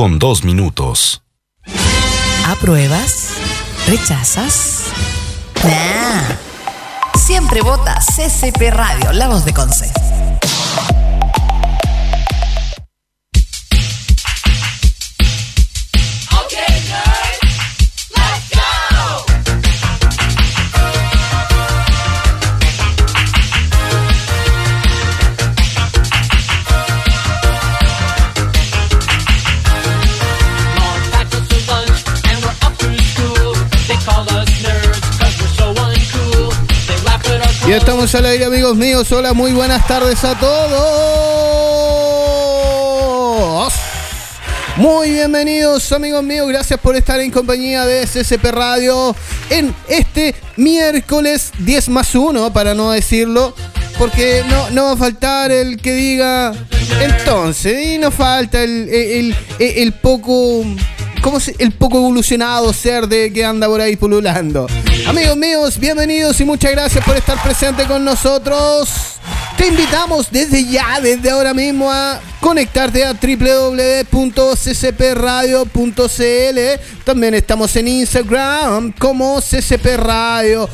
con 0.00 0.18
dos 0.18 0.44
minutos. 0.44 1.20
¿Apruebas? 2.46 3.34
¿Rechazas? 3.86 4.84
Nah. 5.62 7.18
Siempre 7.18 7.60
vota 7.60 7.98
CCP 8.00 8.70
Radio, 8.70 9.12
la 9.12 9.28
voz 9.28 9.44
de 9.44 9.52
Conce. 9.52 9.92
Ya 37.70 37.76
estamos 37.76 38.12
al 38.16 38.26
aire, 38.26 38.46
amigos 38.46 38.76
míos. 38.76 39.12
Hola, 39.12 39.32
muy 39.32 39.52
buenas 39.52 39.86
tardes 39.86 40.24
a 40.24 40.36
todos. 40.36 40.82
Muy 44.74 45.12
bienvenidos, 45.12 45.92
amigos 45.92 46.24
míos. 46.24 46.48
Gracias 46.48 46.80
por 46.80 46.96
estar 46.96 47.20
en 47.20 47.30
compañía 47.30 47.86
de 47.86 48.04
SCP 48.04 48.44
Radio 48.46 49.14
en 49.50 49.72
este 49.88 50.34
miércoles 50.56 51.52
10 51.60 51.90
más 51.90 52.12
1, 52.16 52.52
para 52.52 52.74
no 52.74 52.90
decirlo. 52.90 53.54
Porque 53.96 54.42
no, 54.48 54.70
no 54.70 54.86
va 54.86 54.92
a 54.94 54.96
faltar 54.96 55.52
el 55.52 55.80
que 55.80 55.92
diga 55.92 56.52
entonces, 57.00 57.86
y 57.86 57.98
no 57.98 58.10
falta 58.10 58.64
el, 58.64 59.32
el 59.60 59.92
poco 59.92 60.64
¿Cómo 61.22 61.38
el 61.58 61.72
poco 61.72 61.98
evolucionado 61.98 62.72
ser 62.72 63.06
de 63.06 63.30
que 63.30 63.44
anda 63.44 63.66
por 63.66 63.80
ahí 63.80 63.94
pululando? 63.96 64.66
Amigos 65.06 65.36
míos, 65.36 65.78
bienvenidos 65.78 66.40
y 66.40 66.44
muchas 66.46 66.70
gracias 66.70 67.04
por 67.04 67.14
estar 67.14 67.42
presente 67.42 67.84
con 67.84 68.02
nosotros. 68.04 68.88
Te 69.58 69.66
invitamos 69.66 70.30
desde 70.30 70.64
ya, 70.64 70.98
desde 71.00 71.30
ahora 71.30 71.52
mismo 71.52 71.92
a 71.92 72.18
conectarte 72.40 73.04
a 73.04 73.12
www.ccpradio.cl. 73.12 74.24
También 77.04 77.34
estamos 77.34 77.76
en 77.76 77.88
Instagram 77.88 78.92
como 78.92 79.40
ccpradio. 79.42 80.70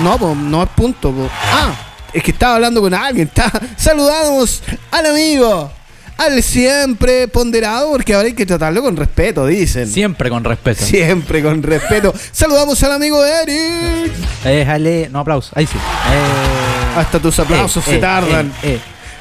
No, 0.00 0.34
no 0.34 0.62
es 0.64 0.68
punto. 0.70 1.14
Ah, 1.52 1.74
es 2.12 2.24
que 2.24 2.32
estaba 2.32 2.56
hablando 2.56 2.80
con 2.80 2.92
alguien. 2.92 3.30
Saludamos 3.76 4.62
al 4.90 5.06
amigo 5.06 5.77
al 6.18 6.42
siempre 6.42 7.28
ponderado, 7.28 7.92
porque 7.92 8.12
ahora 8.12 8.26
hay 8.26 8.34
que 8.34 8.44
tratarlo 8.44 8.82
con 8.82 8.96
respeto, 8.96 9.46
dicen. 9.46 9.86
Siempre 9.86 10.28
con 10.28 10.44
respeto. 10.44 10.84
Siempre 10.84 11.42
con 11.42 11.62
respeto. 11.62 12.12
Saludamos 12.32 12.82
al 12.82 12.92
amigo 12.92 13.24
Eric. 13.24 14.12
Déjale, 14.44 15.08
no 15.10 15.20
aplausos, 15.20 15.56
ahí 15.56 15.66
sí. 15.66 15.78
Eh, 15.78 16.98
Hasta 16.98 17.20
tus 17.20 17.38
aplausos 17.38 17.86
eh, 17.86 17.90
se 17.90 17.96
eh, 17.96 18.00
tardan. 18.00 18.52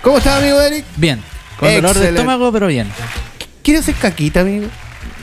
¿Cómo 0.01 0.17
está, 0.17 0.37
amigo 0.37 0.59
Eric? 0.59 0.85
Bien, 0.95 1.21
con 1.59 1.73
dolor 1.73 1.97
de 1.97 2.09
estómago, 2.09 2.51
pero 2.51 2.67
bien. 2.67 2.91
¿Quieres 3.61 3.83
hacer 3.83 3.95
caquita, 3.95 4.41
amigo? 4.41 4.67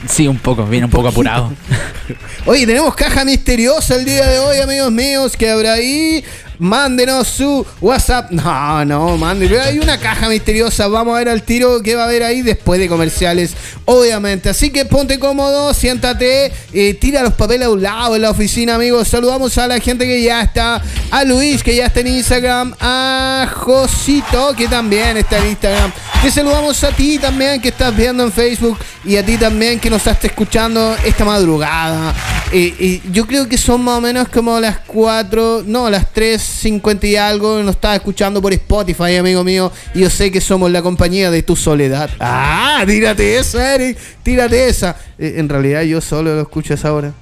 Sí, 0.09 0.27
un 0.27 0.37
poco, 0.37 0.65
viene 0.65 0.85
un, 0.85 0.91
poco 0.91 1.07
apurado. 1.07 1.51
Oye, 2.45 2.65
tenemos 2.65 2.95
caja 2.95 3.25
misteriosa 3.25 3.95
el 3.95 4.05
día 4.05 4.27
de 4.27 4.39
hoy, 4.39 4.57
amigos 4.57 4.91
míos, 4.91 5.35
que 5.37 5.49
habrá 5.49 5.73
ahí. 5.73 6.23
Mándenos 6.59 7.27
su 7.27 7.65
WhatsApp. 7.81 8.31
No, 8.31 8.85
no, 8.85 9.17
manden. 9.17 9.49
Pero 9.49 9.61
hay 9.61 9.79
una 9.79 9.99
caja 9.99 10.29
misteriosa. 10.29 10.87
Vamos 10.87 11.15
a 11.15 11.19
ver 11.19 11.29
al 11.29 11.43
tiro 11.43 11.81
que 11.81 11.95
va 11.95 12.03
a 12.03 12.05
haber 12.05 12.23
ahí 12.23 12.41
después 12.41 12.79
de 12.79 12.87
comerciales, 12.87 13.53
obviamente. 13.85 14.49
Así 14.49 14.69
que 14.69 14.85
ponte 14.85 15.19
cómodo, 15.19 15.73
siéntate, 15.73 16.51
eh, 16.73 16.93
tira 16.93 17.23
los 17.23 17.33
papeles 17.33 17.67
a 17.67 17.71
un 17.71 17.81
lado 17.81 18.15
en 18.15 18.21
la 18.21 18.29
oficina, 18.29 18.75
amigos. 18.75 19.07
Saludamos 19.07 19.57
a 19.57 19.67
la 19.67 19.79
gente 19.79 20.05
que 20.05 20.21
ya 20.21 20.41
está. 20.41 20.81
A 21.11 21.23
Luis, 21.23 21.61
que 21.63 21.75
ya 21.75 21.87
está 21.87 21.99
en 21.99 22.07
Instagram. 22.07 22.73
A 22.79 23.51
Josito, 23.53 24.53
que 24.55 24.67
también 24.67 25.17
está 25.17 25.39
en 25.39 25.47
Instagram. 25.47 25.91
Te 26.25 26.31
saludamos 26.31 26.83
a 26.83 26.91
ti 26.91 27.19
también, 27.19 27.61
que 27.61 27.67
estás 27.67 27.95
viendo 27.95 28.23
en 28.23 28.31
Facebook. 28.31 28.79
Y 29.03 29.15
a 29.15 29.23
ti 29.23 29.37
también, 29.37 29.79
que 29.79 29.91
nos 29.91 29.99
estás 29.99 30.25
escuchando 30.25 30.95
esta 31.05 31.23
madrugada. 31.23 32.15
Eh, 32.51 32.73
eh, 32.79 33.01
yo 33.11 33.27
creo 33.27 33.47
que 33.47 33.59
son 33.59 33.83
más 33.83 33.99
o 33.99 34.01
menos 34.01 34.27
como 34.29 34.59
las 34.59 34.79
4, 34.87 35.65
no, 35.67 35.87
las 35.87 36.11
3.50 36.11 37.03
y 37.09 37.15
algo. 37.15 37.61
Nos 37.61 37.75
estás 37.75 37.97
escuchando 37.97 38.41
por 38.41 38.51
Spotify, 38.53 39.17
amigo 39.17 39.43
mío. 39.43 39.71
Y 39.93 39.99
yo 39.99 40.09
sé 40.09 40.31
que 40.31 40.41
somos 40.41 40.71
la 40.71 40.81
compañía 40.81 41.29
de 41.29 41.43
tu 41.43 41.55
soledad. 41.55 42.09
Ah, 42.19 42.83
tírate 42.87 43.37
esa, 43.37 43.75
Eric. 43.75 43.95
Tírate 44.23 44.67
esa. 44.67 44.95
Eh, 45.19 45.35
en 45.37 45.47
realidad 45.47 45.83
yo 45.83 46.01
solo 46.01 46.33
lo 46.33 46.41
escucho 46.41 46.73
a 46.73 46.75
esa 46.75 46.91
hora. 46.91 47.13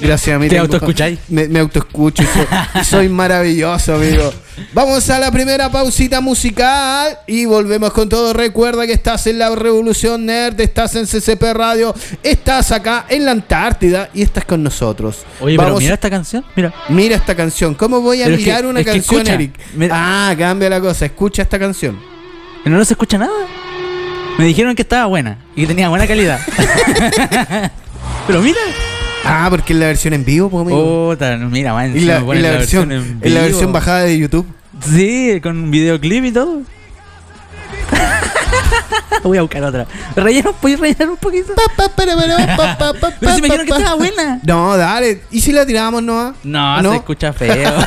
Gracias 0.00 0.36
a 0.36 0.38
mí. 0.38 0.48
¿Te 0.48 0.58
autoescucháis? 0.58 1.18
Me, 1.28 1.48
me 1.48 1.58
autoescucho 1.58 2.22
y 2.22 2.26
soy, 2.26 2.84
soy 2.84 3.08
maravilloso, 3.08 3.94
amigo. 3.96 4.32
Vamos 4.72 5.08
a 5.10 5.18
la 5.18 5.30
primera 5.32 5.70
pausita 5.70 6.20
musical 6.20 7.18
y 7.26 7.46
volvemos 7.46 7.92
con 7.92 8.08
todo. 8.08 8.32
Recuerda 8.32 8.86
que 8.86 8.92
estás 8.92 9.26
en 9.26 9.38
la 9.38 9.54
Revolución 9.54 10.24
Nerd, 10.26 10.60
estás 10.60 10.94
en 10.94 11.06
CCP 11.06 11.42
Radio, 11.52 11.94
estás 12.22 12.70
acá 12.72 13.06
en 13.08 13.24
la 13.24 13.32
Antártida 13.32 14.08
y 14.14 14.22
estás 14.22 14.44
con 14.44 14.62
nosotros. 14.62 15.24
Oye, 15.40 15.56
pero 15.56 15.68
Vamos- 15.68 15.82
mira 15.82 15.94
esta 15.94 16.10
canción, 16.10 16.44
mira. 16.54 16.72
Mira 16.88 17.16
esta 17.16 17.34
canción. 17.34 17.74
¿Cómo 17.74 18.00
voy 18.00 18.22
a 18.22 18.26
Pero 18.26 18.36
es 18.36 18.42
mirar 18.44 18.60
que- 18.62 18.66
una 18.68 18.84
canción, 18.84 19.20
escucha, 19.20 19.34
Eric? 19.34 19.54
Ah, 19.90 20.34
cambia 20.38 20.70
la 20.70 20.80
cosa. 20.80 21.06
Escucha 21.06 21.42
esta 21.42 21.58
canción. 21.58 21.98
Que 22.62 22.70
no 22.70 22.84
se 22.84 22.94
escucha 22.94 23.18
nada. 23.18 23.32
Me 24.38 24.44
dijeron 24.44 24.76
que 24.76 24.82
estaba 24.82 25.06
buena 25.06 25.38
y 25.56 25.62
que 25.62 25.66
tenía 25.66 25.88
buena 25.88 26.06
calidad. 26.06 26.38
pero 28.28 28.40
mira. 28.42 28.58
Ah, 29.24 29.48
porque 29.50 29.72
es 29.72 29.78
la 29.78 29.86
versión 29.86 30.14
en 30.14 30.24
vivo, 30.24 30.48
pues, 30.48 30.62
amigo. 30.62 31.10
Puta, 31.10 31.36
no, 31.36 31.50
mira, 31.50 31.74
más 31.74 31.88
y 31.88 32.00
la, 32.00 32.14
encima 32.14 32.26
ponen 32.26 32.40
y 32.40 32.46
la 32.46 32.50
versión, 32.52 32.92
en 32.92 33.34
la 33.34 33.40
versión 33.42 33.72
bajada 33.72 34.00
de 34.00 34.18
YouTube. 34.18 34.46
Sí, 34.80 35.40
con 35.42 35.56
un 35.56 35.70
videoclip 35.70 36.24
y 36.24 36.32
todo. 36.32 36.62
Voy 39.22 39.38
a 39.38 39.42
buscar 39.42 39.62
otra. 39.64 39.86
Relleno, 40.14 40.52
¿puedes 40.52 40.78
rellenar 40.78 41.10
un 41.10 41.16
poquito? 41.16 41.54
Pa, 41.54 41.62
pa, 41.76 41.88
para, 41.94 42.14
para, 42.16 42.56
pa, 42.56 42.78
pa, 42.78 42.92
pa, 42.94 43.10
Pero 43.20 43.34
si 43.34 43.42
me 43.42 43.48
pa, 43.48 43.54
dijeron 43.54 43.66
que 43.66 43.72
estaba 43.72 43.96
buena. 43.96 44.40
No, 44.44 44.76
dale. 44.76 45.22
¿Y 45.30 45.40
si 45.40 45.52
la 45.52 45.66
tiramos, 45.66 46.02
no? 46.02 46.34
No, 46.44 46.90
se 46.90 46.96
escucha 46.96 47.32
feo. 47.32 47.74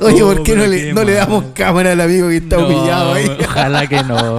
Oye, 0.00 0.20
¿por 0.20 0.42
qué 0.44 0.54
no 0.54 0.64
le, 0.66 0.82
qué 0.84 0.92
no 0.92 1.02
le 1.02 1.14
damos 1.14 1.46
cámara 1.54 1.92
al 1.92 2.00
amigo 2.00 2.28
que 2.28 2.36
está 2.36 2.56
No, 2.56 2.66
humillado 2.66 3.14
ahí? 3.14 3.36
Ojalá 3.44 3.86
que 3.86 4.02
no. 4.04 4.38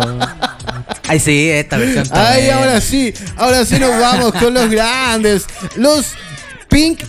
Ay, 1.08 1.20
sí, 1.20 1.50
esta 1.50 1.78
versión 1.78 2.08
Ay, 2.12 2.50
ahora 2.50 2.82
sí, 2.82 3.14
ahora 3.38 3.66
sí 3.66 3.78
nos 3.80 3.92
vamos 4.00 4.34
con 4.34 4.54
los 4.54 4.70
grandes. 4.70 5.46
Los 5.76 6.14
Pink 6.70 7.02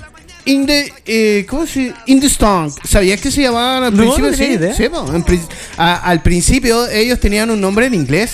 in 0.44 0.66
the. 0.66 0.92
Eh, 1.06 1.46
¿Cómo 1.48 1.66
se 1.66 1.92
In 2.06 2.20
the 2.20 2.28
Stonk. 2.28 2.74
¿Sabías 2.86 3.20
que 3.20 3.30
se 3.30 3.42
llamaban 3.42 3.84
al 3.84 3.90
No, 3.96 3.98
principio? 3.98 4.30
no 4.30 4.36
Sí, 4.36 4.44
idea. 4.44 4.74
sí, 4.74 4.88
pri- 5.24 5.40
a- 5.76 5.96
al 5.96 6.22
principio 6.22 6.86
ellos 6.88 7.18
tenían 7.20 7.50
un 7.50 7.60
nombre 7.60 7.86
en 7.86 7.94
inglés. 7.94 8.32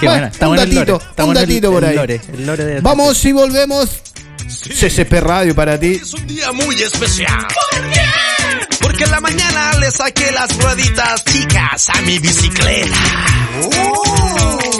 Qué 0.00 0.06
Bueno. 0.06 0.26
Está 0.26 0.48
un 0.48 0.56
datito, 0.56 1.00
está 1.10 1.24
un 1.24 1.34
datito 1.34 1.70
por 1.70 1.84
el 1.84 1.90
ahí. 1.90 1.96
lore, 1.96 2.20
el 2.36 2.46
lore 2.46 2.64
de- 2.64 2.80
Vamos 2.80 3.24
y 3.24 3.32
volvemos. 3.32 3.88
CCP 4.46 5.20
Radio 5.20 5.54
para 5.54 5.78
ti. 5.78 5.98
Es 6.02 6.12
un 6.14 6.26
día 6.26 6.52
muy 6.52 6.74
especial. 6.82 7.46
¿Por 7.70 7.90
qué? 7.90 8.00
Porque 8.80 9.04
en 9.04 9.10
la 9.10 9.20
mañana 9.20 9.43
le 9.84 9.90
saqué 9.90 10.32
las 10.32 10.56
rueditas 10.56 11.24
chicas 11.24 11.90
a 11.90 12.00
mi 12.02 12.18
bicicleta. 12.18 12.96
Lo 13.60 14.73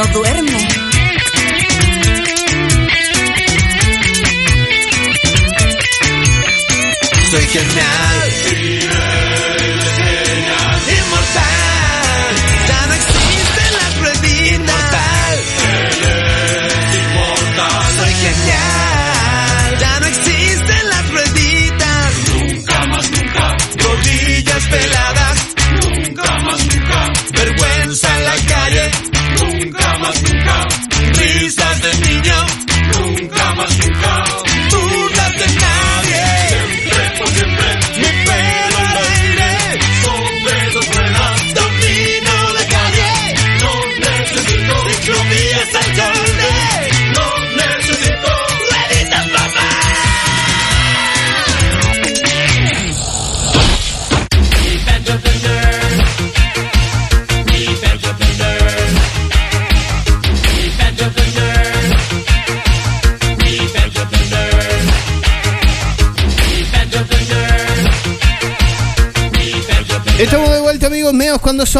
no 0.00 0.12
duerme. 0.12 0.49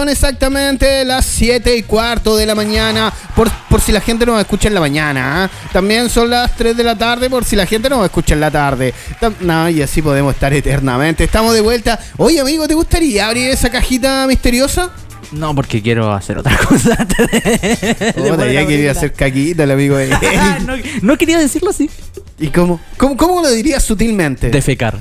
Son 0.01 0.09
exactamente 0.09 1.05
las 1.05 1.27
7 1.27 1.77
y 1.77 1.83
cuarto 1.83 2.35
de 2.35 2.47
la 2.47 2.55
mañana. 2.55 3.13
Por, 3.37 3.51
por 3.69 3.83
si 3.83 3.93
la 3.93 4.01
gente 4.01 4.25
no 4.25 4.35
me 4.35 4.41
escucha 4.41 4.69
en 4.69 4.73
la 4.73 4.81
mañana. 4.81 5.45
¿ah? 5.45 5.51
También 5.75 6.09
son 6.09 6.31
las 6.31 6.57
3 6.57 6.75
de 6.75 6.83
la 6.83 6.97
tarde, 6.97 7.29
por 7.29 7.45
si 7.45 7.55
la 7.55 7.67
gente 7.67 7.91
no 7.91 7.99
me 7.99 8.07
escucha 8.07 8.33
en 8.33 8.41
la 8.41 8.51
tarde. 8.51 8.95
No, 9.41 9.69
y 9.69 9.83
así 9.83 10.01
podemos 10.01 10.33
estar 10.33 10.55
eternamente. 10.55 11.25
Estamos 11.25 11.53
de 11.53 11.61
vuelta. 11.61 12.01
Oye, 12.17 12.41
amigo, 12.41 12.67
¿te 12.67 12.73
gustaría 12.73 13.27
abrir 13.27 13.51
esa 13.51 13.69
cajita 13.69 14.27
misteriosa? 14.27 14.91
No, 15.33 15.55
porque 15.55 15.83
quiero 15.83 16.11
hacer 16.15 16.39
otra 16.39 16.57
cosa 16.57 16.97
ya 16.97 18.37
quería 18.37 18.61
abrirla. 18.63 18.93
hacer 18.93 19.13
caquita 19.13 19.65
el 19.65 19.71
amigo 19.71 19.99
de 19.99 20.09
no, 20.67 20.77
no 21.03 21.19
quería 21.19 21.39
decirlo 21.39 21.69
así. 21.69 21.91
¿Y 22.39 22.49
cómo? 22.49 22.81
¿Cómo, 22.97 23.19
cómo 23.19 23.43
lo 23.43 23.51
dirías 23.51 23.85
sutilmente? 23.85 24.49
Defecar. 24.49 24.99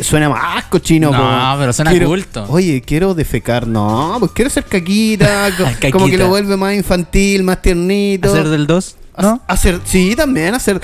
Suena 0.00 0.28
más 0.28 0.64
cochino. 0.64 1.10
No, 1.10 1.18
po. 1.18 1.58
pero 1.60 1.72
suena 1.72 1.90
Quiero- 1.90 2.06
culto. 2.08 2.46
Oye, 2.48 2.82
quiero 2.82 3.14
defecar. 3.14 3.66
No, 3.66 4.16
pues 4.18 4.32
quiero 4.32 4.48
hacer 4.48 4.64
caquita. 4.64 5.50
co- 5.58 5.64
Caquita. 5.64 5.90
Como 5.90 6.06
que 6.06 6.16
lo 6.18 6.28
vuelve 6.28 6.56
más 6.56 6.74
infantil, 6.74 7.42
más 7.42 7.60
tiernito. 7.62 8.30
Hacer 8.32 8.48
del 8.48 8.66
2, 8.66 8.96
¿no? 9.18 9.42
Ha- 9.46 9.52
Hacer, 9.52 9.80
sí, 9.84 10.14
también 10.16 10.54
hacer. 10.54 10.80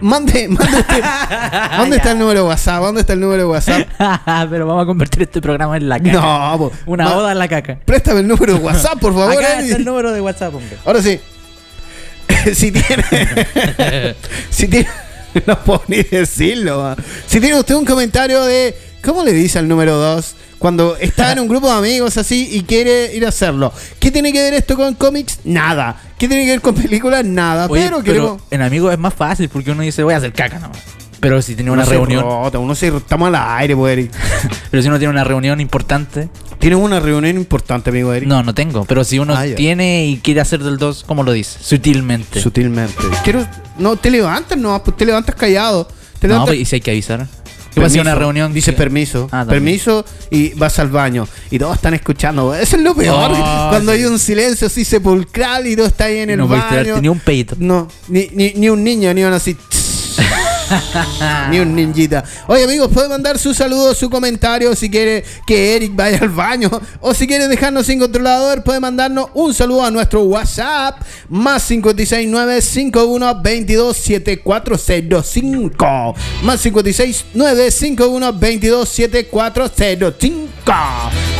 Mande, 0.00 0.48
mande 0.50 0.78
usted. 0.78 1.04
¿Dónde 1.78 1.96
está 1.96 2.12
el 2.12 2.18
número 2.18 2.42
de 2.42 2.48
WhatsApp? 2.48 2.82
¿Dónde 2.82 3.00
está 3.02 3.12
el 3.12 3.20
número 3.20 3.42
de 3.44 3.48
WhatsApp? 3.48 3.88
Pero 4.50 4.66
vamos 4.66 4.82
a 4.82 4.86
convertir 4.86 5.22
este 5.22 5.40
programa 5.40 5.76
en 5.76 5.88
la 5.88 5.98
caca. 6.00 6.12
No, 6.12 6.58
po. 6.58 6.72
Una 6.86 7.04
Ma- 7.04 7.16
oda 7.16 7.32
en 7.32 7.38
la 7.38 7.48
caca. 7.48 7.78
Préstame 7.84 8.20
el 8.20 8.28
número 8.28 8.54
de 8.54 8.58
WhatsApp, 8.60 8.98
por 8.98 9.12
favor. 9.14 9.32
Acá 9.32 9.60
está 9.60 9.76
el 9.76 9.84
número 9.84 10.12
de 10.12 10.20
WhatsApp, 10.20 10.54
hombre. 10.54 10.76
Ahora 10.84 11.00
sí. 11.00 11.20
si 12.54 12.72
tiene. 12.72 13.04
si 14.50 14.66
tiene. 14.68 14.88
No 15.46 15.58
puedo 15.64 15.82
ni 15.88 16.02
decirlo. 16.02 16.96
Si 17.26 17.40
tiene 17.40 17.58
usted 17.58 17.74
un 17.74 17.84
comentario 17.84 18.44
de. 18.44 18.74
¿Cómo 19.02 19.22
le 19.22 19.32
dice 19.32 19.58
al 19.58 19.68
número 19.68 19.96
2? 19.96 20.36
Cuando 20.58 20.96
está 20.96 21.32
en 21.32 21.40
un 21.40 21.48
grupo 21.48 21.66
de 21.70 21.76
amigos 21.76 22.16
así 22.16 22.48
y 22.50 22.62
quiere 22.62 23.14
ir 23.14 23.26
a 23.26 23.28
hacerlo. 23.28 23.70
¿Qué 23.98 24.10
tiene 24.10 24.32
que 24.32 24.40
ver 24.40 24.54
esto 24.54 24.76
con 24.76 24.94
cómics? 24.94 25.40
Nada. 25.44 26.00
¿Qué 26.18 26.26
tiene 26.26 26.44
que 26.46 26.52
ver 26.52 26.60
con 26.62 26.74
películas? 26.74 27.22
Nada. 27.22 27.66
Oye, 27.68 27.82
pero 27.84 27.98
pero, 27.98 28.04
queremos. 28.04 28.42
en 28.50 28.62
amigos 28.62 28.92
es 28.92 28.98
más 28.98 29.12
fácil 29.12 29.50
porque 29.50 29.72
uno 29.72 29.82
dice 29.82 30.02
voy 30.02 30.14
a 30.14 30.18
hacer 30.18 30.32
caca 30.32 30.58
nomás. 30.58 30.78
Pero 31.28 31.42
si 31.42 31.54
tiene 31.54 31.70
una 31.70 31.82
Uno 31.82 31.90
reunión, 31.90 32.22
rota, 32.22 32.58
uno 32.58 32.74
se 32.74 32.88
estamos 32.88 33.28
al 33.28 33.34
aire, 33.36 33.74
pues, 33.74 33.92
Eric. 33.92 34.12
pero 34.70 34.82
si 34.82 34.88
uno 34.88 34.98
tiene 34.98 35.10
una 35.12 35.24
reunión 35.24 35.60
importante, 35.60 36.28
Tienes 36.58 36.78
una 36.78 36.98
reunión 37.00 37.36
importante, 37.36 37.90
amigo 37.90 38.12
Eric. 38.14 38.26
no, 38.28 38.42
no 38.42 38.54
tengo. 38.54 38.84
Pero 38.86 39.04
si 39.04 39.18
uno 39.18 39.34
Ah, 39.36 39.44
tiene 39.56 40.06
y 40.06 40.16
quiere 40.18 40.40
hacer 40.40 40.62
del 40.62 40.78
2, 40.78 41.04
¿cómo 41.06 41.22
lo 41.22 41.32
dice? 41.32 41.58
Sutilmente. 41.62 42.40
Sutilmente. 42.40 42.94
Quiero. 43.22 43.46
No, 43.78 43.96
te 43.96 44.10
levantas, 44.10 44.56
no, 44.56 44.82
pues 44.82 44.96
te 44.96 45.04
levantas 45.04 45.34
callado. 45.34 45.88
Te 46.20 46.28
no, 46.28 46.46
pues, 46.46 46.58
y 46.60 46.64
si 46.64 46.76
hay 46.76 46.80
que 46.80 46.90
avisar. 46.92 47.26
¿Qué 47.74 47.80
pasa 47.80 48.00
una 48.00 48.14
reunión? 48.14 48.52
Dice 48.54 48.70
que- 48.70 48.76
permiso. 48.78 49.28
Ah, 49.32 49.44
permiso 49.48 50.04
y 50.30 50.54
vas 50.54 50.78
al 50.78 50.88
baño. 50.90 51.26
Y 51.50 51.58
todos 51.58 51.74
están 51.74 51.92
escuchando. 51.92 52.54
Eso 52.54 52.76
es 52.76 52.82
lo 52.82 52.94
peor. 52.94 53.32
Oh, 53.34 53.66
cuando 53.70 53.92
sí. 53.92 53.98
hay 53.98 54.04
un 54.04 54.18
silencio 54.20 54.68
así 54.68 54.84
sepulcral 54.84 55.66
y 55.66 55.74
todo 55.74 55.86
está 55.86 56.04
ahí 56.04 56.18
en 56.20 56.30
el 56.30 56.38
no 56.38 56.46
baño. 56.46 56.64
tirarte 56.68 57.00
ni 57.02 57.08
un 57.08 57.18
peito. 57.18 57.56
No, 57.58 57.88
ni, 58.08 58.28
ni, 58.32 58.52
ni 58.54 58.68
un 58.68 58.82
niño, 58.84 59.12
ni 59.12 59.24
un 59.24 59.32
así. 59.32 59.56
ni 61.50 61.60
un 61.60 61.74
ninjita. 61.74 62.24
Oye, 62.46 62.64
amigos, 62.64 62.90
puede 62.92 63.08
mandar 63.08 63.38
su 63.38 63.54
saludo, 63.54 63.94
su 63.94 64.10
comentario 64.10 64.74
si 64.74 64.90
quiere 64.90 65.24
que 65.46 65.76
Eric 65.76 65.92
vaya 65.94 66.18
al 66.20 66.30
baño. 66.30 66.70
O 67.00 67.14
si 67.14 67.26
quiere 67.26 67.48
dejarnos 67.48 67.86
sin 67.86 67.98
controlador, 67.98 68.62
puede 68.62 68.80
mandarnos 68.80 69.28
un 69.34 69.54
saludo 69.54 69.84
a 69.84 69.90
nuestro 69.90 70.22
WhatsApp. 70.22 71.00
Más 71.28 71.66
569 71.66 72.62
51 72.62 73.42
22 73.42 73.96
7405. 73.96 76.14
Más 76.42 76.60
569 76.60 77.70
51 77.70 78.32
22 78.32 78.88
7405. 78.88 80.72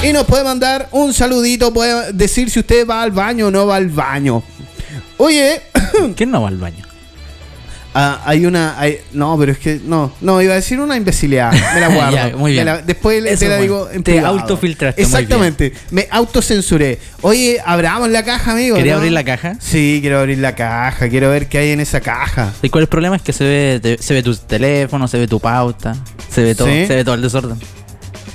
Y 0.02 0.12
nos 0.12 0.24
puede 0.24 0.44
mandar 0.44 0.88
un 0.92 1.14
saludito, 1.14 1.72
puede 1.72 2.12
decir 2.12 2.50
si 2.50 2.60
usted 2.60 2.86
va 2.86 3.02
al 3.02 3.10
baño 3.10 3.46
o 3.46 3.50
no 3.50 3.66
va 3.66 3.76
al 3.76 3.88
baño. 3.88 4.42
Oye, 5.16 5.62
¿Quién 6.16 6.30
no 6.30 6.42
va 6.42 6.48
al 6.48 6.56
baño? 6.56 6.84
Ah, 7.96 8.20
hay 8.26 8.44
una. 8.44 8.78
hay- 8.78 8.98
no, 9.12 9.38
pero 9.38 9.52
es 9.52 9.58
que. 9.58 9.80
No, 9.84 10.12
no, 10.20 10.42
iba 10.42 10.52
a 10.52 10.56
decir 10.56 10.80
una 10.80 10.96
imbecilidad. 10.96 11.52
Me 11.74 11.80
la 11.80 11.88
guardo. 11.94 12.16
Ya, 12.16 12.36
muy 12.36 12.50
bien. 12.52 12.64
La- 12.66 12.78
después 12.82 13.24
Eso 13.24 13.38
te 13.38 13.48
la 13.48 13.58
digo 13.58 13.88
en 13.92 14.02
Te 14.02 14.18
autofiltraste 14.18 15.00
Exactamente. 15.00 15.72
Me 15.92 16.08
autocensuré. 16.10 16.98
Oye, 17.22 17.58
abramos 17.64 18.08
la 18.08 18.24
caja, 18.24 18.50
amigo. 18.52 18.76
¿Quería 18.76 18.92
¿no? 18.94 18.98
abrir 18.98 19.12
la 19.12 19.22
caja? 19.24 19.54
Sí, 19.60 19.98
quiero 20.00 20.18
abrir 20.18 20.38
la 20.38 20.56
caja. 20.56 21.08
Quiero 21.08 21.30
ver 21.30 21.48
qué 21.48 21.58
hay 21.58 21.70
en 21.70 21.78
esa 21.80 22.00
caja. 22.00 22.52
¿Y 22.62 22.68
cuál 22.68 22.82
es 22.82 22.86
el 22.86 22.90
problema? 22.90 23.14
Es 23.14 23.22
que 23.22 23.32
se 23.32 23.44
ve, 23.44 23.80
te- 23.80 24.02
se 24.02 24.12
ve 24.12 24.22
tu 24.24 24.34
teléfono, 24.34 25.06
se 25.06 25.18
ve 25.18 25.28
tu 25.28 25.38
pauta, 25.38 25.94
se 26.30 26.42
ve 26.42 26.54
todo, 26.56 26.66
¿Sí? 26.68 26.86
se 26.86 26.96
ve 26.96 27.04
todo 27.04 27.14
el 27.14 27.22
desorden. 27.22 27.58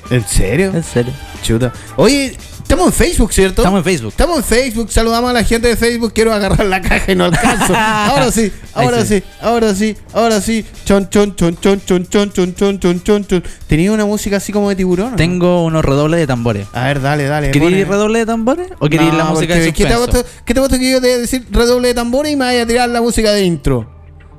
¿En 0.09 0.25
serio? 0.25 0.71
En 0.73 0.83
serio. 0.83 1.11
Chuta. 1.43 1.73
Oye, 1.97 2.33
estamos 2.69 2.87
en 2.87 2.93
Facebook, 2.93 3.33
¿cierto? 3.33 3.61
Estamos 3.61 3.79
en 3.79 3.83
Facebook. 3.83 4.09
Estamos 4.09 4.37
en 4.37 4.43
Facebook, 4.43 4.91
saludamos 4.91 5.29
a 5.31 5.33
la 5.33 5.43
gente 5.43 5.67
de 5.67 5.75
Facebook. 5.75 6.13
Quiero 6.13 6.31
agarrar 6.31 6.65
la 6.67 6.81
caja 6.81 7.11
y 7.11 7.15
no 7.15 7.25
alcanzo. 7.25 7.73
Ahora 7.75 8.31
sí, 8.31 8.51
ahora 8.73 9.01
sí. 9.05 9.19
sí. 9.19 9.23
ahora 9.41 9.73
sí, 9.75 9.97
ahora 10.13 10.41
sí. 10.41 10.65
Chon, 10.85 11.09
chon, 11.09 11.35
chon, 11.35 11.57
chon, 11.59 11.81
chon, 11.83 12.05
chon, 12.07 12.31
chon, 12.31 12.55
chon, 12.55 12.79
chon, 12.79 13.03
chon, 13.03 13.25
chon. 13.25 13.43
¿Tenía 13.67 13.91
una 13.91 14.05
música 14.05 14.37
así 14.37 14.51
como 14.51 14.69
de 14.69 14.75
tiburón? 14.75 15.15
Tengo 15.15 15.65
unos 15.65 15.83
redobles 15.83 16.19
de 16.19 16.27
tambores. 16.27 16.67
A 16.73 16.85
ver, 16.85 17.01
dale, 17.01 17.25
dale. 17.25 17.51
¿Queréis 17.51 17.71
pone. 17.71 17.85
redoble 17.85 18.19
de 18.19 18.25
tambores 18.27 18.69
o 18.79 18.87
queréis 18.87 19.11
No, 19.11 19.17
la 19.17 19.25
música 19.25 19.55
de 19.55 19.73
¿qué 19.73 19.85
te, 19.85 19.95
puesto, 19.95 20.23
¿Qué 20.45 20.53
te 20.53 20.61
que 20.79 20.91
yo 20.91 21.01
te 21.01 21.07
voy 21.07 21.15
a 21.15 21.17
decir 21.17 21.47
redoble 21.49 21.87
de 21.89 21.93
tambores 21.95 22.31
y 22.31 22.35
me 22.35 22.45
vaya 22.45 22.63
a 22.63 22.67
tirar 22.67 22.89
la 22.89 23.01
música 23.01 23.31
de 23.31 23.43
intro? 23.43 23.89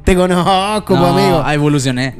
Te 0.05 0.15
conozco, 0.15 0.95
No, 0.95 1.07
amigo. 1.07 1.43
ah, 1.45 1.53
evolucioné. 1.53 2.17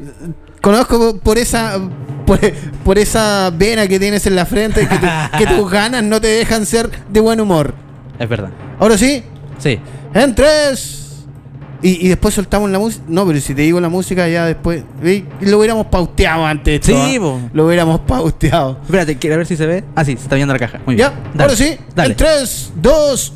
Conozco 0.61 1.17
por- 1.17 1.37
esa 1.37 1.79
por, 2.25 2.39
por 2.85 2.97
esa 2.97 3.49
vena 3.53 3.87
que 3.87 3.99
tienes 3.99 4.25
en 4.27 4.35
la 4.35 4.45
frente 4.45 4.87
que, 4.87 4.95
tu- 4.97 5.37
que 5.37 5.47
tus 5.47 5.69
ganas 5.71 6.03
no 6.03 6.21
te 6.21 6.27
dejan 6.27 6.65
ser 6.65 6.89
de 7.09 7.19
buen 7.19 7.39
humor. 7.41 7.73
Es 8.19 8.29
verdad. 8.29 8.49
Ahora 8.79 8.97
sí, 8.97 9.23
Sí. 9.57 9.79
en 10.13 10.35
tres. 10.35 10.97
Y, 11.83 12.05
y 12.05 12.09
después 12.09 12.35
soltamos 12.35 12.69
la 12.69 12.77
música. 12.77 13.03
No, 13.07 13.25
pero 13.25 13.39
si 13.41 13.55
te 13.55 13.63
digo 13.63 13.81
la 13.81 13.89
música 13.89 14.27
ya 14.27 14.45
después. 14.45 14.83
¿vi? 15.01 15.25
Lo 15.41 15.57
hubiéramos 15.57 15.87
pauteado 15.87 16.45
antes. 16.45 16.79
esto, 16.79 17.05
Sí, 17.07 17.17
po. 17.17 17.39
Lo 17.53 17.65
hubiéramos 17.65 18.01
pauteado. 18.01 18.77
Espérate, 18.83 19.17
quiero 19.17 19.37
ver 19.37 19.47
si 19.47 19.57
se 19.57 19.65
ve. 19.65 19.83
Ah, 19.95 20.05
sí, 20.05 20.11
se 20.15 20.21
está 20.23 20.35
viendo 20.35 20.53
la 20.53 20.59
caja. 20.59 20.79
Muy 20.85 20.93
bien. 20.93 21.09
Ya, 21.35 21.41
ahora 21.43 21.55
sí. 21.55 21.75
Dale. 21.95 22.11
En 22.11 22.17
3, 22.17 22.73
2, 22.75 23.33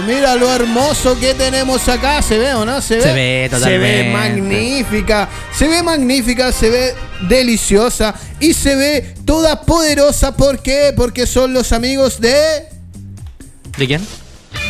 1. 0.00 0.06
Mira 0.06 0.34
lo 0.36 0.52
hermoso 0.52 1.18
que 1.18 1.34
tenemos 1.34 1.88
acá. 1.88 2.20
¿Se 2.22 2.38
ve 2.38 2.54
o 2.54 2.64
no? 2.64 2.80
Se 2.80 2.96
ve. 2.96 3.02
Se 3.02 3.12
ve 3.12 3.12
Se 3.12 3.18
ve 3.18 3.48
totalmente. 3.50 4.12
magnífica. 4.12 5.28
Se 5.56 5.68
ve 5.68 5.82
magnífica. 5.82 6.52
Se 6.52 6.70
ve 6.70 6.94
deliciosa. 7.28 8.14
Y 8.40 8.54
se 8.54 8.74
ve 8.76 9.14
toda 9.24 9.62
poderosa. 9.62 10.36
¿Por 10.36 10.60
qué? 10.60 10.92
Porque 10.96 11.26
son 11.26 11.52
los 11.54 11.72
amigos 11.72 12.20
de. 12.20 12.64
¿De 13.78 13.86
quién? 13.86 14.06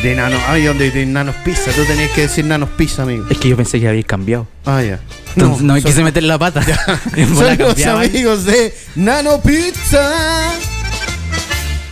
De 0.03 0.15
nano, 0.15 0.37
ay, 0.47 0.63
¿dónde 0.63 0.89
de 0.89 1.05
nanos 1.05 1.35
pizza? 1.43 1.71
Tú 1.75 1.83
tenías 1.85 2.11
que 2.11 2.21
decir 2.21 2.45
nanos 2.45 2.69
pizza, 2.77 3.03
amigo. 3.03 3.25
Es 3.29 3.37
que 3.37 3.49
yo 3.49 3.57
pensé 3.57 3.79
que 3.79 3.87
habéis 3.87 4.05
cambiado. 4.05 4.47
Ah, 4.65 4.81
ya. 4.81 4.99
Entonces, 5.35 5.61
no, 5.63 5.73
me 5.73 5.81
son- 5.81 5.91
quise 5.91 6.03
meter 6.03 6.23
la 6.23 6.39
pata. 6.39 6.61
Son 7.35 7.57
los 7.57 7.85
amigos 7.85 8.45
de 8.45 8.73
Nano 8.95 9.41
Pizza. 9.41 10.11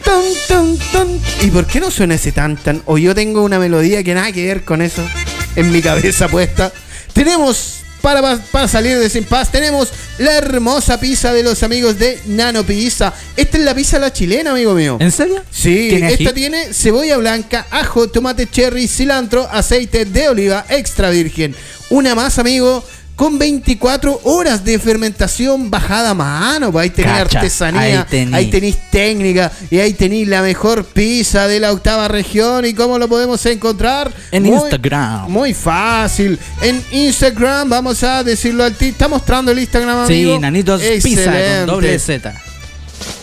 Tun, 0.10 0.26
tun, 0.48 0.80
tun. 0.92 1.22
¿Y 1.44 1.52
por 1.52 1.68
qué 1.68 1.80
no 1.80 1.92
suena 1.92 2.16
ese 2.16 2.32
tan 2.32 2.58
tan? 2.58 2.82
O 2.88 2.98
yo 2.98 3.14
tengo 3.14 3.44
una 3.44 3.60
melodía 3.60 4.04
que 4.04 4.16
nada 4.16 4.32
que 4.32 4.44
ver 4.44 4.64
con 4.66 4.82
eso 4.82 5.08
en 5.56 5.72
mi 5.72 5.84
cabeza 5.84 6.28
puesta. 6.28 6.74
Tenemos, 7.14 7.82
para, 8.02 8.38
para 8.38 8.68
salir 8.68 8.98
de 8.98 9.08
sin 9.08 9.24
paz, 9.26 9.52
tenemos 9.52 9.90
la 10.18 10.34
hermosa 10.34 11.00
pizza 11.00 11.32
de 11.32 11.44
los 11.44 11.62
amigos 11.62 12.00
de 12.00 12.20
Nano 12.26 12.64
Pizza. 12.64 13.14
Esta 13.38 13.60
es 13.60 13.64
la 13.64 13.76
pizza 13.76 14.00
la 14.00 14.12
chilena, 14.12 14.50
amigo 14.50 14.74
mío. 14.74 14.98
¿En 15.00 15.12
serio? 15.12 15.44
Sí, 15.52 15.90
¿Tiene 15.92 16.12
esta 16.12 16.34
tiene 16.34 16.74
cebolla 16.74 17.18
blanca, 17.18 17.68
ajo, 17.70 18.10
tomate 18.10 18.50
cherry, 18.50 18.88
cilantro, 18.88 19.48
aceite 19.52 20.06
de 20.06 20.30
oliva 20.30 20.66
extra 20.70 21.12
virgen. 21.12 21.56
Una 21.92 22.16
más, 22.16 22.40
amigo, 22.40 22.84
con 23.20 23.38
24 23.38 24.22
horas 24.24 24.64
de 24.64 24.80
fermentación 24.80 25.70
bajada 25.70 26.12
a 26.12 26.14
mano. 26.14 26.72
Pues 26.72 26.84
ahí 26.84 26.90
tenéis 26.90 27.20
artesanía, 27.20 28.08
ahí 28.32 28.46
tenéis 28.46 28.78
técnica 28.90 29.52
y 29.70 29.78
ahí 29.80 29.92
tenéis 29.92 30.26
la 30.26 30.42
mejor 30.42 30.86
pizza 30.86 31.46
de 31.46 31.60
la 31.60 31.74
octava 31.74 32.08
región. 32.08 32.64
¿Y 32.64 32.74
cómo 32.74 32.98
lo 32.98 33.10
podemos 33.10 33.46
encontrar? 33.46 34.10
En 34.32 34.46
Instagram. 34.46 35.30
Muy 35.30 35.54
fácil. 35.54 36.40
En 36.62 36.82
Instagram, 36.92 37.68
vamos 37.68 38.02
a 38.04 38.24
decirlo 38.24 38.64
al 38.64 38.74
ti. 38.74 38.86
Está 38.86 39.10
mostrando 39.10 39.52
el 39.52 39.60
Instagram, 39.60 40.06
amigo. 40.06 40.36
Sí, 40.36 40.40
Nanitos 40.40 40.82
Pizza 40.82 41.02
con 41.02 41.34
Excelente 41.36 41.66
doble 41.66 42.00
Z. 42.00 42.42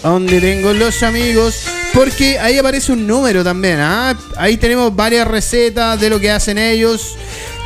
donde 0.02 0.42
tengo 0.42 0.74
los 0.74 1.02
amigos, 1.02 1.62
porque 1.94 2.38
ahí 2.38 2.58
aparece 2.58 2.92
un 2.92 3.06
número 3.06 3.42
también. 3.42 3.78
¿ah? 3.80 4.14
Ahí 4.36 4.58
tenemos 4.58 4.94
varias 4.94 5.26
recetas 5.26 5.98
de 5.98 6.10
lo 6.10 6.20
que 6.20 6.30
hacen 6.30 6.58
ellos. 6.58 7.16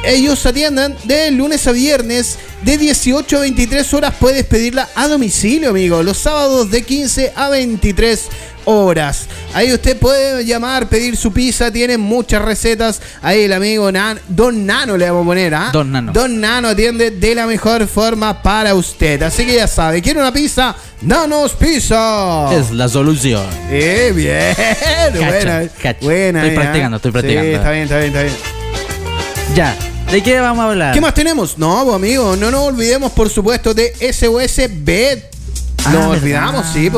Ellos 0.02 0.44
atienden 0.46 0.96
de 1.04 1.30
lunes 1.30 1.66
a 1.66 1.72
viernes 1.72 2.38
de 2.62 2.78
18 2.78 3.36
a 3.36 3.40
23 3.40 3.94
horas. 3.94 4.14
Puedes 4.18 4.44
pedirla 4.46 4.88
a 4.94 5.08
domicilio, 5.08 5.70
amigo. 5.70 6.02
Los 6.02 6.18
sábados 6.18 6.70
de 6.70 6.82
15 6.82 7.32
a 7.36 7.50
23 7.50 8.28
horas. 8.64 9.26
Ahí 9.52 9.72
usted 9.72 9.98
puede 9.98 10.44
llamar, 10.46 10.88
pedir 10.88 11.18
su 11.18 11.32
pizza. 11.34 11.70
Tienen 11.70 12.00
muchas 12.00 12.40
recetas. 12.40 13.02
Ahí 13.20 13.42
el 13.42 13.52
amigo 13.52 13.92
Nan- 13.92 14.18
Don 14.26 14.64
Nano 14.64 14.96
le 14.96 15.04
vamos 15.10 15.24
a 15.24 15.26
poner. 15.26 15.54
¿ah? 15.54 15.70
Don 15.70 15.92
Nano. 15.92 16.12
Don 16.12 16.40
Nano 16.40 16.68
atiende 16.68 17.10
de 17.10 17.34
la 17.34 17.46
mejor 17.46 17.86
forma 17.86 18.42
para 18.42 18.74
usted. 18.74 19.22
Así 19.22 19.44
que 19.44 19.56
ya 19.56 19.66
sabe, 19.68 20.00
¿quiere 20.00 20.18
una 20.20 20.32
pizza? 20.32 20.74
Nanos 21.02 21.52
Pizza. 21.52 22.48
Es 22.54 22.70
la 22.70 22.88
solución. 22.88 23.46
Eh, 23.70 24.12
bien. 24.14 24.54
buena. 25.28 25.68
cacha. 25.82 25.98
buena, 26.00 26.42
Estoy 26.46 26.56
practicando, 26.56 26.96
estoy 26.96 27.12
practicando. 27.12 27.48
Sí, 27.50 27.54
está 27.54 27.70
bien, 27.70 27.82
está 27.84 27.98
bien, 27.98 28.08
está 28.08 28.22
bien. 28.22 28.34
Ya. 29.54 29.76
¿De 30.10 30.22
qué 30.24 30.40
vamos 30.40 30.64
a 30.64 30.70
hablar? 30.70 30.92
¿Qué 30.92 31.00
más 31.00 31.14
tenemos? 31.14 31.56
No, 31.56 31.84
pues, 31.84 31.94
amigo, 31.94 32.34
no 32.34 32.50
nos 32.50 32.62
olvidemos, 32.62 33.12
por 33.12 33.30
supuesto, 33.30 33.72
de 33.74 33.92
SOS 34.12 34.68
Bet. 34.82 35.24
Ah, 35.84 35.92
Nos 35.92 36.10
¿verdad? 36.10 36.48
olvidamos, 36.48 36.66
sí. 36.72 36.90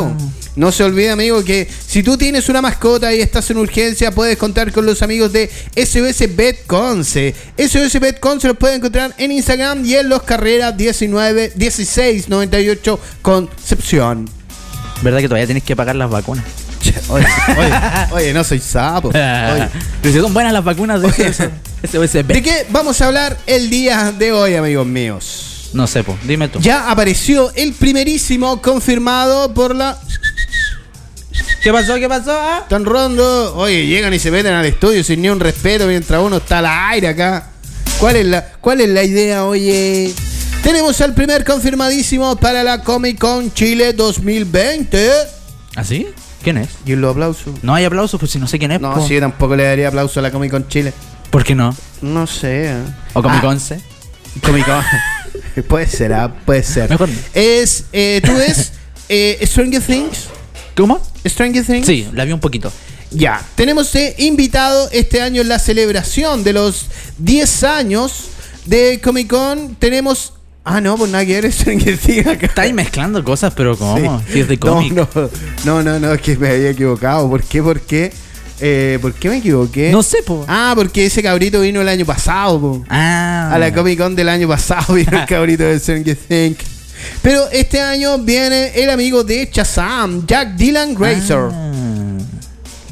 No 0.56 0.72
se 0.72 0.82
olvide, 0.82 1.10
amigo, 1.10 1.44
que 1.44 1.68
si 1.86 2.02
tú 2.02 2.16
tienes 2.16 2.48
una 2.48 2.62
mascota 2.62 3.12
y 3.12 3.20
estás 3.20 3.50
en 3.50 3.58
urgencia, 3.58 4.10
puedes 4.12 4.38
contar 4.38 4.72
con 4.72 4.86
los 4.86 5.02
amigos 5.02 5.30
de 5.30 5.50
SOS 5.76 6.34
Bet 6.34 6.66
Conce. 6.66 7.34
SOS 7.58 8.00
Bet 8.00 8.18
Conce 8.18 8.48
los 8.48 8.56
pueden 8.56 8.76
encontrar 8.76 9.14
en 9.18 9.30
Instagram 9.32 9.84
y 9.84 9.94
en 9.94 10.08
los 10.08 10.22
carreras 10.22 10.74
19, 10.76 11.52
16, 11.54 12.30
98 12.30 12.98
Concepción. 13.20 14.28
¿Verdad 15.02 15.18
que 15.18 15.28
todavía 15.28 15.46
tienes 15.46 15.64
que 15.64 15.76
pagar 15.76 15.96
las 15.96 16.08
vacunas? 16.10 16.44
Che, 16.82 16.94
Oye, 17.08 17.26
oye, 17.56 17.72
oye, 18.10 18.32
no 18.34 18.44
soy 18.44 18.58
sapo. 18.58 19.08
Oye. 19.08 19.68
Pero 20.02 20.14
si 20.14 20.20
son 20.20 20.34
buenas 20.34 20.52
las 20.52 20.64
vacunas 20.64 21.00
de. 21.00 21.32
SOSB. 21.32 22.26
¿De 22.26 22.42
qué 22.42 22.66
vamos 22.70 23.00
a 23.00 23.06
hablar 23.06 23.38
el 23.46 23.70
día 23.70 24.12
de 24.12 24.32
hoy, 24.32 24.54
amigos 24.54 24.86
míos? 24.86 25.70
No 25.72 25.86
sé, 25.86 26.04
po. 26.04 26.18
Dime 26.24 26.48
tú. 26.48 26.60
Ya 26.60 26.90
apareció 26.90 27.52
el 27.54 27.72
primerísimo 27.72 28.60
confirmado 28.60 29.54
por 29.54 29.74
la 29.74 29.98
¿Qué 31.62 31.72
pasó? 31.72 31.94
¿Qué 31.94 32.08
pasó? 32.08 32.32
Ah? 32.32 32.66
Tan 32.68 32.84
Rondo. 32.84 33.54
Oye, 33.56 33.86
llegan 33.86 34.12
y 34.12 34.18
se 34.18 34.32
meten 34.32 34.52
al 34.52 34.66
estudio 34.66 35.04
sin 35.04 35.22
ni 35.22 35.28
un 35.28 35.38
respeto 35.38 35.86
mientras 35.86 36.20
uno 36.20 36.38
está 36.38 36.58
al 36.58 36.66
aire 36.66 37.08
acá. 37.08 37.50
¿Cuál 38.00 38.16
es 38.16 38.26
la, 38.26 38.44
cuál 38.60 38.80
es 38.80 38.88
la 38.88 39.04
idea, 39.04 39.44
oye? 39.44 40.12
Tenemos 40.64 41.00
al 41.00 41.14
primer 41.14 41.44
confirmadísimo 41.44 42.34
para 42.36 42.64
la 42.64 42.82
Comic 42.82 43.18
Con 43.18 43.54
Chile 43.54 43.92
2020. 43.92 45.10
¿Ah, 45.76 45.84
sí? 45.84 46.08
¿Quién 46.42 46.58
es? 46.58 46.68
Y 46.84 46.96
los 46.96 47.12
aplausos. 47.12 47.62
No 47.62 47.74
hay 47.74 47.84
aplausos, 47.84 48.18
pues 48.18 48.32
si 48.32 48.38
no 48.38 48.46
sé 48.46 48.58
quién 48.58 48.72
es. 48.72 48.80
No, 48.80 48.94
po. 48.94 49.06
sí, 49.06 49.14
yo 49.14 49.20
tampoco 49.20 49.54
le 49.56 49.64
daría 49.64 49.88
aplauso 49.88 50.20
a 50.20 50.22
la 50.22 50.30
Comic 50.30 50.50
Con 50.50 50.66
Chile. 50.68 50.92
¿Por 51.30 51.44
qué 51.44 51.54
no? 51.54 51.74
No 52.00 52.26
sé. 52.26 52.72
¿eh? 52.72 52.76
¿O 53.14 53.22
Comic 53.22 53.38
Ah, 53.38 53.42
Conce? 53.42 53.80
Comic 54.44 54.66
Con. 54.66 55.64
puede 55.68 55.86
ser, 55.86 56.12
ah, 56.12 56.34
puede 56.44 56.62
ser. 56.62 56.90
Mejor. 56.90 57.08
Es, 57.32 57.84
eh, 57.92 58.20
¿tú 58.24 58.32
ves 58.34 58.72
eh, 59.08 59.38
Stranger 59.46 59.80
Things? 59.82 60.26
¿Cómo? 60.76 61.00
Stranger 61.24 61.64
Things. 61.64 61.86
Sí, 61.86 62.08
la 62.12 62.24
vi 62.24 62.32
un 62.32 62.40
poquito. 62.40 62.72
Ya, 63.10 63.42
tenemos 63.54 63.92
de 63.92 64.14
invitado 64.18 64.88
este 64.90 65.20
año 65.20 65.42
en 65.42 65.48
la 65.48 65.58
celebración 65.58 66.44
de 66.44 66.54
los 66.54 66.86
10 67.18 67.64
años 67.64 68.28
de 68.64 69.00
Comic 69.02 69.28
Con. 69.28 69.74
Tenemos. 69.76 70.32
Ah, 70.64 70.80
no, 70.80 70.96
pues 70.96 71.10
nada 71.10 71.26
que 71.26 71.40
ver 71.40 71.52
Stranger 71.52 71.98
Things 71.98 72.26
acá. 72.26 72.46
Estáis 72.46 72.72
mezclando 72.72 73.22
cosas, 73.24 73.52
pero 73.56 73.76
¿cómo? 73.76 74.20
Sí. 74.20 74.32
Si 74.32 74.40
es 74.40 74.48
de 74.48 74.58
cómic. 74.58 74.92
No, 74.92 75.08
no, 75.14 75.30
no, 75.64 75.82
no, 75.82 75.98
no, 75.98 76.12
es 76.12 76.20
que 76.20 76.36
me 76.36 76.50
había 76.50 76.70
equivocado. 76.70 77.28
¿Por 77.28 77.42
qué? 77.42 77.62
¿Por 77.62 77.80
qué? 77.80 78.12
Eh, 78.60 78.98
¿Por 79.02 79.12
qué 79.14 79.28
me 79.28 79.38
equivoqué? 79.38 79.90
No 79.90 80.04
sé, 80.04 80.22
po. 80.24 80.44
Ah, 80.46 80.72
porque 80.76 81.06
ese 81.06 81.20
cabrito 81.20 81.60
vino 81.62 81.80
el 81.80 81.88
año 81.88 82.06
pasado, 82.06 82.60
po. 82.60 82.84
Ah. 82.88 83.50
A 83.52 83.58
la 83.58 83.74
Comic 83.74 83.98
Con 83.98 84.14
del 84.14 84.28
año 84.28 84.46
pasado 84.46 84.94
vino 84.94 85.18
el 85.20 85.26
cabrito 85.28 85.64
de 85.64 85.80
Stranger 85.80 86.16
Things. 86.16 86.58
Pero 87.20 87.48
este 87.50 87.80
año 87.80 88.18
viene 88.18 88.68
el 88.80 88.88
amigo 88.88 89.24
de 89.24 89.50
Chazam, 89.50 90.24
Jack 90.26 90.54
Dylan 90.54 90.94
Grazer. 90.94 91.48
Ah. 91.50 92.18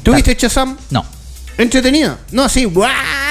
¿Tuviste 0.03 0.35
Chazam? 0.35 0.75
No. 0.89 1.05
Entretenida. 1.57 2.17
No, 2.31 2.49
sí, 2.49 2.65
¡guau! 2.65 2.89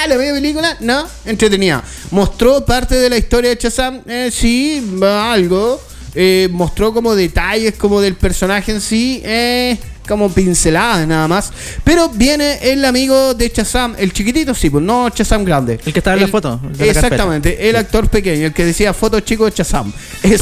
La 0.09 0.17
media 0.17 0.33
película, 0.35 0.77
no, 0.81 1.07
entretenida. 1.25 1.83
Mostró 2.11 2.65
parte 2.65 2.95
de 2.97 3.11
la 3.11 3.17
historia 3.17 3.51
de 3.51 3.59
Chazam, 3.59 4.01
eh, 4.07 4.31
sí, 4.33 4.83
algo. 5.03 5.81
Eh, 6.15 6.49
mostró 6.51 6.93
como 6.93 7.15
detalles 7.15 7.75
como 7.77 8.01
del 8.01 8.15
personaje 8.17 8.73
en 8.73 8.81
sí, 8.81 9.23
eh, 9.25 9.79
como 10.11 10.29
pinceladas 10.29 11.07
nada 11.07 11.29
más. 11.29 11.53
Pero 11.85 12.09
viene 12.09 12.59
el 12.73 12.85
amigo 12.85 13.33
de 13.35 13.51
Chazam, 13.51 13.95
el 13.97 14.13
chiquitito, 14.13 14.55
sí, 14.55 14.69
pues 14.69 14.83
no 14.85 15.09
Chazam 15.11 15.45
grande. 15.45 15.79
El 15.87 15.93
que 15.93 16.01
estaba 16.01 16.17
en 16.17 16.23
la 16.23 16.29
foto, 16.29 16.61
la 16.79 16.85
exactamente, 16.85 17.71
el 17.71 17.77
actor 17.77 18.09
pequeño, 18.09 18.47
el 18.47 18.53
que 18.53 18.65
decía 18.65 18.93
foto 18.93 19.21
chico 19.21 19.45
de 19.45 19.53
Chazam. 19.53 19.93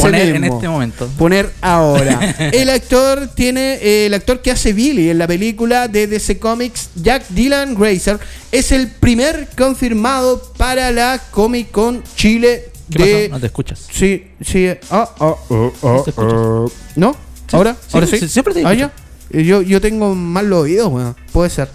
Poner 0.00 0.34
en 0.34 0.44
este 0.44 0.68
momento. 0.68 1.06
Poner 1.18 1.50
ahora. 1.60 2.18
el 2.52 2.70
actor 2.70 3.28
tiene. 3.34 3.75
eh, 3.82 4.06
el 4.06 4.14
actor 4.14 4.40
que 4.40 4.50
hace 4.50 4.72
Billy 4.72 5.10
en 5.10 5.18
la 5.18 5.26
película 5.26 5.87
de 5.87 6.06
DC 6.06 6.38
Comics, 6.38 6.88
Jack 6.94 7.26
Dylan 7.28 7.75
Grazer, 7.75 8.18
es 8.50 8.72
el 8.72 8.88
primer 8.88 9.48
confirmado 9.56 10.42
para 10.56 10.90
la 10.90 11.20
Comic 11.30 11.70
Con 11.70 12.02
Chile 12.16 12.70
¿Qué 12.90 13.04
de. 13.04 13.14
pasó? 13.25 13.32
No 13.34 13.40
te 13.40 13.46
escuchas. 13.46 13.87
Sí, 13.92 14.28
sí. 14.40 14.66
ah, 14.90 15.10
ah, 15.20 15.34
ah, 15.50 15.70
ah, 15.82 16.00
se 16.04 16.10
escucha. 16.10 16.28
ah. 16.34 16.64
¿No? 16.96 17.12
Sí, 17.12 17.56
¿Ahora? 17.56 17.75
sí, 17.80 17.88
¿Ahora 17.92 18.06
sí? 18.06 18.28
siempre 18.28 18.54
te 18.54 18.60
Ah, 18.64 18.72
escucho. 18.72 18.88
ya. 18.96 19.07
Eh, 19.30 19.44
Yo, 19.44 19.62
yo 19.62 19.80
tengo 19.80 20.14
mal 20.14 20.49
los 20.49 20.62
oídos, 20.62 20.92
weón. 20.92 21.16
Puede 21.32 21.50
ser. 21.50 21.68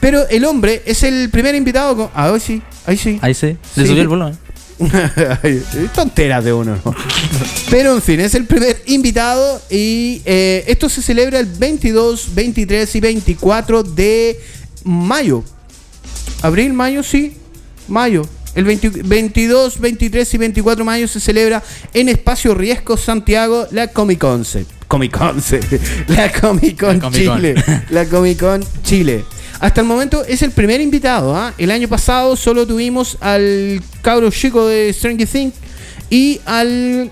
Pero 0.00 0.28
el 0.28 0.44
hombre 0.44 0.82
es 0.84 1.02
el 1.04 1.30
primer 1.30 1.54
invitado 1.54 1.96
con. 1.96 2.10
Ah, 2.14 2.30
hoy 2.32 2.40
sí. 2.40 2.60
Ahí 2.86 2.96
sí. 2.96 3.18
Ahí 3.22 3.34
sí. 3.34 3.56
Le 3.76 3.82
Sí. 3.82 3.86
subió 3.88 4.02
el 4.02 4.08
volumen. 4.08 4.38
Ay, 5.42 5.62
Tonteras 5.94 6.42
de 6.44 6.52
uno, 6.52 6.76
¿no? 6.84 6.94
Pero 7.70 7.94
en 7.94 8.02
fin, 8.02 8.18
es 8.20 8.34
el 8.34 8.46
primer 8.46 8.82
invitado 8.86 9.62
y 9.70 10.20
eh, 10.24 10.64
esto 10.66 10.88
se 10.88 11.02
celebra 11.02 11.38
el 11.38 11.46
22, 11.46 12.34
23 12.34 12.96
y 12.96 13.00
24 13.00 13.82
de 13.84 14.40
mayo. 14.84 15.44
Abril, 16.42 16.72
mayo, 16.72 17.02
sí. 17.04 17.36
Mayo. 17.86 18.26
El 18.54 18.64
20 18.64 19.02
22, 19.04 19.80
23 19.80 20.34
y 20.34 20.38
24 20.38 20.78
de 20.78 20.84
mayo 20.84 21.08
se 21.08 21.20
celebra 21.20 21.62
en 21.94 22.08
Espacio 22.08 22.54
Riesgo 22.54 22.96
Santiago 22.96 23.66
la 23.70 23.88
Comic 23.88 24.18
Con. 24.18 24.44
Comic 24.88 25.16
Con. 25.16 25.42
La 26.08 26.30
Comic 26.30 26.78
Con 26.78 26.98
La 26.98 27.00
Comic 27.00 27.26
Con. 27.26 27.36
Chile. 27.38 27.54
La 27.90 28.04
Comic 28.06 28.38
Con 28.40 28.64
Chile. 28.82 29.24
Hasta 29.58 29.80
el 29.80 29.86
momento 29.86 30.24
es 30.24 30.42
el 30.42 30.50
primer 30.50 30.80
invitado. 30.80 31.34
¿ah? 31.36 31.54
El 31.56 31.70
año 31.70 31.88
pasado 31.88 32.36
solo 32.36 32.66
tuvimos 32.66 33.16
al 33.20 33.80
cabro 34.02 34.30
chico 34.30 34.66
de 34.66 34.92
Stranger 34.92 35.28
Things 35.28 35.54
y 36.10 36.40
al, 36.44 37.10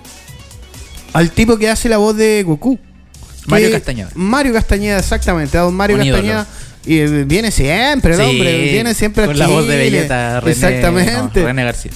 al 1.13 1.31
tipo 1.31 1.57
que 1.57 1.69
hace 1.69 1.89
la 1.89 1.97
voz 1.97 2.15
de 2.17 2.43
Goku. 2.43 2.77
Mario 3.47 3.71
Castañeda. 3.71 4.11
Mario 4.13 4.53
Castañeda, 4.53 4.99
exactamente. 4.99 5.57
A 5.57 5.61
don 5.61 5.73
Mario 5.73 5.95
Un 5.95 6.03
ídolo. 6.03 6.45
Y 6.85 6.97
eh, 6.99 7.23
viene 7.25 7.51
siempre, 7.51 8.13
el 8.13 8.19
Sí, 8.19 8.25
hombre. 8.25 8.71
Viene 8.71 8.93
siempre 8.93 9.23
a 9.23 9.27
Con 9.27 9.37
la 9.39 9.47
voz 9.47 9.67
de. 9.67 9.77
Belleta, 9.77 10.39
René, 10.39 10.51
Exactamente. 10.51 11.39
no, 11.41 11.45
René 11.47 11.63
García. 11.63 11.91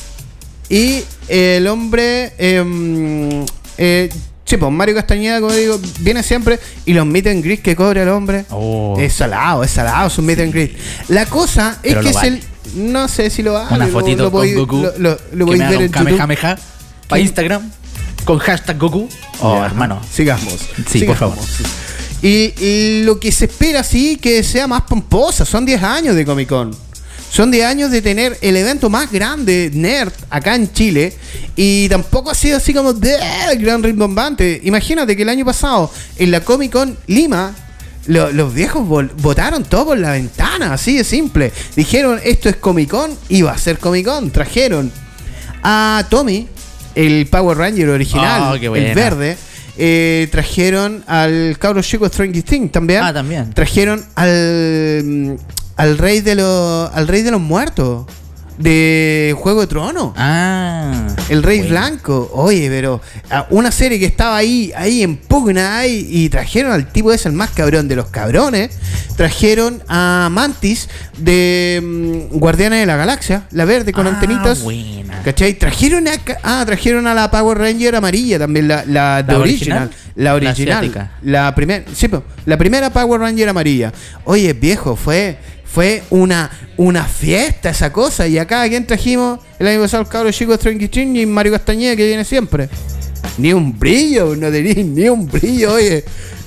Y 0.70 1.04
el 1.27 1.68
hombre, 1.68 2.34
em, 2.38 3.46
eh, 3.77 4.10
Sí, 4.48 4.58
pues 4.58 4.72
Mario 4.72 4.94
Castañeda, 4.94 5.42
como 5.42 5.51
digo, 5.54 5.80
viene 6.01 6.22
siempre 6.22 6.60
y 6.86 6.94
los 6.94 7.04
meet 7.08 7.25
and 7.25 7.44
greet 7.44 7.63
que 7.63 7.75
cobra 7.75 8.04
el 8.04 8.10
hombre. 8.10 8.46
Oh. 8.51 8.96
Es 9.00 9.13
salado, 9.13 9.63
es 9.63 9.72
salado, 9.72 10.08
es 10.08 10.15
un 10.20 10.25
meet 10.27 10.39
and 10.39 10.54
greet. 10.54 10.77
La 11.08 11.25
cosa 11.25 11.80
es 11.82 11.96
que 11.98 12.10
es 12.10 12.24
el. 12.24 12.44
No 12.75 13.08
sé 13.08 13.32
si 13.32 13.42
lo 13.42 13.54
vale. 13.54 13.74
Una 13.74 13.88
fotito 13.88 14.24
lo 14.25 14.32
con 14.32 14.54
Goku. 14.54 14.77
Lo, 14.84 14.94
lo- 15.00 15.18
lo 15.34 15.48
me 15.48 15.56
haga 15.56 15.70
ver 15.72 15.82
en. 15.82 15.92
Kamehameha 15.92 16.60
para. 17.08 17.22
Instagram 17.22 17.72
con 18.24 18.38
hashtag 18.38 18.77
Goku. 18.77 19.10
Oh, 19.39 19.63
hermano. 19.65 20.00
Sigamos. 20.12 20.54
Sí, 20.89 21.00
sigamos. 21.00 21.18
por 21.18 21.30
favor. 21.32 21.38
Y, 22.27 22.53
y 22.60 23.03
lo 23.03 23.20
que 23.20 23.32
se 23.32 23.46
espera, 23.46 23.84
sí, 23.84 24.17
que 24.17 24.41
sea 24.44 24.67
más 24.67 24.82
pomposa. 24.82 25.46
Son 25.46 25.65
10 25.65 25.84
años 25.84 26.15
de 26.15 26.25
Comic 26.25 26.50
Con. 26.50 26.75
Son 27.32 27.51
10 27.51 27.65
años 27.65 27.91
de 27.91 28.01
tener 28.01 28.38
el 28.41 28.55
evento 28.58 28.89
más 28.89 29.12
grande 29.12 29.70
nerd 29.74 30.12
acá 30.29 30.55
en 30.55 30.72
Chile. 30.72 31.13
Y 31.55 31.88
tampoco 31.89 32.32
ha 32.32 32.36
sido 32.36 32.58
así 32.58 32.74
como 32.74 32.94
de 32.94 33.17
gran 33.60 33.84
rimbombante. 33.84 34.60
Imagínate 34.63 35.15
que 35.15 35.22
el 35.24 35.29
año 35.29 35.46
pasado, 35.46 35.91
en 36.17 36.32
la 36.32 36.39
Comic 36.41 36.72
Con 36.72 36.98
Lima, 37.08 37.53
lo- 38.08 38.32
los 38.32 38.53
viejos 38.53 38.88
votaron 38.88 39.63
todo 39.63 39.86
por 39.88 39.98
la 40.00 40.12
ventana, 40.13 40.74
así 40.74 40.98
de 40.98 41.03
simple. 41.03 41.51
Dijeron, 41.75 42.20
esto 42.24 42.50
es 42.50 42.55
Comic 42.55 42.89
Con 42.89 43.12
y 43.29 43.41
va 43.44 43.51
a 43.51 43.58
ser 43.58 43.77
Comic 43.79 44.05
Con. 44.05 44.32
Trajeron 44.32 44.91
a 45.62 46.05
Tommy, 46.10 46.48
el 46.96 47.27
Power 47.27 47.58
Ranger 47.58 47.89
original, 47.89 48.41
Oh, 48.53 48.55
el 48.55 48.96
verde. 48.96 49.38
Eh, 49.77 50.27
trajeron 50.32 51.03
al 51.08 51.58
cabro 51.60 51.82
chico 51.82 52.08
Stranger 52.08 52.44
Things 52.44 52.72
también. 52.72 53.03
Ah, 53.03 53.13
también. 53.13 53.53
Trajeron 53.53 54.05
al 54.15 55.38
al 55.75 55.98
rey 55.98 56.22
de 56.22 56.36
los 56.36 56.89
al 56.94 57.08
rey 57.08 57.22
de 57.22 57.32
los 57.32 57.41
muertos 57.41 58.05
de 58.58 59.36
Juego 59.38 59.62
de 59.62 59.68
Tronos. 59.68 60.14
Ah. 60.16 61.08
El 61.30 61.44
Rey 61.44 61.60
bueno. 61.60 61.72
Blanco, 61.72 62.30
oye, 62.34 62.70
pero 62.70 63.02
ah, 63.32 63.48
una 63.50 63.72
serie 63.72 64.00
que 64.00 64.06
estaba 64.06 64.38
ahí, 64.38 64.72
ahí 64.76 65.02
en 65.04 65.18
pugna 65.18 65.86
y 65.88 66.30
trajeron 66.30 66.72
al 66.72 66.92
tipo 66.92 67.12
ese, 67.12 67.28
el 67.30 67.34
más 67.36 67.50
cabrón 67.52 67.88
de 67.88 67.96
los 67.96 68.08
cabrones. 68.08 68.72
Trajeron 69.16 69.82
a 69.88 70.28
Mantis 70.32 70.90
de 71.18 71.82
mm, 71.82 72.38
Guardianes 72.38 72.82
de 72.82 72.86
la 72.86 72.96
Galaxia, 72.98 73.48
la 73.52 73.66
verde 73.66 73.92
con 73.94 74.06
Ah, 74.08 74.10
antenitas. 74.12 74.62
buena. 74.62 75.22
¿Cachai? 75.24 75.54
Trajeron 75.54 76.08
a, 76.08 76.12
ah, 76.44 76.64
trajeron 76.66 77.08
a 77.08 77.14
la 77.14 77.32
Power 77.32 77.58
Ranger 77.58 77.96
amarilla 77.96 78.38
también, 78.40 78.68
la, 78.68 78.84
la, 78.86 79.24
de 79.24 79.34
¿La 79.34 79.40
original. 79.40 79.84
original? 79.84 79.92
La 80.15 80.34
original. 80.34 81.12
La, 81.24 81.53
primera, 81.53 81.84
sí, 81.93 82.07
la 82.45 82.57
primera 82.57 82.89
Power 82.89 83.19
Ranger 83.19 83.50
amarilla. 83.50 83.91
Oye, 84.24 84.53
viejo, 84.53 84.95
fue, 84.95 85.38
fue 85.65 86.03
una, 86.10 86.50
una 86.77 87.03
fiesta 87.03 87.72
esa 87.72 87.91
cosa. 87.91 88.25
Y 88.27 88.38
acá, 88.38 88.62
¿a 88.62 88.69
quién 88.69 88.88
trajimos? 88.88 89.39
El 89.60 89.67
año 89.67 89.81
pasado 89.81 90.03
el 90.03 90.10
cabro 90.10 90.31
chico 90.31 90.53
de 90.53 90.57
Stranger 90.57 90.89
Things 90.89 91.19
y 91.19 91.25
Mario 91.25 91.51
Castañeda 91.51 91.95
que 91.98 92.07
viene 92.07 92.24
siempre. 92.24 92.69
Ni 93.38 93.51
un 93.51 93.77
brillo, 93.77 94.36
no 94.36 94.50
tenéis 94.50 94.86
ni 94.86 95.10
un 95.10 95.27
brillo, 95.27 95.74
oye. 95.74 96.03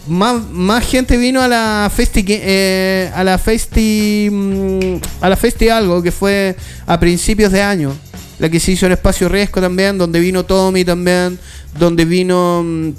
Más, 0.06 0.42
más 0.50 0.86
gente 0.88 1.18
vino 1.18 1.42
a 1.42 1.48
la 1.48 1.92
Festi 1.94 2.24
eh, 2.26 3.10
a 3.14 3.22
la 3.22 3.36
Festi 3.36 4.30
mm, 4.32 4.94
a 5.20 5.28
la 5.28 5.36
Festi 5.36 5.68
algo 5.68 6.02
que 6.02 6.10
fue 6.10 6.56
a 6.86 6.98
principios 6.98 7.52
de 7.52 7.60
año. 7.60 7.94
La 8.38 8.48
que 8.48 8.58
se 8.58 8.72
hizo 8.72 8.86
en 8.86 8.92
Espacio 8.92 9.28
Riesgo 9.28 9.60
también, 9.60 9.98
donde 9.98 10.20
vino 10.20 10.46
Tommy 10.46 10.82
también, 10.82 11.38
donde 11.78 12.06
vino 12.06 12.62
mm, 12.64 12.92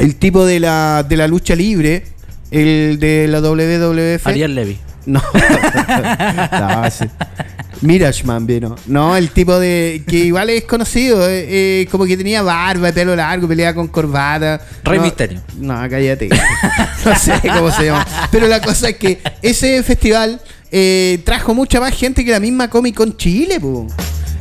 el 0.00 0.16
tipo 0.16 0.44
de 0.44 0.60
la, 0.60 1.04
de 1.08 1.16
la 1.16 1.28
lucha 1.28 1.54
libre, 1.54 2.04
el 2.50 2.98
de 2.98 3.28
la 3.28 3.40
WWF. 3.40 4.26
Ariel 4.26 4.54
Levy. 4.54 4.78
No. 5.06 5.22
no 5.22 6.90
sí. 6.90 7.06
Mirage 7.80 8.22
vino. 8.40 8.76
No, 8.86 9.16
el 9.16 9.30
tipo 9.30 9.58
de. 9.58 10.02
que 10.06 10.16
igual 10.18 10.50
es 10.50 10.64
conocido. 10.64 11.26
eh, 11.28 11.46
eh, 11.82 11.88
como 11.90 12.04
que 12.04 12.16
tenía 12.16 12.42
barba, 12.42 12.92
pelo 12.92 13.16
largo, 13.16 13.48
peleaba 13.48 13.74
con 13.74 13.88
corbata. 13.88 14.60
Rey 14.84 14.98
No, 14.98 15.04
Misterio. 15.04 15.40
No, 15.58 15.74
cállate. 15.88 16.28
no 17.04 17.14
sé 17.16 17.40
cómo 17.42 17.70
se 17.70 17.86
llama. 17.86 18.06
Pero 18.30 18.46
la 18.46 18.60
cosa 18.60 18.90
es 18.90 18.96
que 18.96 19.20
ese 19.40 19.82
festival 19.82 20.40
eh, 20.70 21.20
trajo 21.24 21.54
mucha 21.54 21.80
más 21.80 21.94
gente 21.96 22.24
que 22.24 22.30
la 22.30 22.40
misma 22.40 22.68
Comic 22.68 22.94
Con 22.94 23.16
Chile, 23.16 23.58
po. 23.58 23.86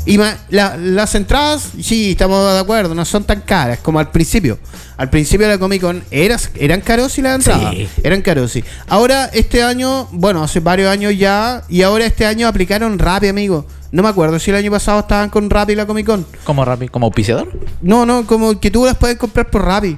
Y 0.05 0.17
la- 0.17 0.77
las 0.77 1.13
entradas, 1.15 1.69
sí, 1.81 2.11
estamos 2.11 2.53
de 2.53 2.59
acuerdo, 2.59 2.95
no 2.95 3.05
son 3.05 3.23
tan 3.23 3.41
caras 3.41 3.79
como 3.79 3.99
al 3.99 4.09
principio. 4.11 4.57
Al 4.97 5.09
principio 5.09 5.47
de 5.47 5.53
la 5.53 5.59
Comic 5.59 5.81
Con 5.81 6.03
eras, 6.11 6.49
eran 6.55 6.81
caros 6.81 7.17
y 7.17 7.21
las 7.21 7.35
entradas. 7.35 7.73
Sí. 7.75 7.87
Eran 8.03 8.21
caros, 8.21 8.51
sí. 8.51 8.63
Ahora, 8.87 9.29
este 9.33 9.63
año, 9.63 10.07
bueno, 10.11 10.43
hace 10.43 10.59
varios 10.59 10.89
años 10.91 11.13
ya, 11.17 11.63
y 11.69 11.81
ahora 11.83 12.05
este 12.05 12.25
año 12.25 12.47
aplicaron 12.47 12.97
Rappi, 12.99 13.27
amigo. 13.27 13.65
No 13.91 14.03
me 14.03 14.09
acuerdo 14.09 14.37
si 14.39 14.51
el 14.51 14.57
año 14.57 14.71
pasado 14.71 14.99
estaban 14.99 15.29
con 15.29 15.49
Rappi 15.49 15.75
la 15.75 15.85
Comic 15.85 16.05
Con. 16.05 16.25
¿Como 16.43 16.63
Rappi? 16.65 16.87
¿Como 16.89 17.05
auspiciador? 17.07 17.51
No, 17.81 18.05
no, 18.05 18.25
como 18.27 18.59
que 18.59 18.69
tú 18.71 18.85
las 18.85 18.95
puedes 18.97 19.17
comprar 19.17 19.49
por 19.49 19.63
Rappi. 19.65 19.97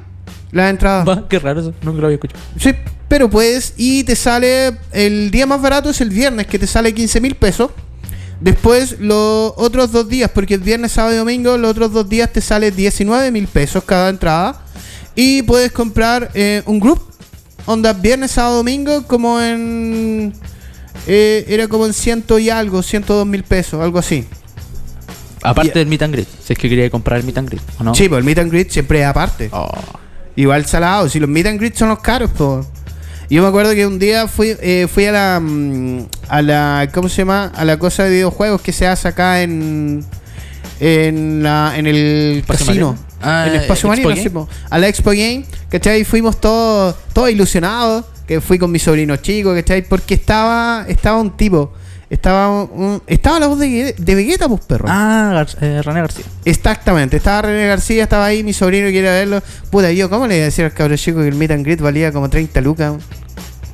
Las 0.52 0.70
entradas. 0.70 1.08
Va, 1.08 1.28
Qué 1.28 1.40
raro 1.40 1.62
eso. 1.62 1.74
Nunca 1.82 2.00
lo 2.02 2.08
había 2.08 2.16
escuchado. 2.16 2.40
Sí, 2.60 2.72
pero 3.08 3.30
puedes 3.30 3.74
y 3.78 4.04
te 4.04 4.16
sale, 4.16 4.78
el 4.92 5.32
día 5.32 5.46
más 5.46 5.62
barato 5.62 5.90
es 5.90 6.00
el 6.02 6.10
viernes, 6.10 6.48
que 6.48 6.60
te 6.60 6.68
sale 6.68 6.94
15 6.94 7.20
mil 7.22 7.36
pesos. 7.36 7.72
Después 8.42 9.00
los 9.00 9.54
otros 9.56 9.92
dos 9.92 10.10
días, 10.10 10.32
porque 10.34 10.56
el 10.56 10.62
viernes, 10.62 10.94
sábado 10.94 11.14
y 11.14 11.18
domingo, 11.18 11.58
los 11.58 11.72
otros 11.72 11.94
dos 11.94 12.10
días 12.10 12.34
te 12.34 12.42
sale 12.42 12.72
19 12.72 13.32
mil 13.32 13.48
pesos 13.48 13.84
cada 13.84 14.10
entrada. 14.10 14.66
Y 15.16 15.44
puedes 15.44 15.72
comprar 15.72 16.32
eh, 16.34 16.64
un 16.66 16.80
group, 16.80 17.02
onda 17.68 17.94
viernes, 17.94 18.32
sábado, 18.32 18.58
domingo, 18.58 19.06
como 19.06 19.40
en... 19.40 20.34
eh, 21.06 21.46
era 21.48 21.68
como 21.68 21.86
en 21.86 21.94
ciento 21.94 22.40
y 22.40 22.50
algo, 22.50 22.82
102 22.82 23.28
mil 23.28 23.44
pesos, 23.44 23.80
algo 23.80 24.00
así. 24.00 24.26
Aparte 25.44 25.78
del 25.78 25.88
meet 25.88 26.02
and 26.02 26.14
greet. 26.14 26.28
Si 26.44 26.54
es 26.54 26.60
que 26.60 26.68
quería 26.68 26.90
comprar 26.90 27.20
el 27.20 27.26
meet 27.26 27.38
and 27.38 27.50
greet, 27.50 27.64
¿o 27.80 27.84
no? 27.84 27.94
Sí, 27.94 28.10
pues 28.10 28.20
el 28.20 28.24
meet 28.24 28.40
and 28.40 28.52
greet 28.52 28.70
siempre 28.72 29.02
es 29.02 29.06
aparte. 29.06 29.50
Oh. 29.52 29.70
Igual 30.36 30.66
salado, 30.66 31.10
si 31.10 31.20
los 31.20 31.30
meet 31.30 31.46
and 31.46 31.60
greet 31.60 31.76
son 31.76 31.90
los 31.90 32.00
caros, 32.00 32.32
pues. 32.36 32.66
Yo 33.32 33.42
me 33.42 33.48
acuerdo 33.48 33.74
que 33.74 33.88
un 33.88 33.98
día 33.98 34.28
fui, 34.28 34.56
eh, 34.62 34.88
fui 34.94 35.06
a 35.06 35.12
la 35.14 35.40
mm, 35.42 36.06
a 36.28 36.42
la 36.42 36.90
¿cómo 36.94 37.08
se 37.10 37.18
llama? 37.18 37.52
a 37.56 37.64
la 37.66 37.78
cosa 37.80 38.04
de 38.04 38.10
videojuegos 38.12 38.62
que 38.62 38.74
se 38.74 38.86
hace 38.88 39.08
acá 39.08 39.42
en 39.42 40.04
en 40.80 41.42
la 41.44 41.74
en 41.78 41.88
el 41.88 42.40
¿Espacio 42.42 42.66
casino. 42.68 42.98
Ah, 43.22 43.46
en 43.48 43.54
el 43.54 43.62
espacio 43.62 43.92
¿Expo 43.94 44.10
marino, 44.10 44.50
a 44.70 44.78
la 44.80 44.88
Expo 44.88 45.12
Game, 45.12 45.46
¿cachai? 45.70 46.04
Fuimos 46.04 46.42
todos 46.42 46.96
todos 47.14 47.30
ilusionados, 47.30 48.04
que 48.28 48.42
fui 48.42 48.58
con 48.60 48.72
mi 48.72 48.80
sobrino 48.80 49.16
chico, 49.18 49.54
¿cachai? 49.54 49.84
Porque 49.84 50.16
estaba 50.16 50.86
estaba 50.88 51.22
un 51.22 51.38
tipo, 51.38 51.72
estaba 52.10 52.50
un- 52.64 53.02
estaba 53.06 53.40
la 53.40 53.46
voz 53.48 53.60
de, 53.60 53.94
de 53.98 54.16
Vegeta, 54.16 54.50
pues 54.50 54.62
perro. 54.66 54.86
Ah, 54.90 55.32
Gar- 55.36 55.58
eh, 55.62 55.82
René 55.84 56.02
García. 56.02 56.26
Exactamente, 56.46 57.18
estaba 57.18 57.44
René 57.44 57.68
García, 57.68 58.04
estaba 58.04 58.26
ahí, 58.26 58.44
mi 58.44 58.54
sobrino 58.54 58.90
quiere 58.90 59.08
verlo. 59.10 59.42
Puta, 59.70 59.92
yo, 59.92 60.10
¿cómo 60.10 60.26
le 60.26 60.38
iba 60.38 60.42
a 60.42 60.46
decir 60.46 60.66
al 60.66 60.74
cabro 60.74 60.98
chico 60.98 61.20
que 61.20 61.28
el 61.28 61.36
meet 61.36 61.52
and 61.52 61.64
greet 61.64 61.80
valía 61.80 62.12
como 62.12 62.28
30 62.28 62.60
lucas? 62.62 62.94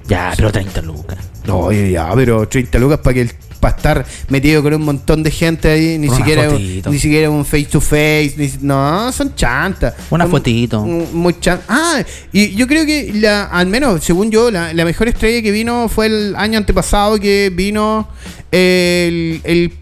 Ya, 0.07 0.33
pero 0.35 0.51
30 0.51 0.81
lucas. 0.81 1.17
Oye, 1.49 1.91
ya, 1.91 2.09
pero 2.15 2.47
30 2.47 2.77
lucas 2.79 2.99
para 2.99 3.13
que 3.13 3.29
para 3.59 3.75
estar 3.75 4.05
metido 4.29 4.61
con 4.61 4.71
un 4.75 4.83
montón 4.83 5.23
de 5.23 5.31
gente 5.31 5.67
ahí, 5.69 5.97
ni 5.97 6.07
una 6.07 6.17
siquiera 6.17 6.49
fotito. 6.49 6.91
ni 6.91 6.99
siquiera 6.99 7.29
un 7.31 7.43
face 7.43 7.65
to 7.65 7.81
face, 7.81 8.35
ni- 8.37 8.51
no, 8.61 9.11
son 9.11 9.33
chantas. 9.33 9.95
Una 10.11 10.25
Son 10.25 10.31
fotito. 10.31 10.81
mu- 10.83 11.07
Muy 11.11 11.39
chan- 11.39 11.61
Ah, 11.67 12.03
y 12.31 12.53
yo 12.55 12.67
creo 12.67 12.85
que 12.85 13.11
la, 13.15 13.45
al 13.45 13.65
menos 13.65 14.03
según 14.03 14.29
yo, 14.29 14.51
la, 14.51 14.73
la 14.73 14.85
mejor 14.85 15.07
estrella 15.07 15.41
que 15.41 15.49
vino 15.51 15.89
fue 15.89 16.05
el 16.05 16.35
año 16.35 16.59
antepasado 16.59 17.19
que 17.19 17.51
vino 17.51 18.07
el, 18.51 19.41
el 19.43 19.73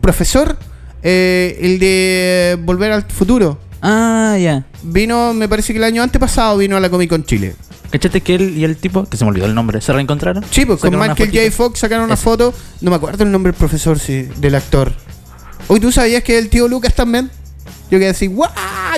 profesor, 0.00 0.56
eh, 1.02 1.58
el 1.60 1.78
de 1.80 2.56
Volver 2.62 2.92
al 2.92 3.02
Futuro. 3.02 3.58
Ah, 3.82 4.36
ya. 4.40 4.64
Vino, 4.84 5.34
me 5.34 5.48
parece 5.48 5.72
que 5.72 5.78
el 5.78 5.84
año 5.84 6.02
antepasado 6.04 6.56
vino 6.58 6.76
a 6.76 6.80
la 6.80 6.88
Comic 6.88 7.10
Con 7.10 7.24
Chile. 7.24 7.54
¿Cachaste 7.94 8.22
que 8.22 8.34
él 8.34 8.58
y 8.58 8.64
el 8.64 8.76
tipo, 8.76 9.04
que 9.04 9.16
se 9.16 9.24
me 9.24 9.30
olvidó 9.30 9.46
el 9.46 9.54
nombre, 9.54 9.80
se 9.80 9.92
reencontraron? 9.92 10.44
Sí, 10.50 10.66
pues 10.66 10.80
con 10.80 10.98
Michael 10.98 11.30
J. 11.32 11.52
Fox 11.52 11.78
sacaron 11.78 12.06
una 12.06 12.16
foto. 12.16 12.52
No 12.80 12.90
me 12.90 12.96
acuerdo 12.96 13.22
el 13.22 13.30
nombre 13.30 13.52
del 13.52 13.56
profesor, 13.56 14.00
sí, 14.00 14.28
del 14.38 14.56
actor. 14.56 14.92
Hoy 15.68 15.78
tú 15.78 15.92
sabías 15.92 16.24
que 16.24 16.36
el 16.36 16.48
tío 16.48 16.66
Lucas 16.66 16.92
también. 16.92 17.30
Yo 17.92 18.00
quedé 18.00 18.08
así, 18.08 18.26
¡guau! 18.26 18.50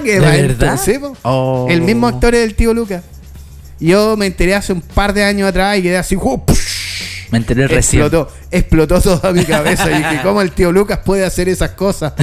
¡Qué 0.02 0.18
¿De 0.18 0.26
evento", 0.26 0.64
verdad? 0.64 0.80
sí. 0.82 0.94
Oh. 1.24 1.66
El 1.68 1.82
mismo 1.82 2.06
actor 2.06 2.34
es 2.34 2.42
el 2.44 2.54
tío 2.54 2.72
Lucas. 2.72 3.02
Yo 3.78 4.16
me 4.16 4.24
enteré 4.24 4.54
hace 4.54 4.72
un 4.72 4.80
par 4.80 5.12
de 5.12 5.24
años 5.24 5.46
atrás 5.46 5.76
y 5.76 5.82
quedé 5.82 5.98
así. 5.98 6.16
¡push! 6.16 7.28
Me 7.30 7.36
enteré 7.36 7.68
recién. 7.68 8.00
Explotó, 8.00 8.32
explotó 8.50 9.00
toda 9.02 9.30
mi 9.34 9.44
cabeza. 9.44 9.90
y 9.90 9.98
dije, 9.98 10.20
¿cómo 10.22 10.40
el 10.40 10.52
tío 10.52 10.72
Lucas 10.72 11.00
puede 11.04 11.26
hacer 11.26 11.50
esas 11.50 11.72
cosas? 11.72 12.14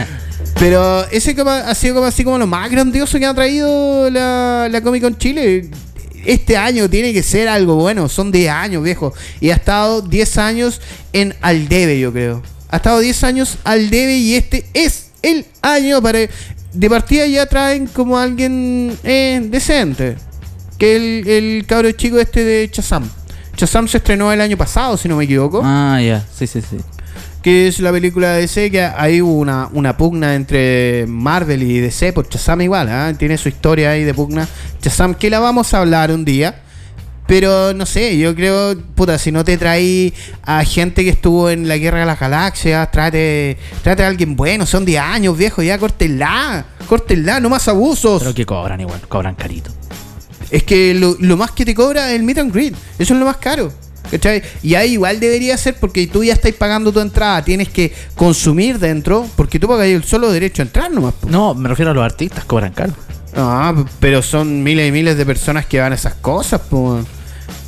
Pero 0.58 1.04
ese 1.10 1.36
como- 1.36 1.50
ha 1.50 1.74
sido 1.74 1.96
como 1.96 2.06
así 2.06 2.24
como 2.24 2.38
lo 2.38 2.46
más 2.46 2.70
grandioso 2.70 3.18
que 3.18 3.26
ha 3.26 3.34
traído 3.34 4.08
la, 4.08 4.68
la 4.70 4.80
Comic 4.80 5.02
Con 5.02 5.18
Chile. 5.18 5.68
Este 6.24 6.56
año 6.56 6.88
tiene 6.88 7.12
que 7.12 7.22
ser 7.22 7.48
algo 7.48 7.76
bueno. 7.76 8.08
Son 8.08 8.30
10 8.30 8.50
años, 8.50 8.82
viejo. 8.82 9.12
Y 9.40 9.50
ha 9.50 9.54
estado 9.56 10.02
10 10.02 10.38
años 10.38 10.80
en 11.12 11.34
al 11.40 11.68
debe, 11.68 11.98
yo 11.98 12.12
creo. 12.12 12.42
Ha 12.68 12.76
estado 12.76 13.00
10 13.00 13.24
años 13.24 13.58
al 13.64 13.90
debe 13.90 14.16
y 14.16 14.34
este 14.34 14.66
es 14.74 15.10
el 15.22 15.46
año 15.60 16.00
para... 16.02 16.20
De 16.72 16.88
partida 16.88 17.26
ya 17.26 17.44
traen 17.44 17.86
como 17.86 18.18
alguien 18.18 18.96
eh, 19.04 19.40
decente. 19.44 20.16
Que 20.78 20.96
el, 20.96 21.28
el 21.28 21.66
cabro 21.66 21.92
chico 21.92 22.18
este 22.18 22.44
de 22.44 22.70
Chazam. 22.70 23.08
Chazam 23.56 23.86
se 23.88 23.98
estrenó 23.98 24.32
el 24.32 24.40
año 24.40 24.56
pasado, 24.56 24.96
si 24.96 25.08
no 25.08 25.16
me 25.16 25.24
equivoco. 25.24 25.60
Ah, 25.62 26.00
ya. 26.02 26.26
Sí, 26.34 26.46
sí, 26.46 26.62
sí. 26.62 26.78
Que 27.42 27.66
es 27.66 27.80
la 27.80 27.90
película 27.90 28.32
de 28.32 28.42
DC, 28.42 28.70
que 28.70 29.22
hubo 29.22 29.34
una, 29.34 29.68
una 29.72 29.96
pugna 29.96 30.34
entre 30.34 31.06
Marvel 31.08 31.62
y 31.62 31.80
DC, 31.80 32.12
por 32.12 32.28
Shazam 32.28 32.60
igual, 32.62 32.88
¿ah? 32.88 33.12
tiene 33.18 33.36
su 33.36 33.48
historia 33.48 33.90
ahí 33.90 34.04
de 34.04 34.14
pugna. 34.14 34.48
Shazam, 34.80 35.14
que 35.14 35.28
la 35.28 35.40
vamos 35.40 35.74
a 35.74 35.80
hablar 35.80 36.12
un 36.12 36.24
día. 36.24 36.62
Pero 37.26 37.72
no 37.72 37.86
sé, 37.86 38.18
yo 38.18 38.34
creo, 38.34 38.76
puta, 38.94 39.16
si 39.16 39.30
no 39.30 39.44
te 39.44 39.56
traí 39.56 40.12
a 40.42 40.64
gente 40.64 41.04
que 41.04 41.10
estuvo 41.10 41.50
en 41.50 41.68
la 41.68 41.78
Guerra 41.78 42.00
de 42.00 42.06
las 42.06 42.18
Galaxias, 42.18 42.90
trate, 42.90 43.56
trate 43.82 44.04
a 44.04 44.08
alguien 44.08 44.34
bueno, 44.34 44.66
son 44.66 44.84
10 44.84 45.00
años, 45.00 45.38
viejo, 45.38 45.62
ya 45.62 45.78
córtenla, 45.78 46.66
córtenla, 46.88 47.38
no 47.40 47.48
más 47.48 47.68
abusos. 47.68 48.20
Pero 48.20 48.34
que 48.34 48.44
cobran 48.44 48.80
igual, 48.80 49.00
cobran 49.08 49.36
carito. 49.36 49.70
Es 50.50 50.64
que 50.64 50.94
lo, 50.94 51.16
lo 51.20 51.36
más 51.36 51.52
que 51.52 51.64
te 51.64 51.74
cobra 51.74 52.10
es 52.10 52.16
el 52.16 52.24
meet 52.24 52.38
and 52.38 52.52
greet. 52.52 52.74
Eso 52.98 53.14
es 53.14 53.20
lo 53.20 53.24
más 53.24 53.36
caro. 53.38 53.72
¿Cachai? 54.10 54.42
Y 54.62 54.74
ahí 54.74 54.92
igual 54.92 55.20
debería 55.20 55.56
ser 55.56 55.76
porque 55.76 56.06
tú 56.06 56.22
ya 56.22 56.34
estás 56.34 56.52
pagando 56.52 56.92
tu 56.92 57.00
entrada. 57.00 57.42
Tienes 57.44 57.68
que 57.68 57.92
consumir 58.14 58.78
dentro 58.78 59.26
porque 59.36 59.58
tú 59.58 59.68
pagas 59.68 59.86
el 59.86 60.04
solo 60.04 60.30
derecho 60.30 60.62
a 60.62 60.64
entrar 60.66 60.90
nomás. 60.90 61.14
po. 61.14 61.28
No, 61.28 61.54
me 61.54 61.68
refiero 61.68 61.90
a 61.92 61.94
los 61.94 62.04
artistas, 62.04 62.44
cobran 62.44 62.72
caro. 62.72 62.92
Ah, 63.34 63.74
pero 64.00 64.20
son 64.22 64.62
miles 64.62 64.88
y 64.88 64.92
miles 64.92 65.16
de 65.16 65.24
personas 65.24 65.64
que 65.64 65.80
van 65.80 65.92
a 65.92 65.94
esas 65.94 66.14
cosas. 66.14 66.60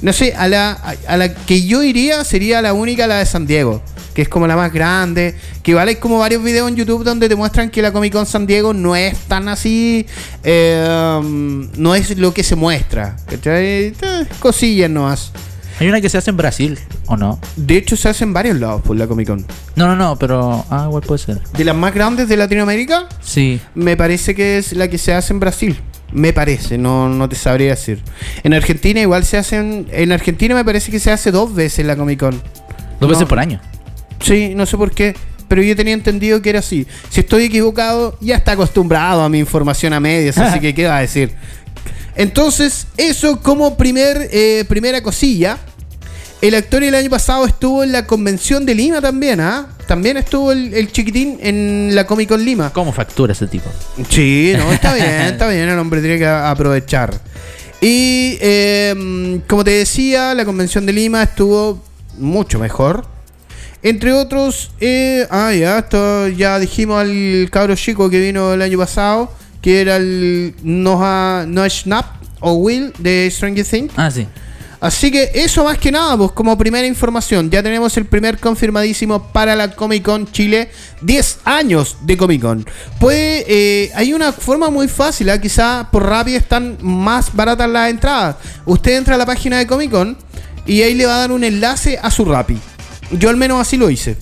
No 0.02 0.12
sé, 0.12 0.34
a 0.36 0.48
la, 0.48 0.72
a, 0.72 0.94
a 1.08 1.16
la 1.16 1.34
que 1.34 1.64
yo 1.64 1.82
iría 1.82 2.24
sería 2.24 2.60
la 2.60 2.74
única, 2.74 3.06
la 3.06 3.18
de 3.18 3.26
San 3.26 3.46
Diego. 3.46 3.80
Que 4.12 4.22
es 4.22 4.28
como 4.28 4.46
la 4.46 4.54
más 4.54 4.72
grande. 4.72 5.34
Que 5.62 5.70
igual 5.70 5.88
hay 5.88 5.96
como 5.96 6.18
varios 6.18 6.42
videos 6.44 6.68
en 6.68 6.76
YouTube 6.76 7.02
donde 7.02 7.28
te 7.28 7.34
muestran 7.34 7.70
que 7.70 7.80
la 7.82 7.90
Comic 7.92 8.12
Con 8.12 8.26
San 8.26 8.46
Diego 8.46 8.74
no 8.74 8.94
es 8.94 9.16
tan 9.20 9.48
así. 9.48 10.06
eh, 10.42 11.16
um, 11.18 11.68
no 11.78 11.94
es 11.94 12.16
lo 12.18 12.34
que 12.34 12.44
se 12.44 12.54
muestra. 12.54 13.16
¿cachai? 13.26 13.64
Eh, 13.64 13.94
Cosillas 14.40 14.90
nomás. 14.90 15.32
Hay 15.80 15.88
una 15.88 16.00
que 16.00 16.08
se 16.08 16.18
hace 16.18 16.30
en 16.30 16.36
Brasil, 16.36 16.78
¿o 17.06 17.16
no? 17.16 17.38
De 17.56 17.76
hecho, 17.76 17.96
se 17.96 18.08
hace 18.08 18.24
en 18.24 18.32
varios 18.32 18.58
lados 18.60 18.82
por 18.82 18.96
la 18.96 19.06
Comic 19.06 19.26
Con. 19.28 19.44
No, 19.76 19.86
no, 19.88 19.96
no, 19.96 20.16
pero. 20.16 20.64
Ah, 20.70 20.84
igual 20.88 21.02
puede 21.02 21.18
ser. 21.18 21.40
De 21.56 21.64
las 21.64 21.74
más 21.74 21.92
grandes 21.92 22.28
de 22.28 22.36
Latinoamérica, 22.36 23.08
Sí. 23.20 23.60
me 23.74 23.96
parece 23.96 24.34
que 24.34 24.58
es 24.58 24.72
la 24.72 24.88
que 24.88 24.98
se 24.98 25.12
hace 25.12 25.32
en 25.32 25.40
Brasil. 25.40 25.76
Me 26.12 26.32
parece, 26.32 26.78
no, 26.78 27.08
no 27.08 27.28
te 27.28 27.34
sabría 27.34 27.70
decir. 27.70 28.00
En 28.44 28.54
Argentina 28.54 29.00
igual 29.00 29.24
se 29.24 29.36
hacen... 29.36 29.88
En 29.90 30.12
Argentina 30.12 30.54
me 30.54 30.64
parece 30.64 30.92
que 30.92 31.00
se 31.00 31.10
hace 31.10 31.32
dos 31.32 31.52
veces 31.52 31.84
la 31.84 31.96
Comic 31.96 32.20
Con. 32.20 32.40
Dos 33.00 33.10
veces 33.10 33.26
por 33.26 33.40
año. 33.40 33.60
Sí, 34.20 34.52
no 34.54 34.64
sé 34.66 34.76
por 34.76 34.92
qué. 34.92 35.16
Pero 35.48 35.60
yo 35.62 35.74
tenía 35.74 35.92
entendido 35.92 36.40
que 36.40 36.50
era 36.50 36.60
así. 36.60 36.86
Si 37.10 37.20
estoy 37.20 37.44
equivocado, 37.44 38.16
ya 38.20 38.36
está 38.36 38.52
acostumbrado 38.52 39.22
a 39.22 39.28
mi 39.28 39.40
información 39.40 39.92
a 39.92 39.98
medias, 40.00 40.38
así 40.38 40.60
que 40.60 40.72
¿qué 40.74 40.86
va 40.86 40.98
a 40.98 41.00
decir? 41.00 41.32
Entonces, 42.16 42.86
eso 42.96 43.40
como 43.40 43.76
primer, 43.76 44.28
eh, 44.32 44.64
primera 44.68 45.02
cosilla. 45.02 45.58
El 46.40 46.54
actor 46.54 46.82
el 46.82 46.94
año 46.94 47.08
pasado 47.08 47.46
estuvo 47.46 47.82
en 47.82 47.92
la 47.92 48.06
convención 48.06 48.66
de 48.66 48.74
Lima 48.74 49.00
también, 49.00 49.40
¿ah? 49.40 49.68
También 49.86 50.18
estuvo 50.18 50.52
el, 50.52 50.74
el 50.74 50.92
chiquitín 50.92 51.38
en 51.40 51.94
la 51.94 52.06
Comic 52.06 52.28
Con 52.28 52.44
Lima. 52.44 52.70
¿Cómo 52.70 52.92
factura 52.92 53.32
ese 53.32 53.46
tipo? 53.46 53.70
Sí, 54.10 54.52
no, 54.56 54.70
está 54.70 54.92
bien, 54.94 55.08
está 55.08 55.48
bien, 55.48 55.68
el 55.68 55.78
hombre 55.78 56.00
tiene 56.02 56.18
que 56.18 56.26
aprovechar. 56.26 57.18
Y 57.80 58.38
eh, 58.40 59.40
como 59.46 59.64
te 59.64 59.72
decía, 59.72 60.34
la 60.34 60.44
convención 60.44 60.86
de 60.86 60.92
Lima 60.92 61.22
estuvo 61.22 61.82
mucho 62.18 62.58
mejor. 62.58 63.06
Entre 63.82 64.12
otros, 64.12 64.70
eh, 64.80 65.26
ah, 65.30 65.52
ya, 65.52 65.80
esto 65.80 66.28
ya 66.28 66.58
dijimos 66.58 66.98
al 67.02 67.48
cabro 67.50 67.76
chico 67.76 68.08
que 68.08 68.18
vino 68.18 68.54
el 68.54 68.62
año 68.62 68.78
pasado, 68.78 69.30
que 69.64 69.80
era 69.80 69.96
el 69.96 70.54
Noah, 70.62 71.46
Noah 71.48 71.70
Schnapp 71.70 72.04
o 72.40 72.52
Will 72.52 72.92
de 72.98 73.30
Stranger 73.30 73.64
Things. 73.64 73.94
Ah, 73.96 74.10
sí. 74.10 74.26
Así 74.78 75.10
que 75.10 75.30
eso 75.32 75.64
más 75.64 75.78
que 75.78 75.90
nada, 75.90 76.18
pues 76.18 76.32
como 76.32 76.58
primera 76.58 76.86
información, 76.86 77.48
ya 77.48 77.62
tenemos 77.62 77.96
el 77.96 78.04
primer 78.04 78.38
confirmadísimo 78.38 79.32
para 79.32 79.56
la 79.56 79.74
Comic 79.74 80.02
Con 80.02 80.30
Chile, 80.30 80.68
10 81.00 81.38
años 81.46 81.96
de 82.02 82.14
Comic 82.18 82.42
Con. 82.42 82.66
Pues 83.00 83.46
eh, 83.48 83.90
hay 83.94 84.12
una 84.12 84.32
forma 84.32 84.68
muy 84.68 84.86
fácil, 84.86 85.30
¿ah? 85.30 85.40
quizá 85.40 85.88
por 85.90 86.04
Rappi 86.04 86.34
están 86.34 86.76
más 86.82 87.34
baratas 87.34 87.70
las 87.70 87.88
entradas. 87.88 88.36
Usted 88.66 88.98
entra 88.98 89.14
a 89.14 89.18
la 89.18 89.24
página 89.24 89.56
de 89.56 89.66
Comic 89.66 89.90
Con 89.90 90.18
y 90.66 90.82
ahí 90.82 90.92
le 90.92 91.06
va 91.06 91.16
a 91.16 91.18
dar 91.20 91.32
un 91.32 91.42
enlace 91.42 91.98
a 92.02 92.10
su 92.10 92.26
Rappi. 92.26 92.58
Yo 93.12 93.30
al 93.30 93.38
menos 93.38 93.58
así 93.62 93.78
lo 93.78 93.88
hice. 93.88 94.18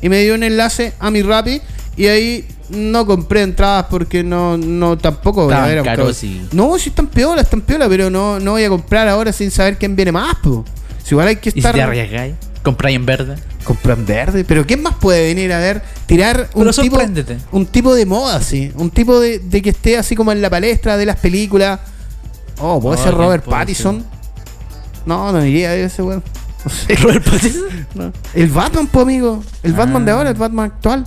Y 0.00 0.08
me 0.08 0.22
dio 0.22 0.36
un 0.36 0.44
enlace 0.44 0.92
a 1.00 1.10
mi 1.10 1.22
Rappi 1.22 1.60
y 1.96 2.06
ahí 2.06 2.46
no 2.70 3.06
compré 3.06 3.42
entradas 3.42 3.86
porque 3.90 4.22
no, 4.24 4.56
no 4.56 4.98
tampoco 4.98 5.44
voy 5.44 5.52
a 5.52 5.56
Estaban 5.56 5.68
ver 5.70 5.78
a 5.78 5.82
buscar- 5.82 5.96
caros 5.98 6.24
y- 6.24 6.48
No, 6.52 6.78
si 6.78 6.88
están 6.90 7.06
piola, 7.06 7.42
están 7.42 7.60
piola, 7.60 7.88
pero 7.88 8.10
no, 8.10 8.40
no 8.40 8.52
voy 8.52 8.64
a 8.64 8.68
comprar 8.68 9.08
ahora 9.08 9.32
sin 9.32 9.50
saber 9.50 9.76
quién 9.78 9.94
viene 9.96 10.12
más, 10.12 10.34
po. 10.42 10.64
Si 11.04 11.14
igual 11.14 11.28
hay 11.28 11.36
que 11.36 11.50
¿Y 11.50 11.52
si 11.52 11.58
estar. 11.60 11.74
te 11.74 11.82
arriesgáis? 11.82 12.34
¿Compráis 12.62 12.96
en 12.96 13.06
verde? 13.06 13.36
Compran 13.62 14.04
verde, 14.06 14.44
pero 14.44 14.66
¿quién 14.66 14.82
más 14.82 14.94
puede 14.96 15.26
venir 15.34 15.52
a 15.52 15.58
ver? 15.58 15.82
Tirar 16.06 16.48
un 16.54 16.64
Pero 16.64 16.70
tipo, 16.72 16.96
sorpréndete. 16.96 17.38
un 17.52 17.66
tipo 17.66 17.94
de 17.94 18.06
moda, 18.06 18.36
así. 18.36 18.72
Un 18.76 18.90
tipo 18.90 19.18
de, 19.20 19.38
de 19.38 19.62
que 19.62 19.70
esté 19.70 19.96
así 19.96 20.14
como 20.16 20.32
en 20.32 20.40
la 20.42 20.50
palestra 20.50 20.96
de 20.96 21.06
las 21.06 21.16
películas. 21.18 21.78
Oh, 22.58 22.80
¿puede 22.80 22.96
Oh, 22.98 23.02
ser 23.02 23.12
¿quién 23.12 23.24
Robert 23.24 23.44
puede 23.44 23.58
Pattinson? 23.58 24.04
No, 25.04 25.30
no 25.32 25.44
iría 25.44 25.74
ese 25.76 26.02
weón. 26.02 26.22
No 26.64 26.70
sé. 26.72 26.94
¿Robert 26.96 27.24
Pattinson? 27.24 27.62
No. 27.94 28.12
El 28.34 28.48
Batman, 28.50 28.86
po, 28.88 29.00
amigo. 29.00 29.42
El 29.62 29.72
Batman 29.72 30.04
de 30.04 30.10
Ah. 30.10 30.14
ahora, 30.16 30.30
el 30.30 30.36
Batman 30.36 30.66
actual. 30.66 31.06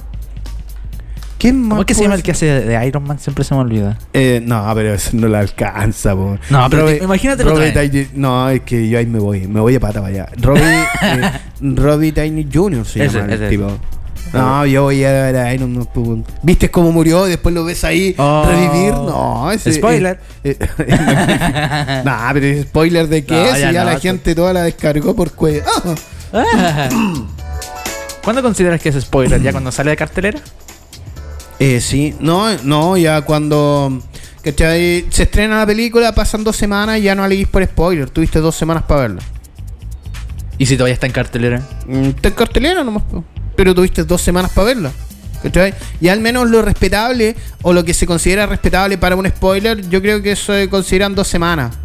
¿Quién? 1.39 1.69
¿Cómo 1.69 1.81
es 1.81 1.87
que 1.87 1.93
se 1.95 2.03
llama 2.03 2.15
el 2.15 2.21
que 2.23 2.31
hace 2.31 2.45
de 2.45 2.85
Iron 2.87 3.03
Man? 3.03 3.17
Siempre 3.17 3.43
se 3.45 3.55
me 3.55 3.61
olvida. 3.61 3.97
Eh, 4.13 4.41
no, 4.45 4.69
pero 4.75 4.93
eso 4.93 5.11
no 5.13 5.27
la 5.29 5.39
alcanza, 5.39 6.13
po. 6.13 6.37
No, 6.49 6.69
pero 6.69 6.85
te- 6.85 6.97
imagínate 7.03 7.43
trae. 7.43 7.73
Downey- 7.73 8.09
No, 8.13 8.49
es 8.49 8.61
que 8.61 8.87
yo 8.89 8.99
ahí 8.99 9.05
me 9.05 9.19
voy, 9.19 9.47
me 9.47 9.59
voy 9.61 9.73
a 9.75 9.79
pata 9.79 10.01
para 10.01 10.13
allá. 10.13 10.27
Robbie, 10.41 10.61
eh, 11.01 11.31
Robbie 11.61 12.11
Downey 12.11 12.47
Jr. 12.53 12.85
se 12.85 13.05
Ese, 13.05 13.17
llama 13.19 13.33
el 13.33 13.41
ese. 13.41 13.49
tipo. 13.49 13.71
No, 14.33 14.63
yo 14.65 14.83
voy 14.83 15.03
a 15.05 15.11
ver 15.11 15.37
a 15.37 15.53
Iron 15.55 15.73
Man. 15.73 16.25
¿Viste 16.43 16.69
cómo 16.69 16.91
murió? 16.91 17.25
Después 17.25 17.55
lo 17.55 17.63
ves 17.63 17.83
ahí 17.83 18.13
Oh. 18.17 18.45
revivir. 18.45 18.91
No, 18.93 19.49
ese 19.51 19.73
Spoiler. 19.73 20.19
eh, 20.43 20.55
eh, 20.59 22.01
nah, 22.05 22.31
pero 22.33 22.45
es 22.45 22.61
spoiler 22.63 23.07
de 23.07 23.23
qué 23.25 23.33
No, 23.33 23.55
si 23.55 23.61
ya 23.61 23.71
ya 23.71 23.83
no, 23.85 23.91
la 23.91 23.99
gente 23.99 24.35
toda 24.35 24.53
la 24.53 24.63
descargó 24.63 25.15
por 25.15 25.31
cuello. 25.31 25.63
Ah. 26.31 26.87
¿Cuándo 28.23 28.43
consideras 28.43 28.79
que 28.79 28.89
es 28.89 29.01
spoiler? 29.01 29.41
¿Ya 29.41 29.51
cuando 29.51 29.71
sale 29.71 29.89
de 29.91 29.97
cartelera? 29.97 30.39
Eh, 31.59 31.81
sí, 31.81 32.15
no, 32.19 32.55
no, 32.63 32.95
ya 32.95 33.21
cuando 33.21 34.01
¿cachai? 34.41 35.05
se 35.09 35.23
estrena 35.23 35.59
la 35.59 35.65
película, 35.65 36.13
pasan 36.13 36.43
dos 36.43 36.55
semanas 36.55 36.99
y 36.99 37.01
ya 37.03 37.15
no 37.15 37.23
aleguís 37.23 37.47
por 37.47 37.63
spoiler. 37.65 38.09
Tuviste 38.09 38.39
dos 38.39 38.55
semanas 38.55 38.83
para 38.83 39.01
verla. 39.01 39.21
¿Y 40.57 40.65
si 40.65 40.75
todavía 40.75 40.93
está 40.93 41.05
en 41.05 41.13
cartelera? 41.13 41.61
Mm, 41.87 42.03
Está 42.09 42.29
en 42.29 42.33
cartelera 42.35 42.83
nomás, 42.83 43.03
pero 43.55 43.75
tuviste 43.75 44.03
dos 44.03 44.21
semanas 44.21 44.51
para 44.53 44.67
verla. 44.67 44.91
¿cachai? 45.43 45.73
Y 46.01 46.09
al 46.09 46.19
menos 46.19 46.49
lo 46.49 46.61
respetable 46.61 47.35
o 47.61 47.73
lo 47.73 47.83
que 47.83 47.93
se 47.93 48.05
considera 48.05 48.45
respetable 48.45 48.97
para 48.97 49.15
un 49.15 49.27
spoiler, 49.27 49.87
yo 49.89 50.01
creo 50.01 50.21
que 50.21 50.33
eso 50.33 50.53
se 50.53 50.69
consideran 50.69 51.15
dos 51.15 51.27
semanas. 51.27 51.75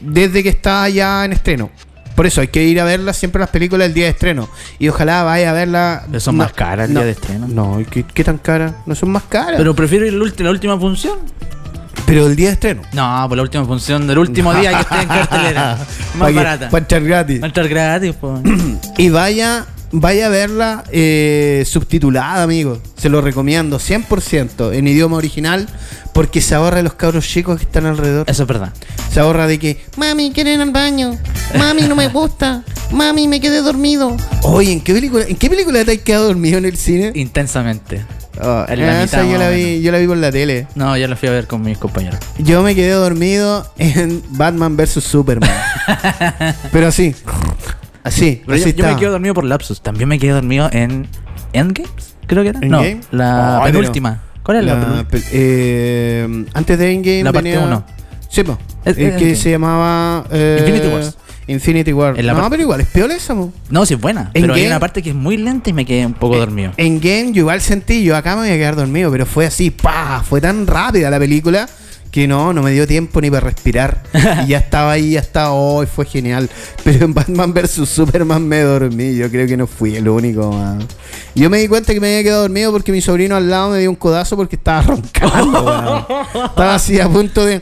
Desde 0.00 0.42
que 0.42 0.50
está 0.50 0.88
ya 0.88 1.24
en 1.24 1.32
estreno. 1.32 1.70
Por 2.16 2.26
eso 2.26 2.40
hay 2.40 2.48
que 2.48 2.64
ir 2.64 2.80
a 2.80 2.84
verla 2.84 3.12
siempre 3.12 3.38
las 3.40 3.50
películas 3.50 3.86
el 3.86 3.94
día 3.94 4.04
de 4.06 4.10
estreno. 4.10 4.48
Y 4.78 4.88
ojalá 4.88 5.22
vaya 5.22 5.50
a 5.50 5.52
verla. 5.52 6.02
Pero 6.06 6.18
son 6.20 6.36
más 6.36 6.52
caras 6.52 6.88
el 6.88 6.94
no, 6.94 7.00
día 7.00 7.06
de 7.06 7.12
estreno. 7.12 7.46
No, 7.46 7.78
¿qué, 7.90 8.02
qué 8.04 8.24
tan 8.24 8.38
caras? 8.38 8.72
No 8.86 8.94
son 8.94 9.10
más 9.10 9.24
caras. 9.24 9.54
Pero 9.58 9.74
prefiero 9.76 10.06
ir 10.06 10.14
la 10.14 10.50
última 10.50 10.78
función. 10.78 11.18
pero 12.06 12.26
el 12.26 12.34
día 12.34 12.48
de 12.48 12.54
estreno. 12.54 12.82
No, 12.94 13.26
por 13.28 13.36
la 13.36 13.42
última 13.42 13.64
función 13.66 14.06
del 14.06 14.18
último 14.18 14.54
día 14.60 14.70
que 14.72 14.80
esté 14.80 15.02
en 15.02 15.08
cartelera. 15.08 15.78
Más 16.18 16.34
barata. 16.34 16.70
pa' 16.70 16.78
echar 16.78 17.04
gratis. 17.04 17.40
Va 17.42 17.44
a 17.44 17.48
estar 17.48 17.68
gratis, 17.68 18.14
pues. 18.18 18.40
Y 18.98 19.10
vaya, 19.10 19.66
vaya 19.92 20.26
a 20.26 20.28
verla 20.28 20.84
eh, 20.90 21.64
subtitulada, 21.66 22.42
amigo. 22.42 22.80
Se 22.96 23.08
lo 23.08 23.20
recomiendo 23.20 23.78
100% 23.78 24.74
en 24.74 24.88
idioma 24.88 25.16
original 25.16 25.66
porque 26.12 26.40
se 26.40 26.54
ahorra 26.54 26.78
de 26.78 26.82
los 26.82 26.94
cabros 26.94 27.26
chicos 27.26 27.58
que 27.58 27.64
están 27.64 27.86
alrededor. 27.86 28.28
Eso 28.28 28.42
es 28.42 28.48
verdad. 28.48 28.72
Se 29.12 29.20
ahorra 29.20 29.46
de 29.46 29.58
que, 29.58 29.84
mami, 29.96 30.32
quiero 30.32 30.50
ir 30.50 30.60
al 30.60 30.70
baño. 30.70 31.18
Mami, 31.58 31.82
no 31.82 31.94
me 31.94 32.08
gusta. 32.08 32.64
Mami, 32.92 33.28
me 33.28 33.40
quedé 33.40 33.62
dormido. 33.62 34.16
Oye, 34.42 34.72
¿en 34.72 34.80
qué 34.80 34.94
película, 34.94 35.24
¿en 35.26 35.36
qué 35.36 35.50
película 35.50 35.84
te 35.84 35.92
has 35.92 35.98
quedado 35.98 36.26
dormido 36.26 36.58
en 36.58 36.64
el 36.64 36.76
cine? 36.76 37.12
Intensamente. 37.14 38.04
Ah, 38.40 38.66
en 38.68 38.86
la 38.86 39.02
mitad, 39.02 39.24
yo 39.24 39.38
la 39.38 39.48
vi, 39.50 39.80
yo 39.80 39.92
la 39.92 39.98
vi 39.98 40.06
por 40.06 40.16
la 40.16 40.30
tele. 40.30 40.66
No, 40.74 40.96
ya 40.96 41.08
lo 41.08 41.16
fui 41.16 41.28
a 41.28 41.32
ver 41.32 41.46
con 41.46 41.62
mis 41.62 41.78
compañeros. 41.78 42.18
Yo 42.38 42.62
me 42.62 42.74
quedé 42.74 42.90
dormido 42.90 43.66
en 43.78 44.22
Batman 44.30 44.76
vs 44.76 45.02
Superman. 45.02 45.50
Pero 46.72 46.88
así. 46.88 47.14
Así, 48.06 48.42
Pero 48.46 48.56
yo, 48.58 48.64
así 48.64 48.72
yo 48.72 48.76
me 48.76 48.82
estaba. 48.90 48.98
quedo 49.00 49.10
dormido 49.12 49.34
por 49.34 49.44
lapsus. 49.44 49.80
También 49.82 50.08
me 50.08 50.18
quedé 50.18 50.32
dormido 50.32 50.68
en 50.72 51.06
Endgames, 51.52 52.16
creo 52.26 52.42
que 52.42 52.50
era. 52.50 52.60
No, 52.60 52.82
la 53.10 53.60
pero- 53.64 53.78
penúltima. 53.80 54.22
¿Cuál 54.42 54.58
es 54.58 54.64
la, 54.64 54.74
penúltima? 54.80 55.08
pe- 55.08 55.22
eh, 55.32 56.44
antes 56.54 56.78
de 56.78 56.92
Endgame 56.92 57.24
La 57.24 57.32
parte 57.32 57.50
venía- 57.50 57.66
uno. 57.66 57.84
Sí, 58.28 58.42
po. 58.44 58.58
Es- 58.84 58.96
es 58.98 59.16
que 59.16 59.34
se 59.36 59.50
llamaba 59.50 60.24
eh, 60.30 60.58
Infinity 60.60 60.86
Wars. 60.88 61.16
Infinity 61.48 61.92
War. 61.92 62.18
En 62.18 62.26
la 62.26 62.34
no, 62.34 62.50
pero 62.50 62.62
igual, 62.62 62.80
es 62.80 62.88
peor 62.88 63.10
esa, 63.12 63.34
po. 63.34 63.52
No, 63.70 63.86
sí 63.86 63.94
es 63.94 64.00
buena. 64.00 64.30
Pero 64.32 64.52
hay 64.54 64.62
Endgame- 64.62 64.66
una 64.68 64.80
parte 64.80 65.02
que 65.02 65.10
es 65.10 65.14
muy 65.16 65.36
lenta 65.36 65.70
y 65.70 65.72
me 65.72 65.84
quedé 65.84 66.04
un 66.06 66.14
poco 66.14 66.36
dormido. 66.36 66.72
En 66.76 66.98
Game 67.00 67.32
yo 67.32 67.40
igual 67.42 67.60
sentí, 67.60 68.02
yo 68.04 68.16
acá 68.16 68.34
me 68.36 68.42
voy 68.42 68.50
a 68.50 68.56
quedar 68.56 68.74
dormido, 68.76 69.10
pero 69.12 69.26
fue 69.26 69.46
así, 69.46 69.70
pa, 69.70 70.22
fue 70.28 70.40
tan 70.40 70.66
rápida 70.66 71.08
la 71.10 71.18
película 71.18 71.68
que 72.16 72.26
no, 72.26 72.54
no 72.54 72.62
me 72.62 72.70
dio 72.70 72.86
tiempo 72.86 73.20
ni 73.20 73.30
para 73.30 73.42
respirar. 73.42 74.02
y 74.46 74.48
ya 74.48 74.56
estaba 74.56 74.92
ahí, 74.92 75.10
ya 75.10 75.20
estaba, 75.20 75.50
hoy 75.52 75.84
fue 75.84 76.06
genial. 76.06 76.48
Pero 76.82 77.04
en 77.04 77.12
Batman 77.12 77.52
vs 77.52 77.86
Superman 77.86 78.48
me 78.48 78.60
dormí, 78.62 79.14
yo 79.14 79.30
creo 79.30 79.46
que 79.46 79.54
no 79.54 79.66
fui 79.66 79.96
el 79.96 80.08
único. 80.08 80.50
man. 80.50 80.78
Yo 81.34 81.50
me 81.50 81.58
di 81.58 81.68
cuenta 81.68 81.92
que 81.92 82.00
me 82.00 82.06
había 82.06 82.22
quedado 82.22 82.40
dormido 82.40 82.72
porque 82.72 82.90
mi 82.90 83.02
sobrino 83.02 83.36
al 83.36 83.50
lado 83.50 83.68
me 83.72 83.80
dio 83.80 83.90
un 83.90 83.96
codazo 83.96 84.34
porque 84.34 84.56
estaba 84.56 84.80
roncando. 84.80 86.06
Estaba 86.46 86.74
así 86.76 86.98
a 86.98 87.06
punto 87.06 87.44
de... 87.44 87.60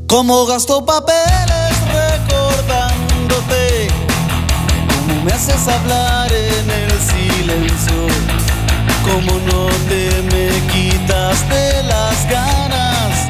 Como 0.10 0.45
gasto 0.47 0.84
papeles 0.84 1.75
recordándote, 1.93 3.88
como 5.08 5.23
me 5.23 5.32
haces 5.32 5.67
hablar 5.67 6.34
el 6.34 6.49
silencio, 7.50 8.08
como 9.04 9.40
no 9.40 9.68
te 9.88 10.22
me 10.32 10.50
quitas 10.72 11.48
de 11.50 11.84
las 11.84 12.28
ganas, 12.30 13.28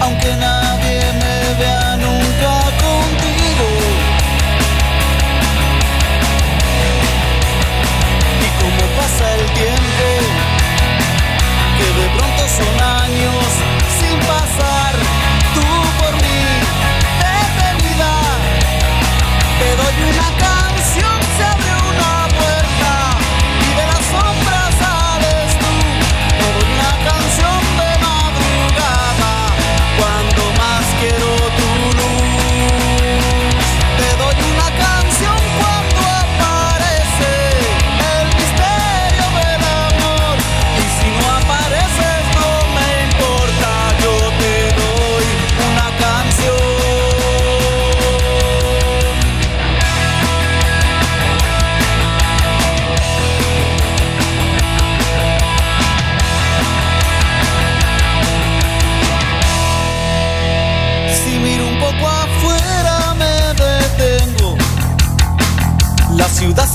aunque 0.00 0.34
nadie 0.36 1.00
me 1.22 1.54
vea 1.60 1.96
nunca 1.96 2.52
contigo. 2.84 3.68
Y 8.44 8.48
como 8.60 8.82
pasa 8.96 9.34
el 9.34 9.44
tiempo, 9.52 10.06
que 11.76 11.86
de 12.00 12.06
pronto 12.16 12.42
son 12.48 12.89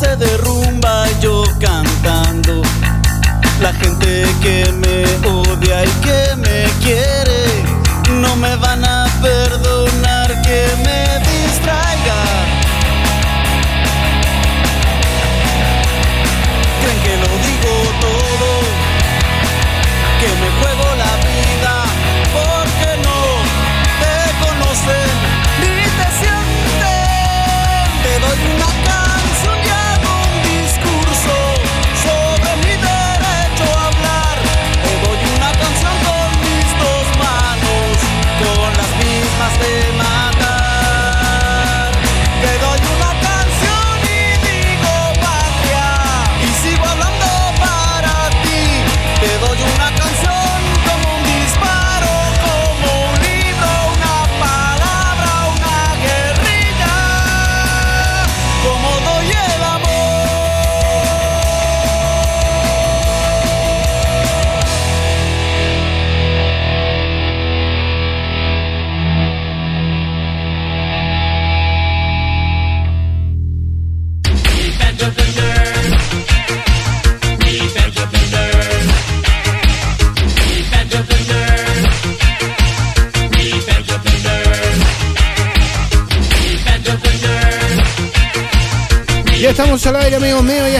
se 0.05 0.15
derrumba 0.17 1.05
yo 1.19 1.43
cantando. 1.59 2.61
La 3.61 3.73
gente 3.73 4.25
que 4.41 4.71
me 4.81 4.97
odia 5.27 5.83
y 5.83 5.93
que 6.05 6.35
me 6.35 6.65
quiere 6.83 7.41
no 8.21 8.35
me 8.35 8.55
van 8.57 8.83
a 8.85 9.07
perdonar 9.21 10.41
que 10.41 10.61
me 10.85 11.04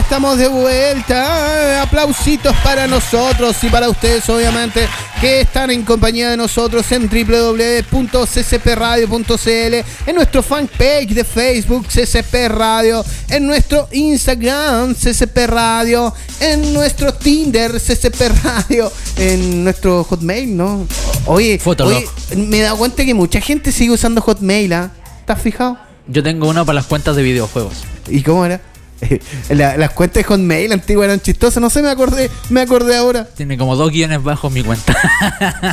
estamos 0.06 0.38
de 0.38 0.46
vuelta. 0.46 1.82
Aplausitos 1.82 2.54
para 2.62 2.86
nosotros 2.86 3.56
y 3.64 3.68
para 3.68 3.88
ustedes, 3.88 4.28
obviamente, 4.28 4.86
que 5.20 5.40
están 5.40 5.72
en 5.72 5.82
compañía 5.82 6.30
de 6.30 6.36
nosotros 6.36 6.92
en 6.92 7.08
www.ccpradio.cl, 7.08 9.74
en 10.06 10.14
nuestro 10.14 10.44
fanpage 10.44 11.08
de 11.08 11.24
Facebook, 11.24 11.88
CCP 11.88 12.46
Radio, 12.46 13.04
en 13.30 13.48
nuestro 13.48 13.88
Instagram, 13.90 14.94
CCP 14.94 15.38
Radio, 15.48 16.14
en 16.38 16.72
nuestro 16.72 17.12
Tinder, 17.12 17.72
CCP 17.72 18.44
Radio, 18.44 18.92
en 19.16 19.64
nuestro 19.64 20.04
Hotmail, 20.04 20.56
¿no? 20.56 20.86
Oye, 21.26 21.60
oye, 21.64 22.06
me 22.36 22.60
dado 22.60 22.76
cuenta 22.76 23.04
que 23.04 23.12
mucha 23.12 23.40
gente 23.40 23.72
sigue 23.72 23.90
usando 23.90 24.20
Hotmail, 24.20 24.72
¿ah? 24.72 24.92
¿Estás 25.18 25.42
fijado? 25.42 25.78
Yo 26.06 26.22
tengo 26.22 26.48
uno 26.48 26.64
para 26.64 26.76
las 26.76 26.86
cuentas 26.86 27.16
de 27.16 27.24
videojuegos. 27.24 27.78
¿Y 28.08 28.22
cómo 28.22 28.46
era? 28.46 28.60
La- 29.50 29.76
las 29.76 29.90
cuentas 29.90 30.22
de 30.22 30.24
Hotmail 30.24 30.72
antiguas 30.72 31.06
eran 31.06 31.20
chistosas, 31.20 31.60
no 31.60 31.68
sé, 31.70 31.82
me 31.82 31.90
acordé, 31.90 32.30
me 32.50 32.60
acordé 32.62 32.96
ahora. 32.96 33.24
Tiene 33.36 33.58
como 33.58 33.76
dos 33.76 33.90
guiones 33.90 34.22
bajos 34.22 34.50
mi 34.52 34.62
cuenta. 34.62 34.96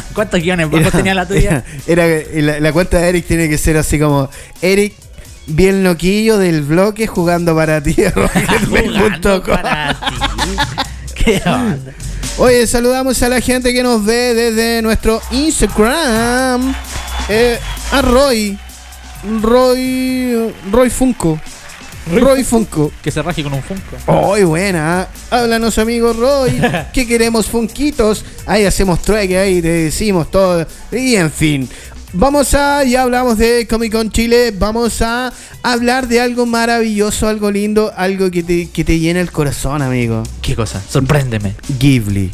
¿Cuántos 0.14 0.42
guiones 0.42 0.70
bajos 0.70 0.92
tenía 0.92 1.14
la 1.14 1.26
tuya? 1.28 1.64
Era, 1.88 2.06
era- 2.06 2.42
la, 2.42 2.60
la 2.60 2.74
cuenta 2.74 2.98
de 3.00 3.10
Eric 3.10 3.26
tiene 3.26 3.48
que 3.50 3.58
ser 3.58 3.78
así 3.78 3.98
como 4.00 4.30
Eric 4.62 4.94
bien 5.48 5.84
loquillo 5.84 6.38
del 6.38 6.62
bloque 6.64 7.08
jugando 7.08 7.56
para 7.56 7.82
ti. 7.82 7.96
Jugando 8.66 9.44
para 9.44 9.94
ti. 9.94 10.16
¿Qué 11.16 11.42
onda? 11.46 11.92
Oye, 12.38 12.66
saludamos 12.66 13.22
a 13.24 13.30
la 13.30 13.40
gente 13.42 13.74
que 13.74 13.84
nos 13.84 14.04
ve 14.04 14.34
desde 14.34 14.82
nuestro 14.82 15.22
Instagram. 15.32 16.74
Eh, 17.30 17.60
a 17.92 18.02
Roy. 18.02 18.58
Roy. 19.42 20.52
Roy 20.72 20.90
Funko. 20.90 21.40
Roy 22.12 22.44
Funko. 22.44 22.92
Que 23.02 23.12
se 23.12 23.22
raje 23.22 23.44
con 23.44 23.54
un 23.54 23.64
Funko. 23.64 23.98
Hoy 24.08 24.44
buena, 24.44 25.08
háblanos 25.30 25.78
amigo 25.78 26.14
Roy, 26.14 26.62
que 26.94 27.08
queremos 27.08 27.48
funquitos, 27.48 28.26
ahí 28.46 28.66
hacemos 28.66 29.02
trueque, 29.02 29.38
ahí 29.38 29.62
te 29.62 29.70
decimos 29.70 30.30
todo, 30.30 30.66
y 30.92 31.16
en 31.16 31.32
fin. 31.32 31.70
Vamos 32.16 32.54
a, 32.54 32.84
ya 32.84 33.02
hablamos 33.02 33.40
de 33.40 33.66
Comic 33.68 33.92
Con 33.92 34.12
Chile, 34.12 34.54
vamos 34.56 35.02
a 35.02 35.34
hablar 35.64 36.08
de 36.08 36.22
algo 36.22 36.46
maravilloso, 36.46 37.28
algo 37.28 37.50
lindo, 37.50 37.92
algo 37.98 38.30
que 38.30 38.44
te, 38.44 38.70
que 38.70 38.84
te 38.84 39.00
llena 39.00 39.20
el 39.20 39.32
corazón, 39.32 39.82
amigo. 39.82 40.22
¿Qué 40.40 40.56
cosa? 40.56 40.80
Sorpréndeme. 40.88 41.56
Ghibli. 41.80 42.30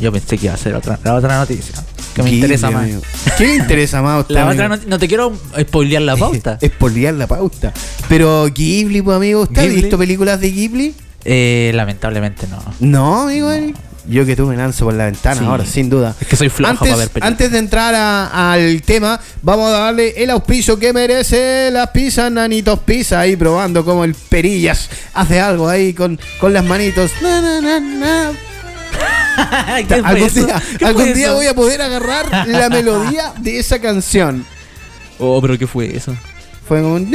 Yo 0.00 0.12
pensé 0.12 0.38
que 0.38 0.46
iba 0.46 0.54
a 0.54 0.58
ser 0.58 0.76
otra, 0.76 1.00
la 1.02 1.14
otra 1.14 1.36
noticia. 1.36 1.74
Que 2.14 2.22
me 2.22 2.28
Ghibli, 2.30 2.40
interesa 2.42 2.70
más. 2.70 2.82
amigo. 2.84 3.00
¿Qué 3.38 3.46
le 3.46 3.54
interesa 3.56 4.02
más 4.02 4.16
a 4.16 4.20
usted, 4.20 4.34
La 4.34 4.42
amigo? 4.42 4.54
otra 4.64 4.68
noti- 4.76 4.86
no 4.86 4.98
te 4.98 5.08
quiero 5.08 5.32
spoilear 5.60 6.02
la 6.02 6.16
pauta. 6.18 6.58
Espolear 6.60 7.14
la 7.14 7.26
pauta. 7.26 7.72
Pero 8.08 8.46
Ghibli, 8.52 9.00
pues, 9.02 9.16
amigo, 9.16 9.42
¿usted 9.42 9.58
ha 9.62 9.64
Ghibli. 9.64 9.80
visto 9.82 9.96
películas 9.98 10.40
de 10.40 10.50
Ghibli? 10.52 10.94
Eh, 11.24 11.70
lamentablemente 11.74 12.46
no. 12.48 12.62
No, 12.80 13.22
amigo. 13.22 13.50
Eric. 13.50 13.76
Yo 14.08 14.26
que 14.26 14.34
tú 14.34 14.46
me 14.46 14.56
lanzo 14.56 14.84
por 14.86 14.94
la 14.94 15.04
ventana 15.04 15.38
Sí. 15.40 15.44
ahora, 15.46 15.64
sin 15.64 15.88
duda. 15.88 16.16
Es 16.20 16.26
que 16.26 16.34
soy 16.34 16.48
flojo 16.48 16.72
antes, 16.72 16.88
para 16.88 16.96
ver 16.96 17.08
películas. 17.08 17.28
antes 17.30 17.52
de 17.52 17.58
entrar 17.58 17.94
a- 17.94 18.52
al 18.52 18.82
tema, 18.82 19.20
vamos 19.42 19.68
a 19.68 19.78
darle 19.78 20.12
el 20.20 20.28
auspicio 20.30 20.76
que 20.76 20.92
merece 20.92 21.70
la 21.70 21.92
pizza 21.92 22.28
Nanitos 22.28 22.80
Pizza. 22.80 23.20
Ahí 23.20 23.36
probando 23.36 23.84
como 23.84 24.02
el 24.02 24.14
Perillas 24.16 24.90
hace 25.14 25.38
algo 25.40 25.68
ahí 25.68 25.94
con, 25.94 26.18
con 26.40 26.52
las 26.52 26.64
manitos. 26.64 27.12
Na. 27.22 28.32
¿Qué 28.32 28.51
Algún 30.84 31.14
día, 31.14 31.32
voy 31.36 31.46
a 31.46 31.54
poder 31.54 31.82
agarrar 31.82 32.46
la 32.48 32.68
melodía 32.68 33.32
de 33.38 33.58
esa 33.58 33.80
canción. 33.80 34.44
Oh, 35.18 35.40
pero 35.40 35.58
¿qué 35.58 35.66
fue 35.66 35.96
eso? 35.96 36.14
Fue 36.66 36.80
como. 36.80 36.96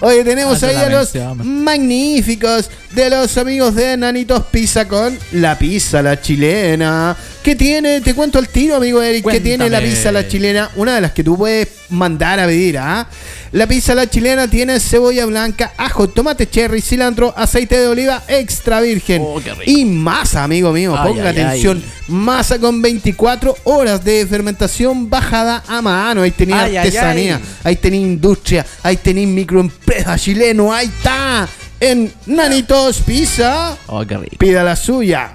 Oye, 0.00 0.24
tenemos 0.24 0.62
Ah, 0.62 0.66
ahí 0.68 0.76
a 0.76 0.88
los 0.88 1.12
magníficos 1.44 2.70
de 2.92 3.10
los 3.10 3.36
amigos 3.36 3.74
de 3.74 3.96
Nanitos 3.96 4.44
Pizza 4.46 4.86
con 4.86 5.18
la 5.32 5.58
pizza, 5.58 6.02
la 6.02 6.20
chilena. 6.20 7.16
Que 7.42 7.56
tiene, 7.56 8.00
te 8.00 8.14
cuento 8.14 8.38
el 8.38 8.48
tiro, 8.48 8.76
amigo 8.76 9.02
Eric, 9.02 9.28
que 9.28 9.40
tiene 9.40 9.68
la 9.68 9.78
Cuéntame. 9.78 9.88
pizza, 9.96 10.12
la 10.12 10.28
chilena, 10.28 10.70
una 10.76 10.94
de 10.94 11.00
las 11.00 11.10
que 11.10 11.24
tú 11.24 11.36
puedes 11.36 11.66
mandar 11.88 12.38
a 12.38 12.46
pedir, 12.46 12.78
¿ah? 12.78 13.08
La 13.50 13.66
pizza, 13.66 13.96
la 13.96 14.08
chilena 14.08 14.46
tiene 14.48 14.78
cebolla 14.78 15.26
blanca, 15.26 15.72
ajo, 15.76 16.08
tomate 16.08 16.48
cherry, 16.48 16.80
cilantro, 16.80 17.34
aceite 17.36 17.76
de 17.80 17.88
oliva 17.88 18.22
extra 18.28 18.80
virgen. 18.80 19.22
Oh, 19.24 19.40
qué 19.42 19.52
y 19.66 19.84
masa, 19.84 20.44
amigo 20.44 20.72
mío, 20.72 20.94
Ay, 20.96 21.08
ponga 21.08 21.30
ay, 21.30 21.38
atención. 21.40 21.82
ay. 21.84 21.92
Masa 22.14 22.58
con 22.60 22.80
24 22.80 23.56
horas 23.64 24.04
de 24.04 24.24
fermentación 24.26 25.10
bajada 25.10 25.64
a 25.66 25.82
mano. 25.82 26.22
Ahí 26.22 26.30
tenía 26.30 26.62
artesanía, 26.62 27.40
ahí 27.64 27.74
tenía 27.74 28.00
industria, 28.00 28.64
ahí 28.84 28.96
tenía 28.98 29.26
microempresa 29.26 30.16
chileno, 30.16 30.72
ahí 30.72 30.86
está. 30.86 31.48
En 31.80 32.12
Nanitos 32.26 32.98
Pizza, 32.98 33.76
Oh, 33.88 34.06
qué 34.06 34.16
rico. 34.16 34.36
pida 34.38 34.62
la 34.62 34.76
suya. 34.76 35.34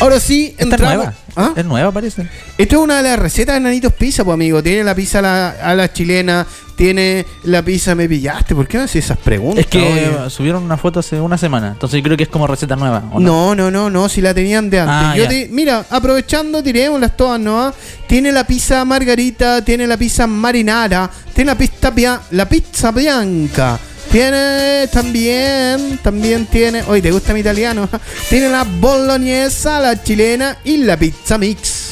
Ahora 0.00 0.20
sí, 0.20 0.48
Esta 0.58 0.62
es 0.62 0.70
entramos. 0.72 0.96
nueva. 0.96 1.14
¿Ah? 1.36 1.52
Es 1.56 1.64
nueva, 1.64 1.90
parece. 1.92 2.22
Esto 2.58 2.76
es 2.76 2.82
una 2.82 2.96
de 2.98 3.02
las 3.02 3.18
recetas 3.18 3.54
de 3.54 3.60
Nanitos 3.60 3.92
Pizza, 3.94 4.24
pues 4.24 4.34
amigo. 4.34 4.62
Tiene 4.62 4.84
la 4.84 4.94
pizza 4.94 5.18
a 5.20 5.22
la, 5.22 5.48
a 5.50 5.74
la 5.74 5.90
chilena, 5.92 6.46
tiene 6.76 7.24
la 7.44 7.62
pizza 7.62 7.94
me 7.94 8.06
pillaste. 8.08 8.54
¿Por 8.54 8.68
qué 8.68 8.76
me 8.78 8.84
haces 8.84 9.04
esas 9.06 9.16
preguntas? 9.18 9.60
Es 9.64 9.66
que 9.70 9.80
oye? 10.22 10.30
subieron 10.30 10.62
una 10.62 10.76
foto 10.76 11.00
hace 11.00 11.18
una 11.20 11.38
semana. 11.38 11.68
Entonces 11.68 11.98
yo 11.98 12.02
creo 12.04 12.16
que 12.16 12.24
es 12.24 12.28
como 12.28 12.46
receta 12.46 12.76
nueva. 12.76 13.04
¿o 13.12 13.20
No, 13.20 13.54
no, 13.54 13.70
no, 13.70 13.88
no, 13.90 14.08
si 14.08 14.20
la 14.20 14.32
tenían 14.34 14.68
de 14.68 14.80
antes. 14.80 14.94
Ah, 14.96 15.14
Yo 15.16 15.22
ya. 15.24 15.28
te- 15.30 15.48
mira, 15.50 15.84
aprovechando, 15.90 16.62
tirémoslas 16.62 17.16
todas, 17.16 17.40
¿no? 17.40 17.72
Tiene 18.06 18.32
la 18.32 18.46
pizza 18.46 18.84
margarita, 18.84 19.62
tiene 19.62 19.86
la 19.86 19.96
pizza 19.96 20.26
marinara, 20.26 21.10
tiene 21.34 21.52
la 21.52 21.58
pizza, 21.58 22.20
la 22.30 22.48
pizza 22.48 22.90
bianca. 22.92 23.78
Tiene 24.16 24.88
también, 24.90 25.98
también 26.02 26.46
tiene, 26.46 26.82
oye, 26.84 27.02
¿te 27.02 27.10
gusta 27.10 27.34
mi 27.34 27.40
italiano? 27.40 27.86
tiene 28.30 28.48
la 28.48 28.64
boloñesa, 28.64 29.78
la 29.78 30.02
chilena 30.02 30.56
y 30.64 30.78
la 30.78 30.96
pizza 30.96 31.36
mix. 31.36 31.90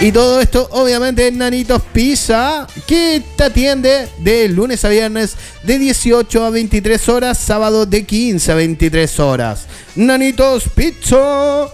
Y 0.00 0.10
todo 0.10 0.40
esto, 0.40 0.68
obviamente, 0.72 1.28
en 1.28 1.38
Nanitos 1.38 1.80
Pizza, 1.92 2.66
que 2.88 3.22
te 3.36 3.44
atiende 3.44 4.08
de 4.18 4.48
lunes 4.48 4.84
a 4.84 4.88
viernes 4.88 5.36
de 5.62 5.78
18 5.78 6.44
a 6.44 6.50
23 6.50 7.08
horas, 7.08 7.38
sábado 7.38 7.86
de 7.86 8.04
15 8.04 8.50
a 8.50 8.54
23 8.56 9.20
horas. 9.20 9.66
Nanitos 9.94 10.64
Pizza. 10.74 11.66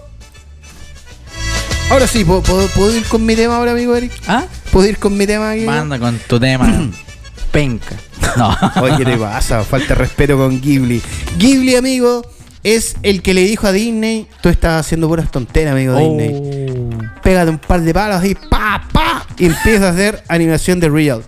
Ahora 1.89 2.07
sí, 2.07 2.23
¿puedo, 2.23 2.43
puedo- 2.43 2.69
puedo 2.69 2.95
ir 2.95 3.05
con 3.07 3.25
mi 3.25 3.35
tema 3.35 3.57
ahora, 3.57 3.73
amigo 3.73 3.97
Eric? 3.97 4.13
¿Ah? 4.29 4.45
¿Puedo 4.71 4.87
ir 4.87 4.99
con 4.99 5.17
mi 5.17 5.27
tema 5.27 5.53
aquí? 5.53 5.63
Manda 5.65 5.99
con 5.99 6.19
tu 6.29 6.39
tema. 6.39 6.91
Penca. 7.51 7.97
No. 8.37 8.57
Oye, 8.83 8.99
¿qué 8.99 9.05
te 9.05 9.17
pasa? 9.17 9.65
Falta 9.65 9.95
respeto 9.95 10.37
con 10.37 10.61
Ghibli. 10.61 11.03
Ghibli, 11.39 11.75
amigo, 11.75 12.23
es 12.63 12.97
el 13.03 13.23
que 13.23 13.35
le 13.35 13.43
dijo 13.43 13.67
a 13.67 13.73
Disney: 13.73 14.29
Tú 14.43 14.49
estás 14.49 14.87
haciendo 14.87 15.09
puras 15.09 15.31
tonteras, 15.31 15.73
amigo 15.73 15.97
Disney. 15.97 16.35
Oh. 16.35 17.21
pégate 17.23 17.51
un 17.51 17.59
par 17.59 17.81
de 17.81 17.93
palos 17.93 18.25
y 18.25 18.35
pa, 18.35 18.83
pa, 18.93 19.27
y 19.39 19.47
empieza 19.47 19.89
a 19.89 19.91
hacer 19.91 20.23
animación 20.29 20.81
de 20.81 20.89
real. 20.89 21.25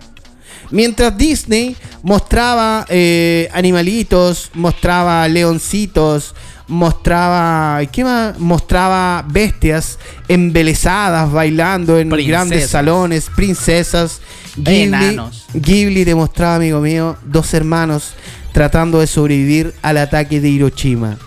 Mientras 0.71 1.15
Disney 1.17 1.75
mostraba 2.01 2.85
eh, 2.89 3.49
animalitos, 3.53 4.49
mostraba 4.53 5.27
leoncitos, 5.27 6.33
mostraba. 6.67 7.81
¿Qué 7.91 8.03
más? 8.03 8.39
Mostraba 8.39 9.25
bestias 9.27 9.99
embelesadas 10.27 11.31
bailando 11.31 11.99
en 11.99 12.09
Princesas. 12.09 12.29
grandes 12.29 12.69
salones, 12.69 13.29
princesas. 13.35 14.21
Ghibli, 14.55 14.83
Enanos. 14.83 15.45
Ghibli 15.53 16.05
te 16.05 16.15
mostraba, 16.15 16.55
amigo 16.55 16.79
mío, 16.79 17.17
dos 17.25 17.53
hermanos 17.53 18.13
tratando 18.53 18.99
de 18.99 19.07
sobrevivir 19.07 19.73
al 19.81 19.97
ataque 19.97 20.39
de 20.39 20.49
Hiroshima. 20.49 21.17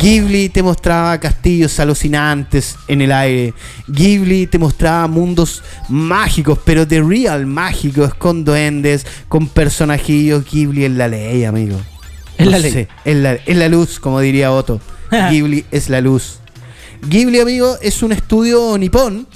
Ghibli 0.00 0.48
te 0.48 0.62
mostraba 0.62 1.18
castillos 1.20 1.78
alucinantes 1.78 2.76
en 2.88 3.02
el 3.02 3.12
aire. 3.12 3.54
Ghibli 3.86 4.46
te 4.46 4.58
mostraba 4.58 5.06
mundos 5.06 5.62
mágicos, 5.88 6.58
pero 6.64 6.86
de 6.86 7.02
real 7.02 7.46
mágicos, 7.46 8.14
con 8.14 8.44
duendes, 8.44 9.06
con 9.28 9.46
personajillos. 9.46 10.44
Ghibli 10.50 10.84
es 10.84 10.92
la 10.92 11.08
ley, 11.08 11.44
amigo. 11.44 11.78
Es 12.38 12.46
No 12.46 12.52
la 12.52 12.58
ley. 12.58 12.72
sé, 12.72 12.88
es 13.04 13.16
la, 13.16 13.32
es 13.34 13.56
la 13.56 13.68
luz, 13.68 14.00
como 14.00 14.20
diría 14.20 14.52
Otto. 14.52 14.80
Ghibli 15.30 15.64
es 15.70 15.88
la 15.88 16.00
luz. 16.00 16.38
Ghibli, 17.08 17.40
amigo, 17.40 17.76
es 17.82 18.02
un 18.02 18.12
estudio 18.12 18.76
nipón 18.78 19.26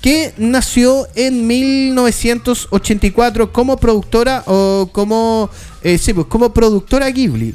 que 0.00 0.32
nació 0.38 1.06
en 1.14 1.46
1984 1.46 3.52
como 3.52 3.76
productora 3.76 4.42
o 4.46 4.88
como 4.92 5.48
eh, 5.82 5.98
sí, 5.98 6.12
pues, 6.12 6.26
como 6.26 6.52
productora 6.52 7.08
Ghibli 7.10 7.54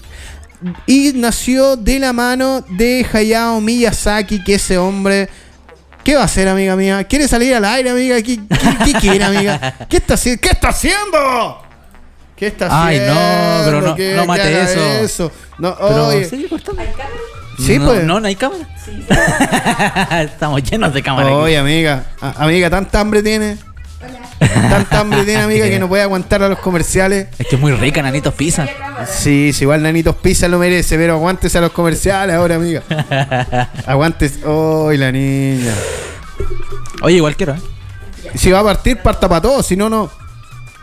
y 0.86 1.12
nació 1.16 1.76
de 1.76 2.00
la 2.00 2.14
mano 2.14 2.64
de 2.70 3.06
Hayao 3.12 3.60
Miyazaki 3.62 4.44
que 4.44 4.56
ese 4.56 4.78
hombre 4.78 5.30
¿Qué 6.04 6.16
va 6.16 6.22
a 6.22 6.26
hacer, 6.26 6.48
amiga 6.48 6.76
mía? 6.78 7.04
¿Quiere 7.04 7.28
salir 7.28 7.54
al 7.54 7.66
aire, 7.66 7.90
amiga? 7.90 8.16
¿Qué, 8.22 8.38
qué- 8.38 8.78
qué 8.86 8.94
quiere, 8.94 9.26
amiga? 9.26 9.76
¿Qué 9.90 9.98
está, 9.98 10.14
haci- 10.14 10.40
¿Qué 10.40 10.48
está 10.48 10.70
haciendo? 10.70 11.62
¿Qué 12.38 12.48
está 12.48 12.68
Ay, 12.70 13.00
no, 13.00 13.12
haciendo? 13.14 13.62
pero 13.66 13.82
no- 13.82 13.96
¿Qué- 13.96 14.14
no 14.16 14.26
mate 14.26 14.42
haga 14.44 15.00
eso. 15.02 15.32
No, 15.58 15.76
Pero, 15.76 16.08
oye. 16.08 16.26
Sí, 17.60 17.80
no, 17.80 17.86
pues. 17.88 18.04
No, 18.04 18.20
no 18.20 18.28
hay 18.28 18.36
cámara. 18.36 18.68
Estamos 20.22 20.62
llenos 20.64 20.94
de 20.94 21.02
cámaras. 21.02 21.32
aquí. 21.32 21.40
Oye, 21.40 21.58
amiga, 21.58 22.04
a- 22.22 22.44
amiga, 22.44 22.70
¿tanta 22.70 23.00
hambre 23.00 23.24
tiene? 23.24 23.58
Tanta 24.70 25.00
hambre 25.00 25.24
tiene, 25.24 25.42
amiga, 25.42 25.66
que 25.68 25.80
no 25.80 25.88
puede 25.88 26.04
aguantar 26.04 26.44
a 26.44 26.50
los 26.50 26.60
comerciales. 26.60 27.28
Es 27.40 27.48
que 27.48 27.56
es 27.56 27.62
muy 27.62 27.72
rica, 27.72 28.04
Nanitos 28.04 28.36
Pizza. 28.36 28.68
Sí, 29.10 29.52
sí, 29.54 29.64
igual 29.64 29.82
Nanitos 29.82 30.16
Pizza 30.18 30.48
lo 30.48 30.60
merece, 30.60 30.96
pero 30.98 31.14
aguántese 31.14 31.58
a 31.58 31.62
los 31.62 31.72
comerciales 31.72 32.36
ahora, 32.36 32.56
amiga. 32.56 32.84
Aguántese. 33.88 34.46
¡Uy, 34.48 34.98
la 34.98 35.12
niña! 35.12 35.74
Oye, 37.02 37.16
igual 37.18 37.36
quiero, 37.36 37.56
¿eh? 37.56 37.62
Si 38.36 38.52
va 38.52 38.60
a 38.60 38.64
partir, 38.64 38.98
parta 38.98 39.28
para 39.28 39.42
todos, 39.42 39.66
si 39.66 39.76
no, 39.76 39.90
no. 39.90 40.12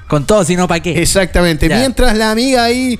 Con 0.09 0.27
todo, 0.27 0.45
si 0.45 0.55
no, 0.55 0.69
¿para 0.69 0.81
qué? 0.81 1.01
Exactamente. 1.01 1.69
Ya. 1.69 1.79
Mientras 1.79 2.17
la 2.17 2.31
amiga 2.31 2.64
ahí 2.64 2.99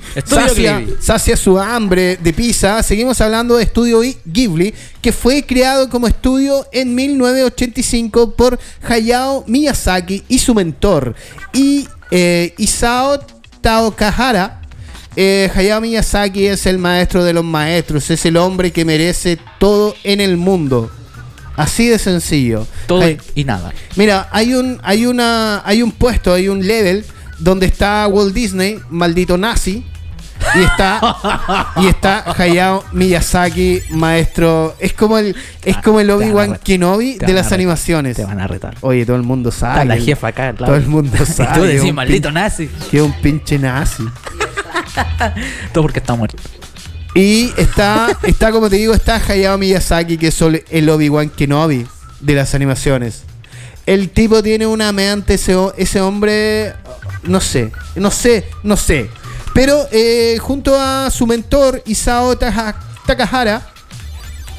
sacia, 0.99 1.37
su 1.37 1.59
hambre 1.59 2.17
de 2.17 2.33
pizza, 2.33 2.81
seguimos 2.81 3.21
hablando 3.21 3.57
de 3.57 3.63
Estudio 3.63 4.01
Ghibli, 4.25 4.73
que 5.01 5.11
fue 5.11 5.43
creado 5.43 5.89
como 5.89 6.07
estudio 6.07 6.65
en 6.71 6.95
1985 6.95 8.35
por 8.35 8.59
Hayao 8.81 9.43
Miyazaki 9.47 10.23
y 10.27 10.39
su 10.39 10.55
mentor, 10.55 11.15
y, 11.53 11.87
eh, 12.09 12.53
Isao 12.57 13.19
Taokahara. 13.61 14.61
Eh, 15.15 15.49
Hayao 15.55 15.79
Miyazaki 15.81 16.47
es 16.47 16.65
el 16.65 16.77
maestro 16.79 17.23
de 17.23 17.33
los 17.33 17.43
maestros, 17.43 18.09
es 18.09 18.25
el 18.25 18.35
hombre 18.35 18.71
que 18.71 18.83
merece 18.83 19.37
todo 19.59 19.95
en 20.03 20.21
el 20.21 20.37
mundo. 20.37 20.91
Así 21.55 21.87
de 21.87 21.97
sencillo. 21.99 22.67
Todo 22.87 23.01
Hay- 23.03 23.17
y 23.35 23.43
nada. 23.43 23.71
Mira, 23.95 24.27
hay 24.31 24.53
un, 24.53 24.79
hay 24.83 25.05
una, 25.05 25.61
hay 25.65 25.81
un 25.81 25.91
puesto, 25.91 26.33
hay 26.33 26.49
un 26.49 26.65
level 26.65 27.05
donde 27.39 27.65
está 27.65 28.07
Walt 28.07 28.33
Disney, 28.33 28.79
maldito 28.89 29.37
nazi, 29.37 29.85
y 30.53 30.63
está, 30.63 31.01
y 31.77 31.87
está 31.87 32.23
Hayao 32.37 32.83
Miyazaki, 32.91 33.81
maestro. 33.91 34.75
Es 34.79 34.93
como 34.93 35.17
el, 35.17 35.35
es 35.63 35.77
como 35.77 35.99
el 35.99 36.09
Obi-Wan. 36.11 36.59
Kenobi 36.63 37.15
de 37.17 37.33
las 37.33 37.51
animaciones. 37.51 38.15
Te 38.17 38.25
van 38.25 38.39
a 38.39 38.47
retar. 38.47 38.75
Oye, 38.81 39.05
todo 39.05 39.15
el 39.15 39.23
mundo 39.23 39.51
sabe. 39.51 39.81
Está 39.81 39.95
la 39.95 39.97
jefa 40.01 40.27
acá. 40.27 40.49
al 40.49 40.55
lado. 40.55 40.65
Todo 40.67 40.75
el 40.75 40.87
mundo 40.87 41.17
Y 41.21 41.25
sabe. 41.25 41.59
tú 41.59 41.63
decís, 41.65 41.93
maldito 41.93 42.31
nazi. 42.31 42.69
Que 42.91 43.01
un 43.01 43.13
pinche 43.21 43.57
nazi. 43.57 44.03
Todo 45.73 45.83
porque 45.83 45.99
está 45.99 46.15
muerto. 46.15 46.41
Y 47.15 47.51
está, 47.57 48.15
está 48.23 48.51
como 48.51 48.69
te 48.69 48.75
digo, 48.75 48.93
está 48.93 49.15
Hayao 49.15 49.57
Miyazaki, 49.57 50.17
que 50.17 50.27
es 50.27 50.39
el 50.69 50.89
Obi-Wan 50.89 51.29
Kenobi. 51.29 51.87
de 52.19 52.33
las 52.35 52.53
animaciones. 52.55 53.23
El 53.85 54.09
tipo 54.09 54.41
tiene 54.43 54.65
una 54.67 54.91
mente, 54.91 55.35
ese, 55.35 55.55
ese 55.77 56.01
hombre, 56.01 56.73
no 57.23 57.39
sé, 57.39 57.71
no 57.95 58.09
sé, 58.11 58.45
no 58.63 58.75
sé. 58.77 59.09
Pero 59.53 59.87
eh, 59.91 60.37
junto 60.41 60.75
a 60.79 61.09
su 61.11 61.25
mentor 61.27 61.81
Isao 61.85 62.35
Taka- 62.37 62.75
Takahara, 63.05 63.61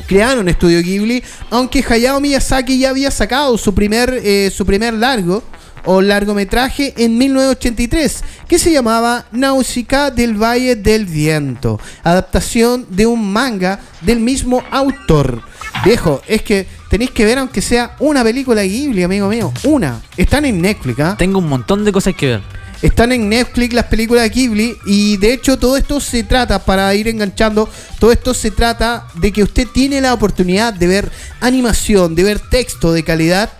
crearon 0.07 0.49
Estudio 0.49 0.81
Ghibli, 0.81 1.23
aunque 1.51 1.85
Hayao 1.87 2.21
Miyazaki 2.21 2.79
ya 2.79 2.91
había 2.91 3.11
sacado 3.11 3.59
su 3.59 3.75
primer, 3.75 4.21
eh, 4.23 4.51
su 4.55 4.65
primer 4.65 4.95
largo 4.95 5.43
o 5.87 6.03
largometraje 6.03 6.93
en 6.97 7.17
1983, 7.17 8.23
que 8.47 8.59
se 8.59 8.71
llamaba 8.71 9.27
Náusica 9.33 10.11
del 10.11 10.41
Valle 10.41 10.77
del 10.77 11.07
Viento, 11.07 11.81
adaptación 12.05 12.87
de 12.91 13.07
un 13.07 13.33
manga 13.33 13.81
del 14.03 14.21
mismo 14.21 14.63
autor. 14.71 15.43
Viejo, 15.85 16.21
es 16.27 16.43
que 16.43 16.67
tenéis 16.91 17.11
que 17.13 17.25
ver 17.25 17.39
aunque 17.39 17.63
sea 17.63 17.97
una 18.01 18.23
película 18.23 18.61
de 18.61 18.69
Ghibli, 18.69 19.03
amigo 19.03 19.29
mío, 19.29 19.53
una. 19.65 20.03
Están 20.17 20.45
en 20.45 20.61
Netflix, 20.61 21.01
¿ah? 21.01 21.15
Tengo 21.19 21.39
un 21.39 21.49
montón 21.49 21.85
de 21.85 21.93
cosas 21.93 22.15
que 22.15 22.27
ver. 22.27 22.43
Están 22.83 23.13
en 23.13 23.29
Netflix 23.29 23.75
las 23.75 23.87
películas 23.87 24.25
de 24.25 24.31
Ghibli 24.31 24.77
y 24.85 25.17
de 25.17 25.33
hecho 25.33 25.59
todo 25.59 25.77
esto 25.77 25.99
se 25.99 26.25
trata, 26.25 26.65
para 26.65 26.95
ir 26.95 27.09
enganchando, 27.09 27.69
todo 27.99 28.13
esto 28.13 28.35
se 28.35 28.51
trata 28.51 29.07
de 29.15 29.33
que 29.33 29.43
usted 29.43 29.67
tiene 29.67 30.01
la 30.01 30.13
oportunidad 30.13 30.75
de 30.75 30.87
ver 30.87 31.11
animación, 31.41 32.15
de 32.15 32.25
ver 32.25 32.39
texto 32.39 32.93
de 32.93 33.03
calidad 33.03 33.51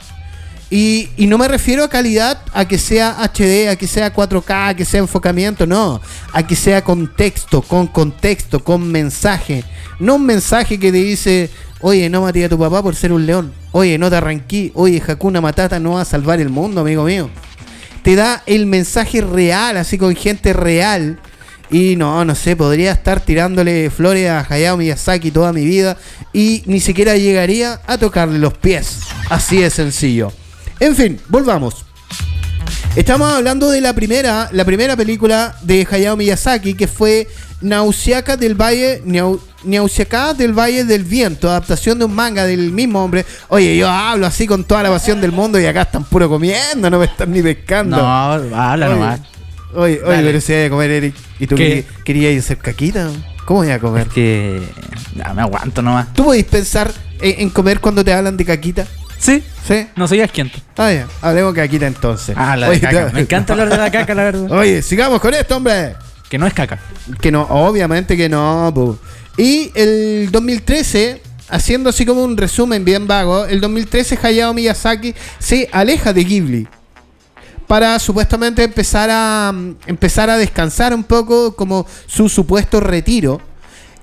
y, 0.71 1.09
no 1.19 1.39
me 1.39 1.49
refiero 1.49 1.85
a 1.85 1.89
calidad 1.89 2.39
a 2.53 2.67
que 2.67 2.79
sea 2.79 3.17
HD, 3.23 3.69
a 3.69 3.77
que 3.77 3.87
sea 3.87 4.13
4K, 4.13 4.69
a 4.71 4.75
que 4.75 4.85
sea 4.85 5.01
enfocamiento, 5.01 5.67
no, 5.67 6.01
a 6.33 6.47
que 6.47 6.57
sea 6.57 6.83
contexto, 6.83 7.63
con 7.63 7.87
contexto, 7.87 8.63
con 8.63 8.91
mensaje, 8.91 9.65
no 9.99 10.17
un 10.17 10.27
mensaje 10.27 10.79
que 10.79 10.91
te 10.91 10.99
dice, 10.99 11.51
oye, 11.81 12.11
no 12.11 12.23
maté 12.23 12.45
a 12.45 12.49
tu 12.49 12.59
papá 12.59 12.83
por 12.83 12.95
ser 12.95 13.13
un 13.13 13.27
león, 13.27 13.53
oye, 13.73 13.99
no 13.99 14.11
te 14.11 14.17
arranquí, 14.17 14.73
oye, 14.75 15.03
Hakuna 15.07 15.41
Matata 15.41 15.79
no 15.79 15.93
va 15.93 16.03
a 16.03 16.05
salvar 16.05 16.41
el 16.41 16.49
mundo, 16.49 16.81
amigo 16.81 17.05
mío 17.05 17.31
te 18.07 18.15
da 18.15 18.45
el 18.47 18.67
mensaje 18.67 19.21
real, 19.21 19.77
así 19.77 19.99
con 19.99 20.15
gente 20.15 20.53
real. 20.53 21.19
Y 21.73 21.97
no, 21.97 22.25
no 22.25 22.37
sé, 22.37 22.55
podría 22.55 22.93
estar 22.93 23.19
tirándole 23.19 23.91
flores 23.91 24.31
a 24.31 24.47
Hayao 24.49 24.77
Miyazaki 24.77 25.33
toda 25.33 25.53
mi 25.53 25.65
vida 25.65 25.97
y 26.33 26.63
ni 26.67 26.79
siquiera 26.79 27.17
llegaría 27.17 27.81
a 27.85 27.99
tocarle 27.99 28.39
los 28.39 28.55
pies. 28.55 29.01
Así 29.29 29.59
de 29.59 29.71
sencillo. 29.71 30.33
En 30.81 30.95
fin, 30.95 31.19
volvamos. 31.29 31.85
Estamos 32.95 33.31
hablando 33.33 33.71
de 33.71 33.81
la 33.81 33.93
primera, 33.95 34.49
la 34.53 34.65
primera 34.65 34.97
película 34.97 35.57
de 35.63 35.87
Hayao 35.91 36.17
Miyazaki 36.17 36.75
que 36.75 36.87
fue 36.89 37.29
Nausiaka 37.61 38.37
del 38.37 38.55
Valle, 38.55 39.03
Nau- 39.05 39.41
del 40.37 40.53
Valle 40.59 40.85
del 40.85 41.05
Viento, 41.05 41.51
adaptación 41.51 41.99
de 41.99 42.05
un 42.07 42.15
manga 42.15 42.45
del 42.45 42.73
mismo 42.73 43.03
hombre. 43.05 43.27
Oye, 43.49 43.77
yo 43.77 43.89
hablo 43.89 44.27
así 44.27 44.47
con 44.47 44.65
toda 44.65 44.83
la 44.83 44.91
pasión 44.91 45.21
del 45.21 45.33
mundo 45.33 45.59
y 45.61 45.67
acá 45.67 45.83
están 45.83 46.05
puro 46.05 46.29
comiendo, 46.29 46.89
no 46.89 46.99
me 46.99 47.05
están 47.07 47.33
ni 47.33 47.43
pescando. 47.43 47.97
No, 47.99 48.07
habla 48.55 48.89
nomás. 48.89 49.21
Oye, 49.75 50.01
oye, 50.03 50.23
pero 50.23 50.41
si 50.41 50.53
hay 50.55 50.63
de 50.65 50.71
comer, 50.71 50.91
Eric. 50.91 51.15
¿Y 51.39 51.47
tú 51.47 51.57
querías 52.05 52.43
hacer 52.45 52.59
caquita? 52.59 53.11
¿Cómo 53.45 53.61
voy 53.61 53.71
a 53.73 53.79
comer? 53.79 54.07
Es 54.07 54.13
que. 54.15 54.63
Ya, 55.17 55.35
me 55.35 55.43
aguanto 55.43 55.83
nomás. 55.83 56.13
¿Tú 56.15 56.25
podés 56.25 56.45
pensar 56.45 56.91
en, 57.21 57.41
en 57.43 57.51
comer 57.51 57.81
cuando 57.81 58.03
te 58.03 58.13
hablan 58.13 58.37
de 58.39 58.45
caquita? 58.47 58.87
Sí, 59.19 59.43
¿Sí? 59.67 59.87
no 59.97 60.07
soy 60.07 60.21
asquiento. 60.21 60.59
Ah, 60.77 60.93
ya. 60.93 61.07
Hablemos 61.23 61.55
de 61.55 61.63
caquita 61.63 61.87
entonces. 61.87 62.37
Ah, 62.39 62.57
la 62.57 62.67
de 62.67 62.73
Oye, 62.73 62.81
caca. 62.81 63.11
Me 63.15 63.21
encanta 63.21 63.53
hablar 63.53 63.71
de 63.71 63.77
la 63.77 63.91
caca, 63.91 64.15
la 64.15 64.25
verdad. 64.25 64.51
Oye, 64.53 64.83
sigamos 64.83 65.21
con 65.21 65.35
esto, 65.35 65.57
hombre. 65.57 65.95
Que 66.29 66.39
no 66.39 66.47
es 66.47 66.55
caca. 66.55 66.79
Que 67.21 67.31
no, 67.31 67.43
obviamente 67.43 68.17
que 68.17 68.29
no, 68.29 68.71
pu. 68.75 68.99
Y 69.37 69.71
el 69.75 70.31
2013, 70.31 71.23
haciendo 71.49 71.91
así 71.91 72.05
como 72.07 72.23
un 72.23 72.37
resumen 72.37 72.85
bien 72.85 73.07
vago, 73.07 73.45
el 73.47 73.61
2013 73.61 74.19
Hayao 74.23 74.55
Miyazaki 74.55 75.15
se 75.39 75.69
aleja 75.73 76.13
de 76.13 76.25
Ghibli 76.25 76.69
para 77.67 77.99
supuestamente 77.99 78.63
empezar 78.65 79.11
a 79.11 79.53
mm, 79.53 79.77
empezar 79.87 80.31
a 80.31 80.39
descansar 80.39 80.95
un 80.95 81.05
poco 81.05 81.55
como 81.55 81.87
su 82.07 82.29
supuesto 82.29 82.81
retiro. 82.81 83.41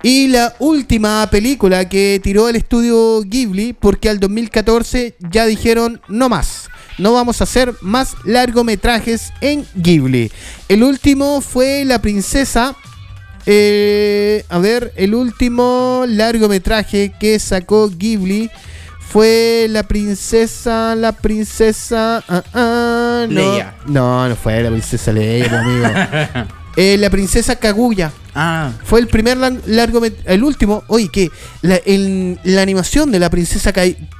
Y 0.05 0.27
la 0.27 0.53
última 0.59 1.25
película 1.31 1.87
que 1.87 2.19
tiró 2.21 2.49
el 2.49 2.57
estudio 2.57 3.21
Ghibli, 3.21 3.71
porque 3.71 4.09
al 4.09 4.19
2014 4.19 5.15
ya 5.31 5.45
dijeron 5.45 6.01
no 6.09 6.27
más. 6.27 6.69
No 6.97 7.13
vamos 7.13 7.39
a 7.39 7.45
hacer 7.45 7.73
más 7.81 8.15
largometrajes 8.25 9.31
en 9.41 9.65
Ghibli. 9.75 10.29
El 10.67 10.83
último 10.83 11.39
fue 11.41 11.85
La 11.85 11.99
Princesa. 12.01 12.75
eh, 13.45 14.45
a 14.49 14.57
ver, 14.59 14.91
el 14.97 15.15
último 15.15 16.03
largometraje 16.07 17.13
que 17.19 17.39
sacó 17.39 17.89
Ghibli 17.89 18.49
fue 18.99 19.67
La 19.69 19.83
Princesa. 19.83 20.95
La 20.95 21.13
Princesa. 21.13 22.23
ah, 22.27 22.43
ah, 22.53 23.25
no. 23.29 23.33
Leia. 23.33 23.75
No, 23.87 24.27
no 24.27 24.35
fue 24.35 24.61
La 24.61 24.69
Princesa 24.69 25.11
Leia, 25.13 25.49
mi 25.49 25.55
amigo. 25.55 25.87
Eh, 26.75 26.97
la 26.97 27.09
Princesa 27.09 27.55
Kaguya. 27.55 28.11
Ah, 28.35 28.71
Fue 28.83 28.99
el 28.99 29.07
primer 29.07 29.37
largometraje, 29.37 30.33
el 30.33 30.43
último, 30.43 30.83
oye, 30.87 31.07
que 31.09 31.29
la, 31.61 31.75
el- 31.85 32.39
la 32.43 32.63
animación 32.63 33.11
de 33.11 33.19
la 33.19 33.29
princesa 33.29 33.71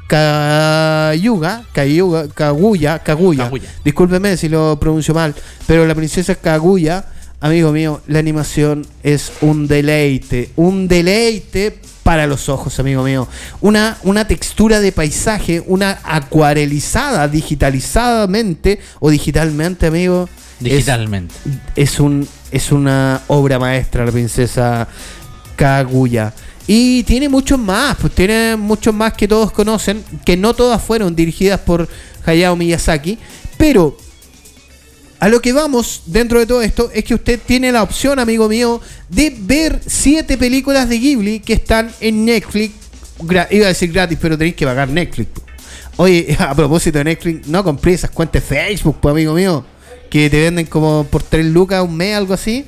Kayuga, 0.08 1.64
Kayuga, 1.74 2.28
Kaguya, 2.30 3.00
Kaguya, 3.00 3.44
Kaguya. 3.46 3.70
discúlpeme 3.84 4.38
si 4.38 4.50
lo 4.50 4.80
pronuncio 4.80 5.14
mal, 5.16 5.34
pero 5.66 5.88
la 5.88 5.96
princesa 5.96 6.36
Kaguya, 6.36 7.06
amigo 7.42 7.72
mío, 7.72 8.02
la 8.08 8.20
animación 8.20 8.86
es 9.02 9.32
un 9.42 9.68
deleite, 9.68 10.52
un 10.56 10.88
deleite 10.88 11.80
para 12.04 12.28
los 12.28 12.50
ojos, 12.50 12.80
amigo 12.80 13.02
mío. 13.04 13.28
Una, 13.62 13.98
una 14.04 14.28
textura 14.28 14.80
de 14.80 14.92
paisaje, 14.92 15.64
una 15.66 16.00
acuarelizada 16.04 17.28
digitalizadamente 17.28 18.80
o 19.00 19.10
digitalmente, 19.10 19.88
amigo. 19.88 20.30
Digitalmente. 20.60 21.34
es 21.76 22.00
un 22.00 22.28
es 22.52 22.72
una 22.72 23.22
obra 23.28 23.60
maestra 23.60 24.06
la 24.06 24.12
princesa 24.12 24.88
Kaguya 25.56 26.34
y 26.68 27.04
tiene 27.04 27.30
muchos 27.30 27.60
más 27.60 27.98
pues 27.98 28.14
tiene 28.14 28.56
muchos 28.56 28.94
más 28.94 29.14
que 29.14 29.28
todos 29.28 29.52
conocen 29.52 30.04
que 30.26 30.38
no 30.38 30.54
todas 30.54 30.82
fueron 30.82 31.16
dirigidas 31.16 31.60
por 31.60 31.88
Hayao 32.26 32.56
Miyazaki 32.56 33.18
pero 33.58 33.98
a 35.20 35.30
lo 35.30 35.42
que 35.42 35.54
vamos 35.54 36.04
dentro 36.06 36.40
de 36.40 36.46
todo 36.46 36.62
esto 36.62 36.90
es 36.94 37.04
que 37.04 37.16
usted 37.16 37.40
tiene 37.46 37.72
la 37.72 37.84
opción 37.84 38.20
amigo 38.20 38.50
mío 38.50 38.82
de 39.10 39.36
ver 39.38 39.82
siete 39.86 40.38
películas 40.38 40.90
de 40.90 41.00
Ghibli 41.00 41.40
que 41.40 41.54
están 41.54 41.92
en 42.00 42.26
Netflix 42.26 42.84
iba 43.52 43.66
a 43.66 43.70
decir 43.70 43.92
gratis 43.92 44.18
pero 44.22 44.38
tenéis 44.38 44.56
que 44.56 44.66
pagar 44.66 44.90
Netflix. 44.90 45.30
Oye, 45.98 46.36
a 46.40 46.56
propósito 46.56 46.98
de 46.98 47.04
Netflix, 47.04 47.48
no 47.48 47.64
compré 47.64 47.94
esas 47.94 48.12
cuentas 48.12 48.42
de 48.42 48.48
Facebook, 48.48 48.98
pues 49.02 49.12
amigo 49.12 49.34
mío. 49.34 49.66
Que 50.14 50.30
te 50.30 50.42
venden 50.42 50.68
como 50.68 51.06
por 51.10 51.24
3 51.24 51.44
lucas 51.48 51.84
un 51.84 51.98
mes, 51.98 52.16
algo 52.16 52.36
así. 52.36 52.66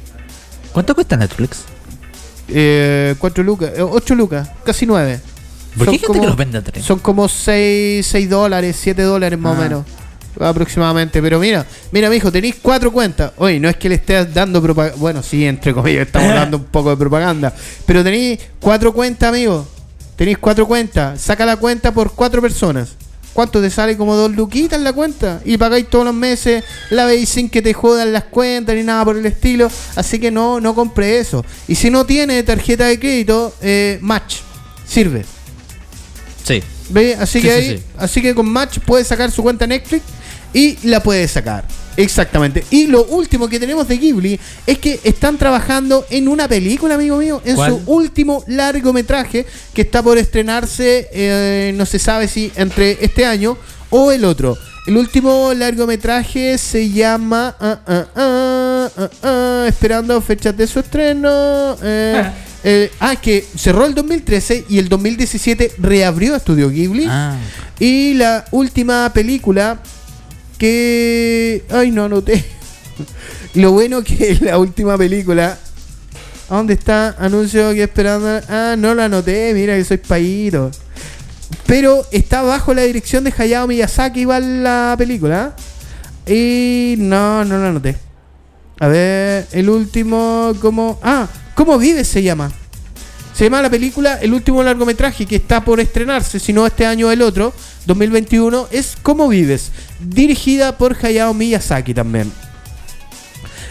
¿Cuánto 0.74 0.96
cuesta 0.96 1.16
Netflix? 1.16 1.60
Eh, 2.48 3.14
4 3.20 3.44
lucas, 3.44 3.70
8 3.80 4.16
lucas, 4.16 4.50
casi 4.64 4.88
9. 4.88 5.20
¿Por 5.78 5.86
qué 5.86 5.92
hay 5.92 6.00
gente 6.00 6.20
que 6.22 6.26
los 6.26 6.36
vende 6.36 6.58
a 6.58 6.64
tres? 6.64 6.84
Son 6.84 6.98
como 6.98 7.30
6, 7.30 8.04
6 8.04 8.30
dólares, 8.32 8.76
7 8.82 9.00
dólares 9.04 9.38
más 9.38 9.56
o 9.56 9.62
Ah. 9.62 9.64
menos. 9.64 9.86
Aproximadamente. 10.40 11.22
Pero 11.22 11.38
mira, 11.40 11.68
mira, 11.92 12.10
mijo, 12.10 12.32
tenéis 12.32 12.56
4 12.64 12.92
cuentas. 12.92 13.34
Oye, 13.38 13.60
no 13.60 13.70
es 13.70 13.78
que 13.78 13.90
le 13.90 13.96
estés 13.96 14.34
dando 14.34 14.60
propaganda. 14.60 14.98
Bueno, 15.00 15.22
sí, 15.22 15.46
entre 15.46 15.72
comillas, 15.72 16.08
estamos 16.08 16.30
dando 16.34 16.58
un 16.58 16.64
poco 16.66 16.90
de 16.90 16.98
propaganda. 16.98 17.54
Pero 17.86 18.04
tenéis 18.04 18.40
4 18.60 18.92
cuentas, 18.92 19.30
amigo. 19.30 19.68
Tenéis 20.16 20.40
4 20.40 20.66
cuentas. 20.66 21.22
Saca 21.22 21.46
la 21.46 21.58
cuenta 21.58 21.94
por 21.94 22.12
4 22.14 22.42
personas. 22.42 22.96
¿Cuánto 23.36 23.62
te 23.62 23.70
sale? 23.70 23.98
Como 23.98 24.16
dos 24.16 24.32
luquitas 24.32 24.80
la 24.80 24.94
cuenta. 24.94 25.42
Y 25.44 25.58
pagáis 25.58 25.90
todos 25.90 26.06
los 26.06 26.14
meses. 26.16 26.64
La 26.90 27.04
veis 27.06 27.28
sin 27.28 27.50
que 27.50 27.62
te 27.62 27.74
jodan 27.74 28.14
las 28.14 28.24
cuentas 28.24 28.74
ni 28.76 28.82
nada 28.84 29.04
por 29.04 29.18
el 29.18 29.26
estilo. 29.26 29.70
Así 29.98 30.20
que 30.20 30.32
no, 30.32 30.62
no 30.62 30.74
compre 30.74 31.20
eso. 31.20 31.44
Y 31.68 31.76
si 31.76 31.90
no 31.90 32.06
tiene 32.06 32.42
tarjeta 32.44 32.86
de 32.86 32.98
crédito, 32.98 33.54
eh, 33.62 34.00
Match. 34.02 34.38
Sirve. 34.88 35.26
Sí. 36.46 36.64
¿Ve? 36.90 37.16
Así 37.20 37.42
Sí, 37.42 37.48
que 37.48 37.50
sí, 37.52 37.56
ahí, 37.72 37.78
sí. 37.78 37.84
así 37.98 38.22
que 38.22 38.34
con 38.34 38.48
Match 38.48 38.80
puede 38.80 39.04
sacar 39.04 39.30
su 39.32 39.44
cuenta 39.44 39.68
Netflix 39.68 40.04
y 40.56 40.78
la 40.88 41.04
puede 41.04 41.28
sacar. 41.28 41.66
Exactamente. 41.98 42.64
Y 42.72 42.88
lo 42.88 43.04
último 43.06 43.48
que 43.50 43.60
tenemos 43.60 43.88
de 43.88 43.98
Ghibli 43.98 44.40
es 44.66 44.80
que 44.80 45.00
están 45.04 45.38
trabajando 45.38 46.06
en 46.10 46.30
una 46.30 46.48
película, 46.48 46.96
amigo 46.96 47.18
mío, 47.18 47.42
en 47.44 47.56
¿Cuál? 47.58 47.72
su 47.72 47.82
último 47.86 48.44
largometraje 48.48 49.46
que 49.74 49.82
está 49.82 50.02
por 50.02 50.18
estrenarse, 50.18 51.10
eh, 51.12 51.74
no 51.76 51.86
se 51.86 52.00
sabe 52.00 52.30
si 52.30 52.52
entre 52.56 52.98
este 53.04 53.26
año 53.26 53.58
o 53.90 54.12
el 54.14 54.24
otro. 54.24 54.58
El 54.88 54.96
último 54.98 55.52
largometraje 55.54 56.58
se 56.58 56.90
llama 56.90 57.56
ah, 57.60 58.90
ah, 59.24 59.66
Esperando 59.68 60.22
fechas 60.22 60.56
de 60.56 60.68
su 60.68 60.80
estreno. 60.80 61.76
eh, 61.84 62.24
eh, 62.64 62.92
ah, 63.00 63.16
que 63.16 63.46
cerró 63.58 63.86
el 63.86 63.94
2013 63.94 64.66
y 64.70 64.80
el 64.80 64.88
2017 64.90 65.74
reabrió 65.80 66.36
Estudio 66.36 66.70
Ghibli. 66.70 67.08
Ah, 67.10 67.38
Y 67.80 68.14
la 68.16 68.46
última 68.52 69.12
película 69.14 69.80
que... 70.58 71.64
Ay, 71.70 71.92
no 71.92 72.06
anoté. 72.06 72.46
Lo 73.54 73.72
bueno 73.72 74.04
que 74.04 74.38
la 74.42 74.58
última 74.58 74.98
película... 74.98 75.58
¿A 76.50 76.56
dónde 76.58 76.76
está? 76.76 77.16
Anuncio 77.20 77.74
que 77.74 77.84
esperando... 77.84 78.42
Ah, 78.50 78.76
no 78.78 78.94
la 78.94 79.06
anoté. 79.06 79.54
Mira 79.54 79.76
que 79.76 79.84
soy 79.84 79.98
paíto. 79.98 80.72
Pero 81.66 82.06
está 82.12 82.42
bajo 82.44 82.74
la 82.74 82.84
dirección 82.84 83.24
de 83.24 83.34
Hayao 83.36 83.68
Miyazaki 83.68 84.22
igual 84.22 84.64
la 84.64 84.96
película. 84.98 85.56
Y 86.28 86.96
no, 86.98 87.44
no 87.46 87.58
la 87.58 87.72
noté. 87.72 87.98
A 88.80 88.88
ver, 88.88 89.48
el 89.52 89.70
último, 89.70 90.54
¿cómo? 90.62 91.00
Ah, 91.02 91.28
¿Cómo 91.56 91.78
vives 91.78 92.10
se 92.10 92.22
llama? 92.22 92.52
Se 93.34 93.46
llama 93.46 93.62
la 93.62 93.70
película, 93.70 94.16
el 94.22 94.34
último 94.34 94.62
largometraje 94.62 95.26
que 95.26 95.38
está 95.38 95.64
por 95.64 95.80
estrenarse, 95.80 96.40
si 96.40 96.52
no 96.52 96.68
este 96.68 96.86
año 96.86 97.08
o 97.08 97.12
el 97.12 97.22
otro, 97.22 97.54
2021, 97.86 98.68
es 98.72 98.98
¿Cómo 99.02 99.28
vives? 99.28 99.72
Dirigida 100.00 100.78
por 100.78 100.98
Hayao 101.02 101.34
Miyazaki 101.34 101.94
también. 101.94 102.32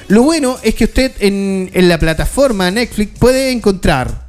Lo 0.09 0.23
bueno 0.23 0.59
es 0.63 0.75
que 0.75 0.85
usted 0.85 1.13
en, 1.21 1.71
en 1.73 1.89
la 1.89 1.99
plataforma 1.99 2.71
Netflix 2.71 3.19
puede 3.19 3.51
encontrar 3.51 4.27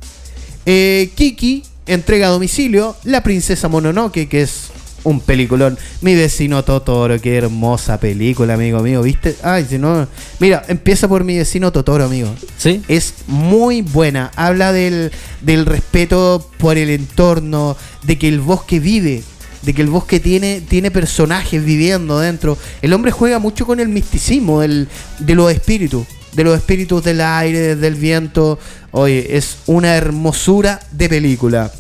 eh, 0.66 1.12
Kiki, 1.16 1.64
entrega 1.86 2.28
a 2.28 2.32
domicilio, 2.32 2.96
La 3.04 3.22
Princesa 3.22 3.68
Mononoke, 3.68 4.28
que 4.28 4.42
es 4.42 4.72
un 5.04 5.20
peliculón. 5.20 5.78
Mi 6.02 6.16
vecino 6.16 6.64
Totoro, 6.64 7.20
qué 7.22 7.38
hermosa 7.38 8.00
película, 8.00 8.56
amigo 8.56 8.82
mío, 8.82 9.02
¿viste? 9.02 9.36
Ay, 9.44 9.66
si 9.70 9.78
no. 9.78 10.08
Mira, 10.40 10.64
empieza 10.68 11.08
por 11.08 11.24
mi 11.24 11.38
vecino 11.38 11.72
Totoro, 11.72 12.06
amigo. 12.06 12.34
¿Sí? 12.58 12.82
Es 12.88 13.14
muy 13.28 13.82
buena. 13.82 14.32
Habla 14.36 14.74
del, 14.74 15.12
del 15.42 15.66
respeto 15.66 16.50
por 16.58 16.78
el 16.78 16.90
entorno, 16.90 17.78
de 18.04 18.18
que 18.18 18.28
el 18.28 18.40
bosque 18.40 18.80
vive, 18.80 19.24
de 19.66 19.74
que 19.74 19.82
el 19.82 19.90
bosque 19.90 20.20
tiene, 20.20 20.62
tiene 20.62 20.92
personajes 20.92 21.64
viviendo 21.64 22.20
dentro. 22.20 22.58
El 22.82 22.94
hombre 22.94 23.12
juega 23.12 23.40
mucho 23.40 23.66
con 23.66 23.80
el 23.80 23.90
misticismo 23.90 24.62
del- 24.62 24.88
de 25.20 25.36
los 25.36 25.52
espíritus, 25.52 26.06
de 26.34 26.44
los 26.44 26.56
espíritus 26.58 27.04
del 27.04 27.22
aire, 27.22 27.76
del 27.76 27.96
viento. 27.96 28.60
Oye, 28.92 29.36
es 29.38 29.58
una 29.66 29.96
hermosura 29.96 30.80
de 30.92 31.10
película. 31.10 31.72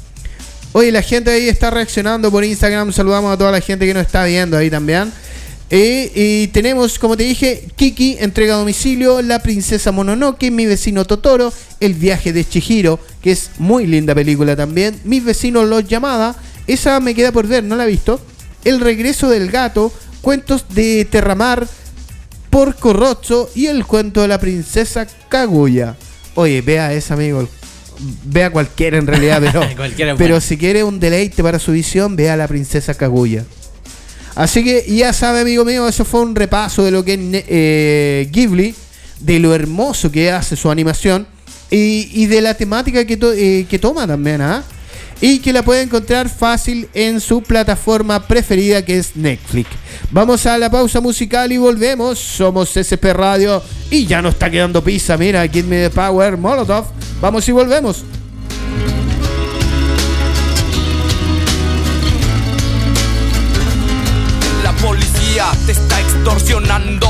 Oye, 0.73 0.91
la 0.91 1.01
gente 1.01 1.31
ahí 1.31 1.47
está 1.47 1.69
reaccionando 1.69 2.29
por 2.31 2.43
Instagram. 2.43 2.91
Saludamos 2.91 3.33
a 3.33 3.37
toda 3.37 3.51
la 3.51 3.61
gente 3.61 3.85
que 3.85 3.93
nos 3.93 4.05
está 4.05 4.25
viendo 4.25 4.57
ahí 4.57 4.69
también. 4.69 5.11
Eh, 5.69 6.11
y 6.13 6.47
tenemos, 6.49 6.99
como 6.99 7.17
te 7.17 7.23
dije, 7.23 7.67
Kiki, 7.75 8.17
entrega 8.19 8.53
a 8.53 8.57
domicilio, 8.57 9.21
La 9.21 9.39
Princesa 9.41 9.91
Mononoke, 9.91 10.51
Mi 10.51 10.65
Vecino 10.65 11.05
Totoro, 11.05 11.51
El 11.79 11.93
Viaje 11.95 12.33
de 12.33 12.47
Chihiro, 12.47 12.99
que 13.21 13.31
es 13.31 13.49
muy 13.57 13.87
linda 13.87 14.13
película 14.13 14.55
también. 14.55 14.99
Mis 15.05 15.23
vecinos 15.23 15.67
Los 15.67 15.87
Llamada, 15.87 16.35
esa 16.67 16.99
me 16.99 17.13
queda 17.15 17.31
por 17.31 17.47
ver, 17.47 17.63
no 17.63 17.75
la 17.75 17.85
he 17.85 17.89
visto. 17.89 18.19
El 18.63 18.79
Regreso 18.79 19.29
del 19.29 19.49
Gato, 19.51 19.91
Cuentos 20.21 20.65
de 20.69 21.05
Terramar, 21.05 21.67
Porco 22.49 22.93
Rosso 22.93 23.49
y 23.55 23.67
El 23.67 23.85
Cuento 23.85 24.21
de 24.21 24.27
la 24.27 24.39
Princesa 24.39 25.05
Kaguya. 25.29 25.95
Oye, 26.35 26.61
vea 26.61 26.93
esa, 26.93 27.13
amigo. 27.13 27.47
Vea 28.25 28.49
cualquiera 28.49 28.97
en 28.97 29.07
realidad, 29.07 29.41
pero, 29.41 29.61
Cualquiera 29.77 30.15
pero 30.15 30.35
bueno. 30.35 30.41
si 30.41 30.57
quiere 30.57 30.83
un 30.83 30.99
deleite 30.99 31.41
para 31.43 31.59
su 31.59 31.71
visión, 31.71 32.15
vea 32.15 32.33
a 32.33 32.37
la 32.37 32.47
Princesa 32.47 32.93
Kaguya. 32.93 33.45
Así 34.35 34.63
que 34.65 34.83
ya 34.93 35.13
sabe, 35.13 35.41
amigo 35.41 35.63
mío, 35.63 35.87
eso 35.87 36.03
fue 36.03 36.19
un 36.21 36.35
repaso 36.35 36.83
de 36.83 36.91
lo 36.91 37.05
que 37.05 37.13
es 37.13 37.19
eh, 37.47 38.27
Ghibli, 38.31 38.75
de 39.21 39.39
lo 39.39 39.55
hermoso 39.55 40.11
que 40.11 40.29
hace 40.29 40.57
su 40.57 40.69
animación 40.69 41.25
y, 41.71 42.09
y 42.11 42.25
de 42.25 42.41
la 42.41 42.53
temática 42.53 43.05
que, 43.05 43.15
to- 43.15 43.31
eh, 43.31 43.65
que 43.69 43.79
toma 43.79 44.05
también, 44.05 44.41
¿ah? 44.41 44.61
Y 45.21 45.39
que 45.39 45.53
la 45.53 45.63
puede 45.63 45.81
encontrar 45.81 46.29
fácil 46.29 46.89
en 46.93 47.21
su 47.21 47.41
plataforma 47.41 48.27
preferida 48.27 48.83
que 48.83 48.97
es 48.97 49.15
Netflix. 49.15 49.69
Vamos 50.11 50.45
a 50.45 50.57
la 50.57 50.69
pausa 50.69 50.99
musical 50.99 51.51
y 51.51 51.57
volvemos. 51.57 52.19
Somos 52.19 52.75
SP 52.75 53.13
Radio 53.13 53.61
y 53.89 54.05
ya 54.05 54.21
no 54.21 54.29
está 54.29 54.49
quedando 54.49 54.83
pizza. 54.83 55.17
Mira, 55.17 55.47
Give 55.47 55.67
Me 55.67 55.83
the 55.83 55.89
Power, 55.89 56.37
Molotov. 56.37 56.85
Vamos 57.21 57.47
y 57.47 57.51
volvemos. 57.51 58.03
La 64.63 64.73
policía 64.73 65.45
te 65.65 65.71
está 65.71 65.99
extorsionando. 66.01 67.07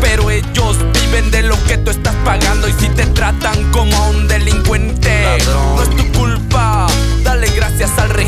Pero 0.00 0.30
ellos 0.30 0.76
viven 0.94 1.30
de 1.30 1.42
lo 1.42 1.62
que 1.64 1.78
tú 1.78 1.90
estás 1.90 2.14
pagando. 2.24 2.68
Y 2.68 2.72
si 2.72 2.88
te 2.88 3.06
tratan 3.06 3.70
como 3.72 3.94
a 3.96 4.08
un 4.10 4.26
delincuente, 4.26 5.38
no 5.76 5.82
es 5.82 5.90
tu 5.90 6.18
culpa. 6.18 6.59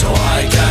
so 0.00 0.08
I 0.14 0.48
can 0.50 0.69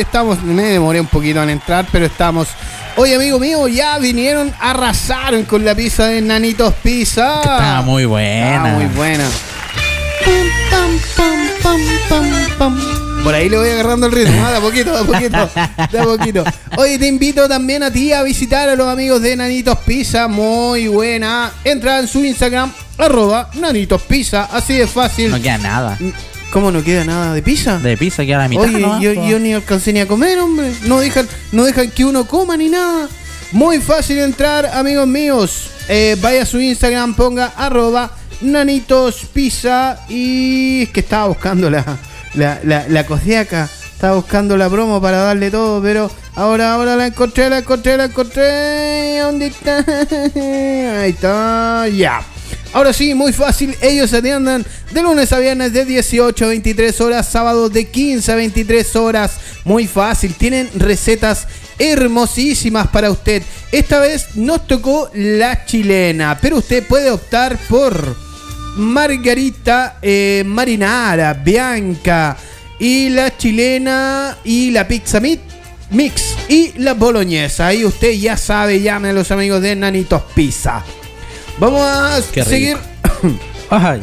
estamos. 0.00 0.42
Me 0.42 0.64
demoré 0.64 1.00
un 1.00 1.06
poquito 1.06 1.42
en 1.42 1.50
entrar, 1.50 1.86
pero 1.90 2.06
estamos. 2.06 2.48
Oye, 2.96 3.14
amigo 3.16 3.38
mío, 3.38 3.68
ya 3.68 3.98
vinieron, 3.98 4.52
arrasaron 4.58 5.44
con 5.44 5.64
la 5.64 5.74
pizza 5.74 6.06
de 6.06 6.20
Nanitos 6.20 6.72
Pizza. 6.82 7.40
Estaba 7.40 7.82
muy 7.82 8.04
buena. 8.04 8.74
Muy 8.74 8.86
buena. 8.86 9.24
Por 13.22 13.34
ahí 13.34 13.48
le 13.48 13.58
voy 13.58 13.68
agarrando 13.68 14.06
el 14.06 14.12
ritmo, 14.12 14.40
¿ah? 14.46 14.50
de 14.52 14.56
a 14.56 14.60
poquito, 14.60 14.92
de 14.92 15.00
a 15.00 15.04
poquito, 15.04 15.50
de 15.90 15.98
a 15.98 16.04
poquito. 16.04 16.44
Oye, 16.76 16.96
te 16.96 17.08
invito 17.08 17.48
también 17.48 17.82
a 17.82 17.90
ti 17.90 18.12
a 18.12 18.22
visitar 18.22 18.68
a 18.68 18.76
los 18.76 18.86
amigos 18.86 19.20
de 19.20 19.34
Nanitos 19.34 19.78
Pizza, 19.80 20.28
muy 20.28 20.86
buena. 20.86 21.52
Entra 21.64 21.98
en 21.98 22.06
su 22.06 22.24
Instagram, 22.24 22.72
arroba 22.98 23.50
Nanitos 23.54 24.02
Pizza, 24.02 24.48
así 24.52 24.74
de 24.74 24.86
fácil. 24.86 25.32
No 25.32 25.42
queda 25.42 25.58
nada. 25.58 25.98
¿Cómo 26.52 26.70
no 26.70 26.82
queda 26.82 27.04
nada 27.04 27.34
de 27.34 27.42
pizza? 27.42 27.78
De 27.78 27.96
pizza 27.96 28.24
queda 28.24 28.38
la 28.38 28.48
mitad. 28.48 28.64
Oye, 28.64 28.78
nomás, 28.80 29.00
yo, 29.02 29.12
yo 29.12 29.38
ni 29.38 29.52
alcancé 29.52 29.92
ni 29.92 30.00
a 30.00 30.06
comer, 30.06 30.38
hombre. 30.38 30.72
No 30.84 31.00
dejan, 31.00 31.28
no 31.52 31.64
dejan 31.64 31.90
que 31.90 32.04
uno 32.04 32.26
coma 32.26 32.56
ni 32.56 32.68
nada. 32.68 33.08
Muy 33.52 33.78
fácil 33.80 34.18
entrar, 34.18 34.66
amigos 34.66 35.06
míos. 35.06 35.70
Eh, 35.88 36.16
vaya 36.20 36.42
a 36.42 36.46
su 36.46 36.60
Instagram, 36.60 37.14
ponga 37.14 37.52
arroba 37.56 38.10
nanitos 38.40 39.26
pizza. 39.32 40.00
Y 40.08 40.84
es 40.84 40.88
que 40.90 41.00
estaba 41.00 41.28
buscando 41.28 41.68
la, 41.68 41.84
la, 42.34 42.60
la, 42.64 42.86
la 42.88 43.06
cosiaca. 43.06 43.68
Estaba 43.92 44.16
buscando 44.16 44.56
la 44.56 44.68
promo 44.68 45.00
para 45.00 45.18
darle 45.18 45.50
todo, 45.50 45.80
pero 45.82 46.10
ahora, 46.34 46.74
ahora 46.74 46.96
la 46.96 47.06
encontré, 47.06 47.48
la 47.48 47.58
encontré, 47.58 47.96
la 47.96 48.04
encontré. 48.04 49.18
¿Dónde 49.20 49.46
está? 49.46 49.78
Ahí 51.02 51.10
está, 51.10 51.88
ya. 51.88 52.22
Ahora 52.72 52.92
sí, 52.92 53.14
muy 53.14 53.32
fácil, 53.32 53.74
ellos 53.80 54.10
se 54.10 54.18
atiendan 54.18 54.64
de 54.92 55.02
lunes 55.02 55.32
a 55.32 55.38
viernes 55.38 55.72
de 55.72 55.84
18 55.84 56.44
a 56.44 56.48
23 56.48 57.00
horas, 57.00 57.28
sábados 57.28 57.72
de 57.72 57.88
15 57.88 58.32
a 58.32 58.34
23 58.34 58.96
horas. 58.96 59.32
Muy 59.64 59.86
fácil, 59.86 60.34
tienen 60.34 60.68
recetas 60.74 61.46
hermosísimas 61.78 62.88
para 62.88 63.10
usted. 63.10 63.42
Esta 63.72 64.00
vez 64.00 64.36
nos 64.36 64.66
tocó 64.66 65.10
la 65.14 65.64
chilena, 65.64 66.38
pero 66.40 66.58
usted 66.58 66.86
puede 66.86 67.10
optar 67.10 67.56
por 67.68 68.16
margarita 68.76 69.98
eh, 70.02 70.42
marinara, 70.44 71.32
bianca 71.34 72.36
y 72.78 73.08
la 73.08 73.36
chilena 73.36 74.36
y 74.44 74.70
la 74.70 74.86
pizza 74.86 75.20
mix 75.20 76.36
y 76.48 76.72
la 76.78 76.94
boloñesa. 76.94 77.68
Ahí 77.68 77.84
usted 77.84 78.12
ya 78.12 78.36
sabe, 78.36 78.80
llame 78.80 79.10
a 79.10 79.12
los 79.12 79.30
amigos 79.30 79.62
de 79.62 79.76
Nanitos 79.76 80.22
Pizza. 80.34 80.84
Vamos 81.58 81.80
a 81.80 82.20
Qué 82.32 82.44
seguir. 82.44 82.76
Ay. 83.70 84.02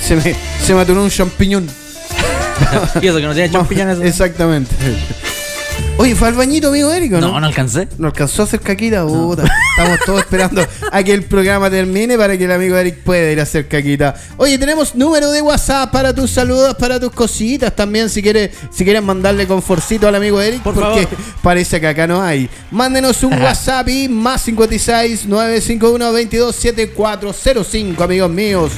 se, 0.00 0.16
me, 0.16 0.34
se 0.64 0.74
me 0.74 0.80
atoró 0.80 1.02
un 1.02 1.10
champiñón. 1.10 1.66
y 3.02 3.06
eso 3.06 3.16
que 3.18 3.22
no 3.22 3.34
tiene 3.34 3.50
champiñones. 3.52 4.00
Exactamente. 4.00 4.74
Oye, 5.96 6.16
¿fue 6.16 6.26
al 6.28 6.34
bañito, 6.34 6.68
amigo 6.68 6.90
Eric? 6.92 7.12
o 7.14 7.20
No, 7.20 7.28
No, 7.32 7.40
no 7.40 7.46
alcancé. 7.46 7.88
no 7.98 8.08
alcanzó 8.08 8.42
a 8.42 8.44
hacer 8.46 8.60
caquita. 8.60 9.06
Puta. 9.06 9.44
Estamos 9.78 10.00
todos 10.04 10.20
esperando 10.20 10.66
a 10.90 11.02
que 11.04 11.12
el 11.14 11.22
programa 11.22 11.70
termine 11.70 12.18
para 12.18 12.36
que 12.36 12.44
el 12.44 12.52
amigo 12.52 12.76
Eric 12.76 12.96
pueda 13.04 13.30
ir 13.30 13.38
a 13.38 13.44
hacer 13.44 13.68
caquita. 13.68 14.14
Oye, 14.36 14.58
tenemos 14.58 14.94
número 14.96 15.30
de 15.30 15.40
WhatsApp 15.40 15.92
para 15.92 16.12
tus 16.12 16.30
saludos, 16.32 16.74
para 16.74 16.98
tus 16.98 17.12
cositas 17.12 17.74
también. 17.76 18.10
Si 18.10 18.22
quieres 18.22 18.50
si 18.72 18.84
quieres 18.84 19.02
mandarle 19.02 19.46
conforcito 19.46 20.08
al 20.08 20.16
amigo 20.16 20.40
Eric, 20.40 20.62
Por 20.62 20.74
porque 20.74 21.04
favor. 21.06 21.18
parece 21.42 21.80
que 21.80 21.86
acá 21.86 22.06
no 22.08 22.20
hay. 22.22 22.50
Mándenos 22.72 23.22
un 23.22 23.32
WhatsApp 23.40 23.88
y 23.88 24.08
más 24.08 24.42
56 24.42 25.26
951 25.26 26.12
22 26.12 26.54
7405, 26.56 28.02
amigos 28.04 28.30
míos. 28.30 28.72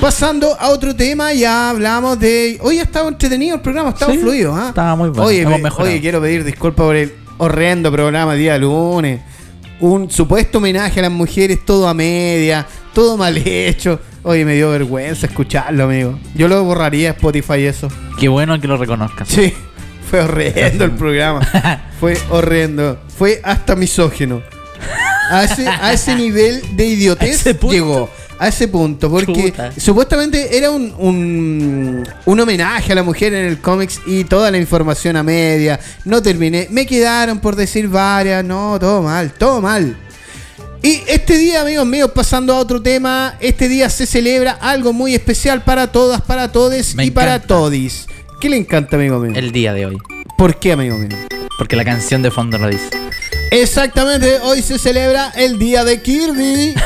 Pasando 0.00 0.56
a 0.60 0.68
otro 0.68 0.94
tema, 0.94 1.32
ya 1.32 1.70
hablamos 1.70 2.20
de. 2.20 2.58
Hoy 2.62 2.78
ha 2.78 2.82
estado 2.82 3.08
entretenido 3.08 3.56
el 3.56 3.60
programa, 3.62 3.90
estaba 3.90 4.12
Sí, 4.12 4.18
fluido, 4.18 4.54
¿ah? 4.54 4.66
estaba 4.68 4.94
muy 4.94 5.08
bueno, 5.08 5.24
Oye, 5.24 5.44
me- 5.44 6.00
quiero 6.00 6.20
pedir 6.20 6.44
disculpas 6.44 6.84
por 6.86 6.94
el 6.94 7.14
horrendo 7.38 7.90
programa 7.90 8.34
día 8.34 8.56
lunes. 8.58 9.20
Un 9.80 10.08
supuesto 10.10 10.58
homenaje 10.58 11.00
a 11.00 11.02
las 11.02 11.10
mujeres, 11.10 11.58
todo 11.64 11.88
a 11.88 11.94
media, 11.94 12.64
todo 12.94 13.16
mal 13.16 13.36
hecho. 13.38 13.98
Oye, 14.22 14.44
me 14.44 14.54
dio 14.54 14.70
vergüenza 14.70 15.26
escucharlo, 15.26 15.84
amigo. 15.84 16.18
Yo 16.34 16.46
lo 16.46 16.62
borraría 16.62 17.10
Spotify 17.10 17.64
eso. 17.64 17.88
Qué 18.20 18.28
bueno 18.28 18.60
que 18.60 18.68
lo 18.68 18.76
reconozcas. 18.76 19.26
Sí, 19.28 19.52
fue 20.08 20.20
horrendo 20.20 20.84
el 20.84 20.92
programa. 20.92 21.40
Fue 21.98 22.16
horrendo. 22.30 22.96
Fue 23.18 23.40
hasta 23.42 23.74
misógino. 23.74 24.40
A 25.30 25.42
ese, 25.42 25.66
a 25.66 25.92
ese 25.92 26.14
nivel 26.14 26.62
de 26.76 26.86
idiotez 26.86 27.44
llegó. 27.68 28.08
A 28.38 28.48
ese 28.48 28.68
punto. 28.68 29.10
Porque 29.10 29.50
Chuta. 29.50 29.72
supuestamente 29.76 30.56
era 30.56 30.70
un, 30.70 30.94
un, 30.98 32.08
un 32.24 32.40
homenaje 32.40 32.92
a 32.92 32.94
la 32.94 33.02
mujer 33.02 33.34
en 33.34 33.46
el 33.46 33.60
cómics 33.60 34.00
y 34.06 34.24
toda 34.24 34.50
la 34.50 34.58
información 34.58 35.16
a 35.16 35.22
media. 35.22 35.80
No 36.04 36.22
terminé. 36.22 36.68
Me 36.70 36.86
quedaron 36.86 37.40
por 37.40 37.56
decir 37.56 37.88
varias. 37.88 38.44
No, 38.44 38.78
todo 38.78 39.02
mal, 39.02 39.32
todo 39.32 39.60
mal. 39.60 39.96
Y 40.82 41.02
este 41.08 41.36
día, 41.36 41.62
amigos 41.62 41.86
míos, 41.86 42.10
pasando 42.14 42.54
a 42.54 42.58
otro 42.58 42.80
tema, 42.80 43.34
este 43.40 43.68
día 43.68 43.90
se 43.90 44.06
celebra 44.06 44.52
algo 44.52 44.92
muy 44.92 45.14
especial 45.14 45.64
para 45.64 45.90
todas, 45.90 46.20
para 46.22 46.52
todes 46.52 46.94
Me 46.94 47.06
y 47.06 47.10
para 47.10 47.42
todis. 47.42 48.06
¿Qué 48.40 48.48
le 48.48 48.56
encanta, 48.58 48.94
amigo 48.94 49.18
mío? 49.18 49.32
El 49.34 49.50
día 49.50 49.72
de 49.72 49.86
hoy. 49.86 49.98
¿Por 50.36 50.60
qué, 50.60 50.72
amigo 50.72 50.96
mío? 50.96 51.18
Porque 51.58 51.74
la 51.74 51.84
canción 51.84 52.22
de 52.22 52.30
fondo 52.30 52.58
lo 52.58 52.68
dice. 52.68 52.90
Exactamente, 53.50 54.38
hoy 54.42 54.60
se 54.60 54.78
celebra 54.78 55.32
el 55.34 55.58
día 55.58 55.84
de 55.84 56.02
Kirby. 56.02 56.74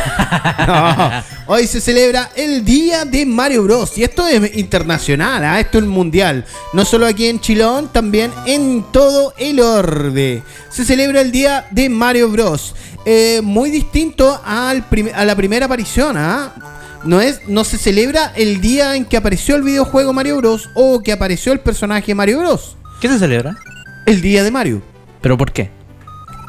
No, 0.66 1.22
hoy 1.46 1.66
se 1.66 1.80
celebra 1.80 2.30
el 2.36 2.64
día 2.64 3.04
de 3.04 3.26
Mario 3.26 3.64
Bros. 3.64 3.96
Y 3.98 4.04
esto 4.04 4.26
es 4.26 4.56
internacional, 4.56 5.44
¿ah? 5.44 5.60
esto 5.60 5.78
es 5.78 5.84
mundial. 5.84 6.44
No 6.72 6.84
solo 6.84 7.06
aquí 7.06 7.26
en 7.26 7.40
Chilón, 7.40 7.88
también 7.92 8.30
en 8.46 8.84
todo 8.92 9.34
el 9.36 9.60
orbe. 9.60 10.42
Se 10.70 10.84
celebra 10.84 11.20
el 11.20 11.32
día 11.32 11.66
de 11.70 11.88
Mario 11.88 12.28
Bros. 12.30 12.74
Eh, 13.04 13.40
muy 13.42 13.70
distinto 13.70 14.40
al 14.44 14.84
a 15.14 15.24
la 15.24 15.36
primera 15.36 15.66
aparición, 15.66 16.16
¿ah? 16.16 16.54
No, 17.04 17.20
es, 17.20 17.40
no 17.48 17.64
se 17.64 17.78
celebra 17.78 18.32
el 18.36 18.60
día 18.60 18.94
en 18.94 19.04
que 19.04 19.16
apareció 19.16 19.56
el 19.56 19.62
videojuego 19.62 20.12
Mario 20.12 20.36
Bros. 20.36 20.70
o 20.74 21.02
que 21.02 21.12
apareció 21.12 21.52
el 21.52 21.60
personaje 21.60 22.14
Mario 22.14 22.38
Bros. 22.38 22.76
¿Qué 23.00 23.08
se 23.08 23.18
celebra? 23.18 23.56
El 24.06 24.20
día 24.22 24.44
de 24.44 24.50
Mario. 24.50 24.82
¿Pero 25.20 25.36
por 25.36 25.52
qué? 25.52 25.81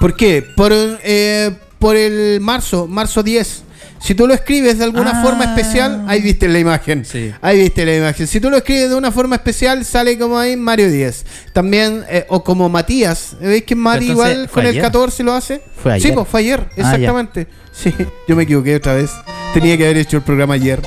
¿Por 0.04 0.18
qué? 0.18 0.42
Por, 0.42 0.74
eh, 0.76 1.50
por 1.80 1.96
el 1.96 2.42
marzo, 2.42 2.88
marzo 2.88 3.24
10. 3.24 3.64
Si 4.02 4.14
tú 4.16 4.28
lo 4.28 4.34
escribes 4.34 4.78
de 4.80 4.84
alguna 4.84 5.22
Ah. 5.22 5.24
forma 5.24 5.46
especial, 5.46 6.04
ahí 6.10 6.20
viste 6.22 6.50
la 6.50 6.60
imagen. 6.60 7.06
Sí. 7.06 7.32
Ahí 7.42 7.58
viste 7.60 7.86
la 7.86 7.96
imagen. 7.96 8.28
Si 8.28 8.42
tú 8.42 8.50
lo 8.50 8.58
escribes 8.58 8.90
de 8.90 8.96
una 8.96 9.14
forma 9.14 9.38
especial, 9.38 9.86
sale 9.86 10.18
como 10.20 10.38
ahí 10.38 10.58
Mario 10.58 10.92
10. 10.92 11.26
También, 11.54 12.04
eh, 12.10 12.26
o 12.28 12.44
como 12.44 12.68
Matías. 12.68 13.38
¿Veis 13.40 13.64
que 13.64 13.76
entonces, 13.76 14.10
igual 14.10 14.50
¿fue 14.50 14.56
con 14.56 14.64
el 14.64 14.70
ayer? 14.72 14.82
14 14.82 15.24
lo 15.24 15.32
hace? 15.32 15.62
Fue 15.82 15.94
Sí, 16.02 16.08
ayer. 16.08 16.16
pues 16.16 16.28
fue 16.28 16.40
ayer, 16.42 16.60
Ah, 16.72 16.74
exactamente. 16.76 17.48
sí, 17.72 17.94
yo 18.28 18.36
me 18.36 18.44
equivoqué 18.44 18.76
otra 18.76 18.96
vez. 18.96 19.10
Tenía 19.54 19.78
que 19.78 19.86
haber 19.86 19.96
hecho 20.00 20.18
el 20.18 20.24
programa 20.24 20.56
ayer. 20.56 20.82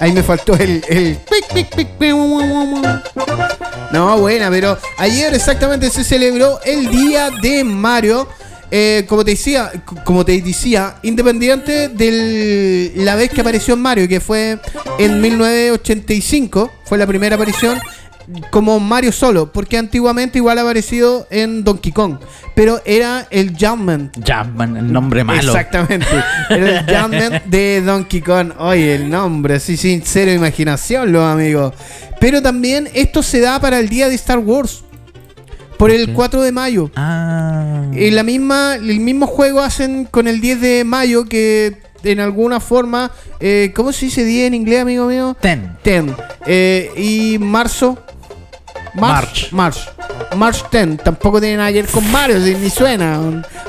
Ahí 0.00 0.12
me 0.12 0.22
faltó 0.22 0.54
el. 0.54 0.82
el. 0.88 1.18
No, 3.92 4.18
buena, 4.18 4.50
pero 4.50 4.78
ayer 4.98 5.32
exactamente 5.34 5.90
se 5.90 6.04
celebró 6.04 6.60
el 6.64 6.90
día 6.90 7.30
de 7.42 7.64
Mario. 7.64 8.28
Eh, 8.70 9.04
como 9.08 9.24
te 9.24 9.32
decía, 9.32 9.70
como 10.04 10.24
te 10.24 10.40
decía, 10.40 10.96
independiente 11.02 11.88
de 11.88 12.92
la 12.96 13.14
vez 13.14 13.30
que 13.30 13.40
apareció 13.40 13.76
Mario, 13.76 14.08
que 14.08 14.20
fue 14.20 14.58
en 14.98 15.20
1985, 15.20 16.72
fue 16.84 16.98
la 16.98 17.06
primera 17.06 17.36
aparición 17.36 17.78
como 18.50 18.80
Mario 18.80 19.12
solo, 19.12 19.52
porque 19.52 19.76
antiguamente 19.78 20.38
igual 20.38 20.58
ha 20.58 20.62
aparecido 20.62 21.26
en 21.30 21.62
Donkey 21.64 21.92
Kong, 21.92 22.16
pero 22.54 22.80
era 22.84 23.26
el 23.30 23.56
Jumpman. 23.58 24.10
Jumpman, 24.14 24.76
el 24.76 24.92
nombre 24.92 25.24
malo. 25.24 25.52
Exactamente. 25.52 26.06
Era 26.50 26.80
el 26.80 26.86
Jumpman 26.86 27.42
de 27.50 27.82
Donkey 27.82 28.20
Kong. 28.20 28.52
Oye, 28.58 28.94
el 28.94 29.10
nombre, 29.10 29.56
así 29.56 29.76
sin 29.76 30.02
cero 30.02 30.32
imaginación, 30.32 31.12
los 31.12 31.22
amigos. 31.24 31.74
Pero 32.20 32.40
también 32.40 32.88
esto 32.94 33.22
se 33.22 33.40
da 33.40 33.60
para 33.60 33.78
el 33.78 33.88
día 33.88 34.08
de 34.08 34.14
Star 34.14 34.38
Wars. 34.38 34.84
Por 35.76 35.90
el 35.90 36.10
Ok. 36.10 36.14
4 36.14 36.42
de 36.42 36.52
mayo. 36.52 36.90
Ah. 36.94 37.82
Y 37.92 38.10
la 38.12 38.22
misma, 38.22 38.76
el 38.76 39.00
mismo 39.00 39.26
juego 39.26 39.60
hacen 39.60 40.04
con 40.04 40.28
el 40.28 40.40
10 40.40 40.60
de 40.60 40.84
mayo 40.84 41.24
que 41.24 41.78
en 42.04 42.20
alguna 42.20 42.60
forma, 42.60 43.10
eh, 43.40 43.72
¿cómo 43.74 43.92
se 43.92 44.06
dice 44.06 44.24
día 44.24 44.46
en 44.46 44.54
inglés, 44.54 44.82
amigo 44.82 45.06
mío? 45.06 45.36
Ten. 45.40 45.76
10. 45.82 46.04
Eh, 46.46 46.90
y 46.96 47.38
marzo. 47.38 47.98
March. 48.94 49.52
March. 49.52 49.88
March 50.36 50.64
10. 50.70 51.02
Tampoco 51.02 51.40
tiene 51.40 51.56
nada 51.56 51.72
que 51.72 51.82
ver 51.82 51.90
con 51.90 52.10
Mario, 52.10 52.38
ni 52.38 52.70
suena. 52.70 53.20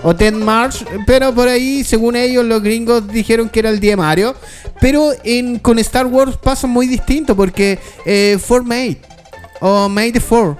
O 0.03 0.13
10 0.13 0.33
March. 0.33 0.85
Pero 1.05 1.33
por 1.33 1.47
ahí, 1.47 1.83
según 1.83 2.15
ellos, 2.15 2.45
los 2.45 2.61
gringos 2.61 3.07
dijeron 3.07 3.49
que 3.49 3.59
era 3.59 3.69
el 3.69 3.79
día 3.79 3.91
de 3.91 3.97
Mario. 3.97 4.35
Pero 4.79 5.11
en, 5.23 5.59
con 5.59 5.79
Star 5.79 6.05
Wars 6.05 6.37
pasa 6.37 6.67
muy 6.67 6.87
distinto 6.87 7.35
porque 7.35 7.79
eh, 8.05 8.37
4 8.47 8.63
May. 8.63 9.01
O 9.61 9.89
May 9.89 10.11
the 10.11 10.21
4. 10.21 10.57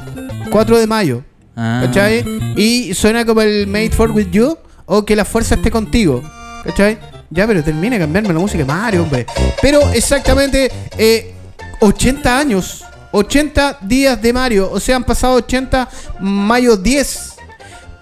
4 0.49 0.79
de 0.79 0.87
mayo. 0.87 1.23
Ah. 1.55 1.83
¿Cachai? 1.85 2.25
Y 2.55 2.93
suena 2.93 3.25
como 3.25 3.41
el 3.41 3.67
Made 3.67 3.91
for 3.91 4.11
with 4.11 4.29
you 4.31 4.57
o 4.85 5.05
que 5.05 5.15
la 5.15 5.25
fuerza 5.25 5.55
esté 5.55 5.71
contigo. 5.71 6.23
¿Cachai? 6.63 6.97
Ya, 7.29 7.47
pero 7.47 7.63
termina 7.63 7.95
de 7.95 8.01
cambiarme 8.01 8.33
la 8.33 8.39
música 8.39 8.59
de 8.59 8.65
Mario, 8.65 9.03
hombre. 9.03 9.25
Pero 9.61 9.89
exactamente 9.91 10.71
eh, 10.97 11.33
80 11.79 12.39
años. 12.39 12.83
80 13.11 13.77
días 13.81 14.21
de 14.21 14.33
Mario. 14.33 14.69
O 14.71 14.79
sea, 14.79 14.95
han 14.97 15.03
pasado 15.03 15.35
80, 15.35 15.87
mayo 16.19 16.75
10. 16.77 17.33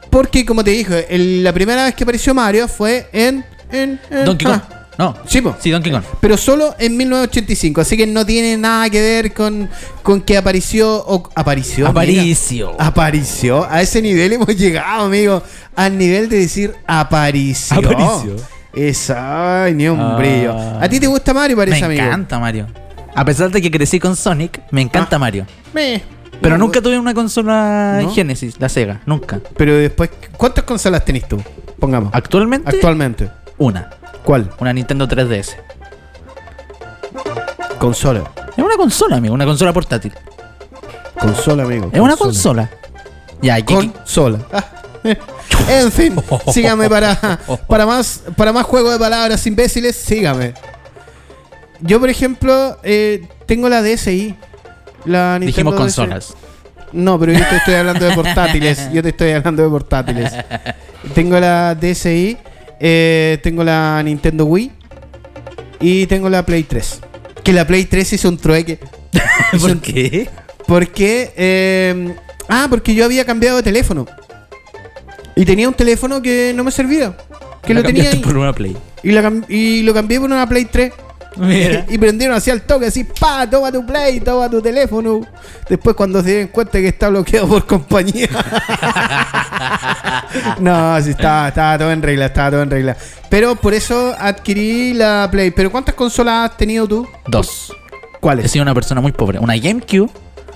Porque, 0.10 0.46
como 0.46 0.64
te 0.64 0.72
dije, 0.72 1.08
el- 1.10 1.44
la 1.44 1.52
primera 1.54 1.86
vez 1.86 1.96
que 1.96 2.04
apareció 2.04 2.34
Mario 2.34 2.68
fue 2.68 3.10
en. 3.12 3.44
en, 3.72 4.00
en- 4.12 4.26
Donkey 4.26 4.46
Kong. 4.48 4.60
ah, 4.70 4.80
No. 4.98 5.18
Sí, 5.28 5.42
po. 5.42 5.56
Sí, 5.60 5.72
Donkey 5.72 5.92
Kong. 5.92 6.04
pero 6.22 6.38
solo 6.38 6.76
en 6.78 6.96
1985. 6.96 7.82
Así 7.82 7.98
que 7.98 8.06
no 8.06 8.24
tiene 8.24 8.56
nada 8.58 8.90
que 8.92 9.02
ver 9.02 9.34
con, 9.34 9.68
con 10.04 10.22
que 10.22 10.38
apareció. 10.38 11.04
O, 11.08 11.30
apareció. 11.36 11.88
Aparicio. 11.88 12.74
mira. 12.74 12.86
Apareció. 12.86 13.68
A 13.70 13.82
ese 13.82 14.02
nivel 14.04 14.34
hemos 14.34 14.56
llegado, 14.56 15.06
amigo. 15.06 15.42
Al 15.76 15.98
nivel 15.98 16.30
de 16.30 16.38
decir. 16.40 16.76
Aparició. 16.86 18.36
Esa, 18.76 19.64
ay, 19.66 19.74
ni 19.74 19.88
un 19.88 20.00
Ah. 20.00 20.16
brillo. 20.18 20.56
¿A 20.80 20.88
ti 20.90 21.00
te 21.00 21.08
gusta 21.08 21.34
Mario, 21.34 21.56
Me 21.58 21.66
parece, 21.66 21.86
amigo? 21.86 22.04
encanta 22.04 22.40
Mario. 22.40 22.68
A 23.16 23.26
pesar 23.26 23.52
de 23.52 23.62
que 23.62 23.70
crecí 23.72 24.00
con 24.00 24.16
Sonic, 24.16 24.62
me 24.72 24.82
encanta 24.82 25.16
Ah. 25.16 25.20
Mario. 25.20 25.46
Meh. 25.74 26.02
Pero 26.42 26.58
No, 26.58 26.66
nunca 26.66 26.82
tuve 26.82 26.98
una 26.98 27.14
consola 27.14 28.00
¿No? 28.02 28.12
Genesis, 28.14 28.56
la 28.60 28.68
Sega, 28.68 29.02
nunca. 29.06 29.40
Pero 29.56 29.76
después, 29.78 30.10
¿cuántas 30.36 30.64
consolas 30.66 31.06
tenés 31.06 31.28
tú? 31.28 31.42
Pongamos. 31.80 32.10
Actualmente, 32.14 32.70
Actualmente. 32.70 33.30
una. 33.58 33.90
¿Cuál? 34.24 34.50
Una 34.60 34.74
Nintendo 34.74 35.08
3DS. 35.08 35.56
Consola. 37.80 38.24
Es 38.58 38.64
una 38.64 38.76
consola, 38.78 39.18
amigo, 39.18 39.34
una 39.34 39.46
consola 39.46 39.74
portátil. 39.74 40.14
Consola, 41.20 41.64
amigo. 41.64 41.90
Es 41.94 42.00
una 42.00 42.16
consola. 42.18 42.70
Ya, 43.42 43.56
¿qué- 43.58 43.66
qué- 43.66 43.92
Consola. 43.92 44.40
Ah, 44.52 44.66
eh. 45.04 45.18
En 45.70 45.92
fin, 45.92 46.16
sígame 46.52 46.90
para, 46.90 47.40
para 47.68 47.86
más 47.86 48.24
para 48.36 48.52
más 48.52 48.66
juego 48.66 48.92
de 48.92 48.98
palabras 49.00 49.46
imbéciles, 49.48 49.96
sígame. 49.96 50.54
Yo, 51.86 52.00
por 52.00 52.10
ejemplo, 52.10 52.78
eh, 52.84 53.26
tengo 53.46 53.70
la 53.70 53.82
DSi. 53.82 54.36
La 55.06 55.38
Nintendo 55.40 55.46
dijimos 55.48 55.74
DSi. 55.74 55.82
consolas. 55.82 56.34
No, 56.94 57.20
pero 57.20 57.34
yo 57.34 57.40
te 57.50 57.56
estoy 57.58 57.74
hablando 57.76 58.06
de 58.08 58.14
portátiles. 58.16 58.90
Yo 58.94 59.02
te 59.02 59.10
estoy 59.10 59.32
hablando 59.32 59.64
de 59.64 59.70
portátiles. 59.70 60.32
Tengo 61.16 61.40
la 61.40 61.76
DSi, 61.76 62.38
eh, 62.80 63.40
tengo 63.44 63.64
la 63.64 64.02
Nintendo 64.04 64.46
Wii 64.46 64.72
y 65.82 66.06
tengo 66.06 66.30
la 66.30 66.46
Play 66.46 66.64
3. 66.64 67.02
Que 67.44 67.52
la 67.52 67.66
Play 67.68 67.86
3 67.86 68.14
hizo 68.14 68.30
un 68.30 68.38
trueque. 68.38 68.80
¿Por 69.60 69.72
un- 69.72 69.80
qué? 69.80 70.30
Porque. 70.68 71.34
eh, 71.36 72.16
ah, 72.48 72.68
porque 72.70 72.94
yo 72.96 73.04
había 73.06 73.26
cambiado 73.26 73.58
de 73.58 73.64
teléfono. 73.64 74.06
Y 75.36 75.46
tenía 75.46 75.68
un 75.68 75.74
teléfono 75.74 76.22
que 76.22 76.54
no 76.56 76.64
me 76.64 76.72
servía. 76.72 77.18
Que 77.66 77.74
La 77.74 77.82
lo 77.82 77.88
tenía 77.88 78.10
ahí. 78.12 78.20
por 78.20 78.38
una 78.38 78.54
Play. 78.54 78.78
Y, 79.02 79.12
la 79.12 79.24
cam- 79.24 79.46
y 79.50 79.82
lo 79.82 79.94
cambié 79.94 80.20
por 80.20 80.30
una 80.32 80.48
Play 80.48 80.66
3. 80.66 80.94
Mira. 81.38 81.86
y 81.90 81.98
prendieron 81.98 82.38
así 82.38 82.52
al 82.52 82.62
toque, 82.62 82.88
así, 82.88 83.04
pa, 83.04 83.50
toma 83.50 83.72
tu 83.72 83.86
Play, 83.86 84.20
toma 84.20 84.50
tu 84.50 84.62
teléfono. 84.62 85.22
Después 85.68 85.96
cuando 85.96 86.22
se 86.22 86.30
dieron 86.30 86.48
cuenta 86.48 86.80
que 86.80 86.88
está 86.88 87.10
bloqueado 87.10 87.48
por 87.48 87.66
compañía. 87.66 88.28
no, 90.60 91.02
sí, 91.02 91.12
estaba, 91.12 91.50
estaba 91.50 91.78
todo 91.78 91.92
en 91.92 92.02
regla, 92.02 92.26
estaba 92.28 92.52
todo 92.52 92.62
en 92.64 92.72
regla. 92.72 92.98
Pero 93.30 93.56
por 93.56 93.74
eso 93.74 94.16
adquirí 94.18 94.94
la 94.94 95.28
Play. 95.32 95.52
¿Pero 95.52 95.72
cuántas 95.72 95.96
consolas 95.96 96.52
has 96.52 96.58
tenido 96.58 96.88
tú? 96.88 97.08
Dos. 97.28 97.74
He 98.14 98.20
¿Cuáles? 98.20 98.52
sido 98.52 98.64
una 98.64 98.74
persona 98.74 99.02
muy 99.02 99.12
pobre. 99.12 99.40
Una 99.40 99.56
GameCube, 99.56 100.10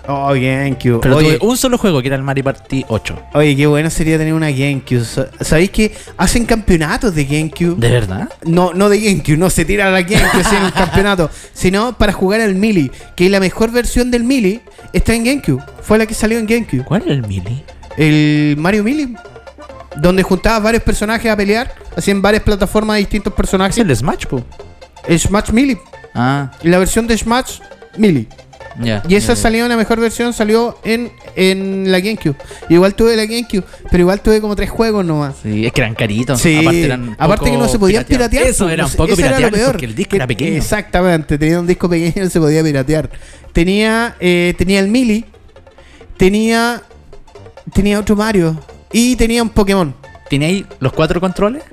Oh, 0.10 0.30
GameCube. 0.34 1.00
pero 1.02 1.18
Oye, 1.18 1.38
tuve 1.38 1.50
un 1.50 1.58
solo 1.58 1.78
juego 1.78 2.02
que 2.02 2.08
era 2.08 2.16
el 2.16 2.24
Mario 2.24 2.44
Party 2.46 2.86
8. 2.88 3.22
Oye, 3.34 3.56
qué 3.56 3.68
bueno 3.68 3.90
sería 3.90 4.18
tener 4.18 4.34
una 4.34 4.50
GameCube. 4.52 5.04
Sa- 5.04 5.28
¿Sabéis 5.42 5.70
que 5.72 5.94
hacen 6.18 6.46
campeonatos 6.46 7.14
de 7.14 7.26
GameCube? 7.26 7.76
¿De 7.78 7.90
verdad? 7.92 8.30
No, 8.46 8.74
no 8.74 8.88
de 8.90 9.00
GameCube, 9.02 9.38
no 9.38 9.50
se 9.50 9.66
tira 9.66 9.92
la 9.92 10.02
GameCube 10.04 10.44
en 10.58 10.64
un 10.64 10.72
campeonato, 10.76 11.30
sino 11.54 11.98
para 11.98 12.14
jugar 12.14 12.40
al 12.42 12.56
Melee, 12.56 12.90
que 13.16 13.30
la 13.30 13.40
mejor 13.42 13.72
versión 13.72 14.10
del 14.10 14.24
Melee 14.24 14.62
está 14.94 15.14
en 15.14 15.26
GameCube. 15.26 15.62
Fue 15.82 15.98
la 15.98 16.06
que 16.06 16.14
salió 16.14 16.38
en 16.40 16.48
GameCube. 16.48 16.84
¿Cuál 16.86 17.04
era 17.04 17.14
el 17.14 17.28
Mili? 17.28 17.64
El 17.98 18.56
Mario 18.58 18.84
Melee, 18.84 19.10
donde 19.98 20.24
juntabas 20.24 20.62
varios 20.64 20.84
personajes 20.84 21.30
a 21.32 21.36
pelear, 21.36 21.74
hacían 21.96 22.22
varias 22.22 22.44
plataformas 22.44 22.96
de 22.96 23.00
distintos 23.00 23.34
¿Es 23.34 23.38
personajes. 23.38 23.78
el 23.78 23.96
Smash, 23.96 24.26
po? 24.26 24.44
El 25.08 25.20
Smash 25.20 25.50
Melee, 25.52 25.78
Ah, 26.14 26.52
la 26.64 26.78
versión 26.80 27.06
de 27.08 27.18
Smash 27.18 27.60
Melee. 27.98 28.28
Y 29.08 29.16
esa 29.16 29.36
salió 29.36 29.64
en 29.64 29.70
la 29.70 29.78
mejor 29.78 30.00
versión, 30.00 30.34
salió 30.34 30.78
en, 30.84 31.12
en 31.36 31.92
la 31.92 32.00
GameCube. 32.00 32.36
Igual 32.70 32.94
tuve 32.96 33.16
la 33.16 33.26
GameCube, 33.26 33.64
pero 33.90 34.02
igual 34.02 34.22
tuve 34.22 34.40
como 34.40 34.56
tres 34.56 34.70
juegos 34.70 35.04
nomás. 35.04 35.36
Sí, 35.42 35.66
es 35.66 35.74
que 35.74 35.82
eran 35.82 35.96
caritos. 35.96 36.40
Sí, 36.40 36.58
aparte, 36.58 36.84
eran 36.84 37.16
aparte 37.18 37.52
que 37.52 37.58
no 37.58 37.68
se 37.68 37.80
podían 37.80 38.04
piratear. 38.04 38.44
Eso 38.46 38.66
pues, 38.66 38.74
era 38.74 38.86
un 38.86 38.92
poco 38.92 39.16
porque 39.16 39.86
el 39.86 39.96
disco 39.96 40.16
era 40.16 40.28
pequeño. 40.28 40.58
Exactamente, 40.58 41.38
tenía 41.38 41.60
un 41.60 41.68
disco 41.68 41.90
pequeño 41.90 42.14
y 42.16 42.20
no 42.20 42.30
se 42.30 42.40
podía 42.40 42.64
piratear. 42.64 43.10
Tenía, 43.52 44.16
eh, 44.20 44.54
tenía 44.58 44.80
el 44.80 44.88
Mili, 44.90 45.26
tenía, 46.18 46.84
tenía 47.74 48.00
otro 48.00 48.16
Mario 48.16 48.60
y 48.92 49.16
tenía 49.16 49.42
un 49.42 49.50
Pokémon. 49.50 49.94
¿Teníais 50.30 50.66
los 50.80 50.94
cuatro 50.94 51.20
controles? 51.20 51.64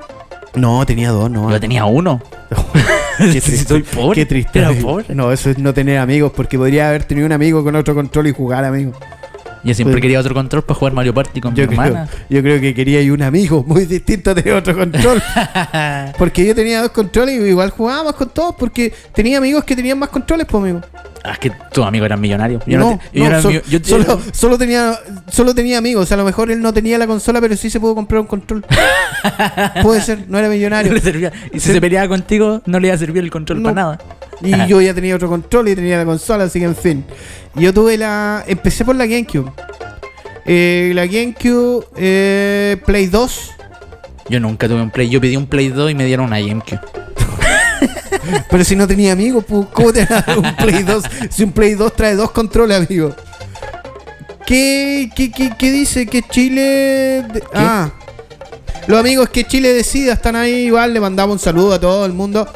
No, 0.55 0.86
tenía 0.86 1.11
dos, 1.11 1.30
no. 1.30 1.50
Yo 1.50 1.61
tenía 1.61 1.84
uno. 1.84 2.22
Qué 3.33 3.41
Si 3.41 3.57
soy 3.59 3.83
pobre. 3.83 4.15
Qué 4.15 4.27
triste. 4.27 4.59
Era 4.59 4.69
amigo. 4.69 4.89
pobre. 4.89 5.15
No, 5.15 5.33
eso 5.33 5.51
es 5.51 5.59
no 5.59 5.73
tener 5.75 5.99
amigos, 5.99 6.33
porque 6.35 6.59
podría 6.59 6.89
haber 6.89 7.05
tenido 7.05 7.27
un 7.27 7.33
amigo 7.33 7.62
con 7.62 7.75
otro 7.77 7.95
control 7.95 8.27
y 8.29 8.33
jugar, 8.33 8.65
amigo. 8.65 8.93
Yo 9.65 9.75
siempre 9.75 9.95
Pues- 9.95 10.03
quería 10.03 10.21
otro 10.21 10.35
control 10.35 10.62
para 10.62 10.79
jugar 10.79 10.93
Mario 10.93 11.15
Party 11.15 11.41
con 11.41 11.55
Yo 11.55 11.62
mi 11.62 11.69
creo, 11.77 11.83
hermana. 11.87 12.09
yo 12.29 12.43
creo 12.43 12.61
que 12.61 12.75
quería 12.75 13.01
y 13.01 13.11
un 13.11 13.23
amigo 13.23 13.65
muy 13.67 13.87
distinto 13.87 14.35
tener 14.35 14.53
otro 14.55 14.77
control. 14.77 15.23
Porque 16.19 16.45
yo 16.47 16.55
tenía 16.55 16.83
dos 16.83 16.91
controles 16.91 17.41
y 17.41 17.45
igual 17.49 17.71
jugábamos 17.71 18.15
con 18.15 18.29
todos 18.29 18.55
porque 18.59 18.93
tenía 19.15 19.39
amigos 19.39 19.65
que 19.65 19.75
tenían 19.75 19.99
más 19.99 20.11
controles, 20.11 20.47
pues 20.49 20.62
amigo. 20.62 20.81
Ah, 21.27 21.33
es 21.33 21.39
que 21.39 21.51
tus 21.73 21.85
amigos 21.85 22.05
eran 22.07 22.21
millonarios. 22.21 22.62
Yo 22.67 22.79
no, 22.79 22.91
no, 22.93 22.99
te- 22.99 23.19
yo 23.19 23.25
no, 23.25 23.31
era 23.31 23.41
so- 23.43 23.49
mi- 23.51 23.61
yo- 23.69 23.79
solo, 23.83 24.21
solo 24.33 24.59
tenía 24.59 24.99
solo 25.31 25.55
tenía 25.55 25.79
amigos. 25.79 26.12
A 26.12 26.17
lo 26.17 26.25
mejor 26.25 26.51
él 26.51 26.61
no 26.61 26.73
tenía 26.75 26.99
la 26.99 27.07
consola, 27.07 27.41
pero 27.41 27.57
sí 27.57 27.71
se 27.71 27.81
pudo 27.81 27.95
comprar 27.95 28.21
un 28.21 28.27
control. 28.27 28.65
Puede 29.83 30.03
ser, 30.03 30.27
no 30.29 30.39
era 30.39 30.49
millonario. 30.51 30.93
le 30.95 31.01
servía. 31.01 31.33
Y 31.53 31.61
si 31.61 31.73
se 31.73 31.81
peleaba 31.81 32.09
contigo, 32.09 32.61
no 32.67 32.79
le 32.79 32.89
iba 32.89 32.95
a 32.95 32.99
servir 32.99 33.23
el 33.23 33.31
control 33.31 33.62
para 33.62 33.75
nada. 33.75 33.99
Y 34.43 34.66
yo 34.66 34.80
ya 34.80 34.93
tenía 34.95 35.14
otro 35.16 35.28
control 35.28 35.68
y 35.68 35.74
tenía 35.74 35.99
la 35.99 36.05
consola, 36.05 36.45
así 36.45 36.59
que 36.59 36.64
en 36.66 36.76
fin. 36.76 37.05
Yo 37.55 37.72
tuve 37.72 37.97
la. 37.97 38.45
Empecé 38.47 38.85
por 38.85 38.97
la 38.97 39.07
GameCube. 39.07 39.51
Eh, 40.47 40.93
la 40.95 41.07
GameCube, 41.07 41.87
eh, 41.97 42.76
Play 42.85 43.07
2. 43.07 43.51
Yo 44.28 44.41
nunca 44.41 44.68
tuve 44.68 44.82
un 44.82 44.91
Play. 44.91 45.09
Yo 45.09 45.20
pedí 45.20 45.37
un 45.37 45.47
Play 45.47 45.68
2 45.68 45.91
y 45.91 45.95
me 45.95 46.05
dieron 46.05 46.26
una 46.26 46.41
GameCube. 46.41 46.80
Pero 48.51 48.64
si 48.64 48.76
no 48.76 48.87
tenía 48.87 49.12
amigos, 49.12 49.45
pues, 49.47 49.66
¿cómo 49.72 49.93
te 49.93 50.07
un 50.37 50.57
Play 50.57 50.82
2? 50.82 51.05
Si 51.30 51.43
un 51.45 51.53
Play 51.53 51.74
2 51.74 51.95
trae 51.95 52.14
dos 52.14 52.30
controles, 52.30 52.78
amigo. 52.87 53.14
¿Qué, 54.47 55.11
qué, 55.14 55.30
qué, 55.30 55.51
qué 55.59 55.70
dice? 55.70 56.07
Que 56.07 56.22
Chile. 56.22 57.24
de- 57.32 57.43
Ah. 57.55 57.91
Los 58.87 58.99
amigos 59.01 59.30
que 59.30 59.45
Chile 59.45 59.72
decida 59.72 60.12
están 60.12 60.37
ahí 60.37 60.66
igual. 60.66 60.93
Le 60.93 61.01
mandamos 61.01 61.35
un 61.35 61.39
saludo 61.39 61.72
a 61.74 61.80
todo 61.80 62.05
el 62.05 62.12
mundo. 62.12 62.47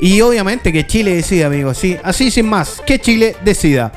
Y 0.00 0.20
obviamente 0.20 0.72
que 0.72 0.86
Chile 0.86 1.14
decida, 1.14 1.46
amigos. 1.46 1.78
Sí, 1.78 1.96
así 2.02 2.30
sin 2.30 2.48
más. 2.48 2.82
Que 2.84 2.98
Chile 3.00 3.36
decida. 3.44 3.92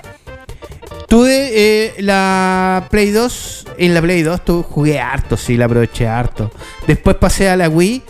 Tuve 1.07 1.49
eh, 1.53 1.93
la 1.99 2.87
Play 2.89 3.11
2. 3.11 3.67
En 3.77 3.93
la 3.93 4.01
Play 4.01 4.21
2 4.23 4.45
tuve, 4.45 4.63
jugué 4.63 4.99
harto, 4.99 5.37
sí, 5.37 5.57
la 5.57 5.65
aproveché 5.65 6.07
harto. 6.07 6.51
Después 6.87 7.15
pasé 7.17 7.49
a 7.49 7.55
la 7.55 7.69
Wii. 7.69 8.01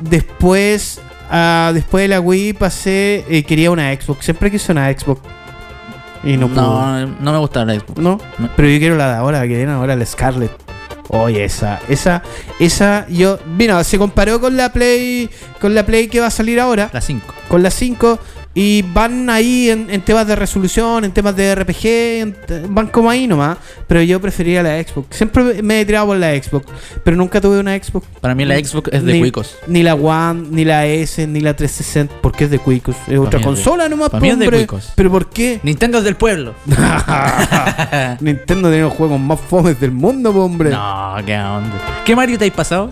Después, 0.00 1.00
ah, 1.30 1.70
después 1.74 2.02
de 2.04 2.08
la 2.08 2.20
Wii 2.20 2.52
pasé. 2.54 3.24
eh, 3.28 3.42
quería 3.44 3.70
una 3.70 3.92
Xbox. 3.94 4.24
Siempre 4.24 4.50
quise 4.50 4.72
una 4.72 4.90
Xbox. 4.92 5.20
Y 6.24 6.36
no, 6.36 6.48
pude. 6.48 6.56
No, 6.56 7.06
no 7.06 7.32
me 7.32 7.38
gustaba 7.38 7.66
la 7.66 7.74
Xbox. 7.80 7.98
¿No? 8.00 8.18
Pero 8.56 8.68
yo 8.68 8.78
quiero 8.78 8.96
la 8.96 9.08
de 9.08 9.16
ahora, 9.16 9.42
que 9.42 9.56
viene 9.56 9.72
ahora 9.72 9.94
la 9.96 10.04
Scarlet. 10.06 10.50
Oye, 11.08 11.44
esa, 11.44 11.80
esa, 11.88 12.22
esa, 12.60 13.06
yo. 13.08 13.38
Mira, 13.46 13.82
se 13.84 13.98
comparó 13.98 14.40
con 14.40 14.56
la 14.56 14.72
Play. 14.72 15.30
Con 15.60 15.74
la 15.74 15.84
Play 15.86 16.08
que 16.08 16.20
va 16.20 16.26
a 16.26 16.30
salir 16.30 16.60
ahora. 16.60 16.90
La 16.92 17.00
5. 17.00 17.34
Con 17.48 17.62
la 17.62 17.70
5. 17.70 18.18
Y 18.60 18.82
van 18.82 19.30
ahí 19.30 19.70
en, 19.70 19.88
en 19.88 20.00
temas 20.02 20.26
de 20.26 20.34
resolución, 20.34 21.04
en 21.04 21.12
temas 21.12 21.36
de 21.36 21.54
RPG, 21.54 21.86
en 21.86 22.36
van 22.74 22.88
como 22.88 23.08
ahí 23.08 23.28
nomás. 23.28 23.56
Pero 23.86 24.02
yo 24.02 24.20
prefería 24.20 24.64
la 24.64 24.82
Xbox. 24.82 25.16
Siempre 25.16 25.62
me 25.62 25.80
he 25.80 25.84
tirado 25.86 26.06
por 26.08 26.16
la 26.16 26.32
Xbox. 26.34 26.66
Pero 27.04 27.16
nunca 27.16 27.40
tuve 27.40 27.60
una 27.60 27.76
Xbox. 27.80 28.08
Para 28.20 28.34
mí 28.34 28.44
la 28.44 28.56
Xbox 28.58 28.90
es 28.92 29.04
de 29.04 29.12
Ni- 29.12 29.20
cuicos. 29.20 29.56
Ni 29.68 29.84
la 29.84 29.94
One, 29.94 30.48
ni 30.50 30.64
la 30.64 30.86
S, 30.86 31.24
ni 31.28 31.40
la 31.40 31.54
360. 31.54 32.16
Porque 32.20 32.44
es 32.46 32.50
de 32.50 32.58
Cuicos. 32.58 32.96
Es 33.06 33.16
otra 33.20 33.38
es 33.38 33.44
de- 33.46 33.52
consola 33.52 33.88
nomás, 33.88 34.12
mí 34.14 34.28
es 34.28 34.38
de 34.38 34.46
hombre. 34.46 34.58
cuicos. 34.58 34.92
¿Pero 34.96 35.08
por 35.12 35.30
qué? 35.30 35.60
Nintendo 35.62 35.98
es 35.98 36.04
del 36.04 36.16
pueblo. 36.16 36.54
Nintendo 38.20 38.68
tiene 38.70 38.82
los 38.82 38.92
juegos 38.92 39.20
más 39.20 39.38
fomes 39.40 39.78
del 39.80 39.92
mundo, 39.92 40.30
hombre. 40.30 40.70
No, 40.70 41.14
qué 41.24 41.36
onda. 41.38 42.02
¿Qué 42.04 42.16
Mario 42.16 42.36
te 42.38 42.46
has 42.46 42.50
pasado? 42.50 42.90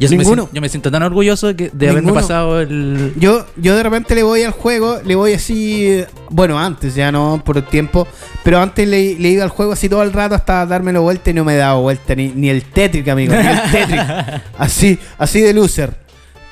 Yo 0.00 0.08
me 0.10 0.16
Ninguno. 0.18 0.42
siento- 0.42 0.54
yo 0.54 0.60
me 0.60 0.68
siento 0.68 0.90
tan 0.92 1.02
orgulloso 1.02 1.56
que- 1.56 1.70
de 1.72 1.88
haberme 1.88 2.06
Ninguno. 2.06 2.20
pasado 2.20 2.60
el. 2.60 3.14
Yo, 3.16 3.44
yo 3.56 3.74
de 3.76 3.82
repente 3.82 4.14
le 4.14 4.22
voy 4.22 4.42
al 4.44 4.52
juego, 4.52 5.00
le 5.04 5.14
voy 5.16 5.32
así, 5.32 6.04
bueno, 6.30 6.58
antes 6.58 6.94
ya 6.94 7.10
no 7.10 7.42
por 7.44 7.56
el 7.56 7.64
tiempo, 7.64 8.06
pero 8.44 8.60
antes 8.60 8.86
le, 8.86 9.16
le 9.18 9.28
iba 9.30 9.42
al 9.42 9.50
juego 9.50 9.72
así 9.72 9.88
todo 9.88 10.02
el 10.04 10.12
rato 10.12 10.36
hasta 10.36 10.64
dármelo 10.66 11.02
vuelta 11.02 11.30
y 11.30 11.34
no 11.34 11.44
me 11.44 11.56
daba 11.56 11.80
vuelta, 11.80 12.14
ni, 12.14 12.28
ni 12.28 12.48
el 12.48 12.62
Tetric, 12.62 13.08
amigo, 13.08 13.34
ni 13.34 13.46
el 13.46 13.60
Tetric. 13.72 14.00
Así, 14.58 14.98
así 15.18 15.40
de 15.40 15.52
loser. 15.52 15.96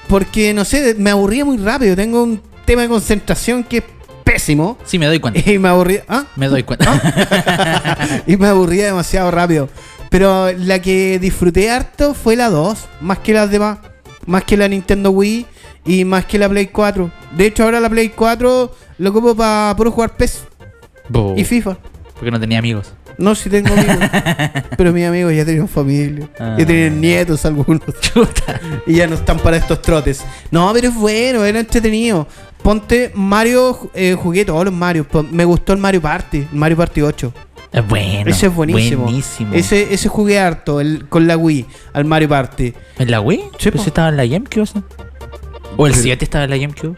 Porque, 0.09 0.53
no 0.55 0.65
sé, 0.65 0.95
me 0.99 1.11
aburría 1.11 1.45
muy 1.45 1.57
rápido, 1.59 1.95
tengo 1.97 2.23
un 2.23 2.41
tema 2.65 2.83
de 2.83 2.89
concentración 2.89 3.63
que 3.65 3.79
es 3.79 3.85
pésimo. 4.25 4.77
Sí, 4.85 4.99
me 4.99 5.07
doy 5.07 5.21
cuenta. 5.21 5.41
Y 5.51 5.59
me 5.59 5.69
aburría. 5.69 6.03
¿Ah? 6.09 6.25
Me 6.37 6.49
doy 6.49 6.63
cuenta. 6.65 7.01
y 8.27 8.37
me 8.37 8.49
aburría 8.49 8.87
demasiado 8.87 9.31
rápido. 9.31 9.69
Pero 10.11 10.53
la 10.53 10.81
que 10.81 11.19
disfruté 11.19 11.71
harto 11.71 12.15
fue 12.15 12.37
la 12.37 12.49
2, 12.49 12.89
más 13.01 13.19
que 13.19 13.33
las 13.33 13.51
demás. 13.51 13.79
Más 14.27 14.45
que 14.45 14.57
la 14.57 14.67
Nintendo 14.67 15.11
Wii 15.11 15.47
y 15.85 16.05
más 16.05 16.25
que 16.25 16.39
la 16.39 16.49
Play 16.49 16.67
4. 16.67 17.11
De 17.37 17.47
hecho, 17.47 17.65
ahora 17.65 17.81
la 17.81 17.89
Play 17.89 18.09
4 18.09 18.75
lo 18.99 19.11
ocupo 19.11 19.35
para 19.35 19.75
puro 19.77 19.91
jugar 19.93 20.17
PES 20.17 20.45
Bo. 21.09 21.35
y 21.37 21.45
FIFA. 21.45 21.77
Porque 22.15 22.31
no 22.31 22.41
tenía 22.41 22.59
amigos. 22.59 22.93
No, 23.19 23.35
si 23.35 23.49
tengo 23.49 23.73
amigos. 23.73 24.11
pero 24.77 24.93
mis 24.93 25.07
amigos 25.07 25.33
ya 25.35 25.45
tenían 25.45 25.69
familia. 25.69 26.29
Ah. 26.39 26.57
Ya 26.59 26.67
tenían 26.67 27.01
nietos 27.01 27.45
algunos. 27.47 27.83
y 28.87 28.95
ya 28.95 29.07
no 29.07 29.15
están 29.15 29.39
para 29.39 29.57
estos 29.57 29.81
trotes. 29.81 30.25
No, 30.51 30.71
pero 30.73 30.89
es 30.89 30.95
bueno, 30.95 31.45
era 31.45 31.61
entretenido. 31.61 32.27
Ponte 32.63 33.13
Mario, 33.15 33.91
eh, 33.95 34.17
jugué 34.21 34.45
todos 34.45 34.65
los 34.65 34.75
Mario. 34.75 35.07
Me 35.31 35.45
gustó 35.45 35.73
el 35.73 35.79
Mario 35.79 36.03
Party, 36.03 36.47
Mario 36.53 36.77
Party 36.77 37.03
8. 37.03 37.33
Es 37.73 37.87
bueno. 37.87 38.31
ese 38.31 38.47
es 38.47 38.55
buenísimo. 38.55 39.05
Buenísimo. 39.05 39.55
Ese, 39.55 39.93
ese 39.93 40.09
jugué 40.09 40.39
harto 40.41 40.81
el- 40.81 41.09
con 41.09 41.27
la 41.27 41.37
Wii, 41.37 41.67
al 41.93 42.05
Mario 42.05 42.29
Party. 42.29 42.73
¿En 42.99 43.11
la 43.11 43.21
Wii? 43.21 43.41
Sí, 43.59 43.71
¿Pues 43.71 43.87
estaba 43.87 44.09
en 44.09 44.17
la 44.17 44.25
GameCube? 44.27 44.63
ese? 44.63 44.83
¿O 45.77 45.87
el 45.87 45.93
Pero- 45.93 46.03
7 46.03 46.25
estaba 46.25 46.45
en 46.45 46.51
la 46.51 46.57
GameCube? 46.57 46.97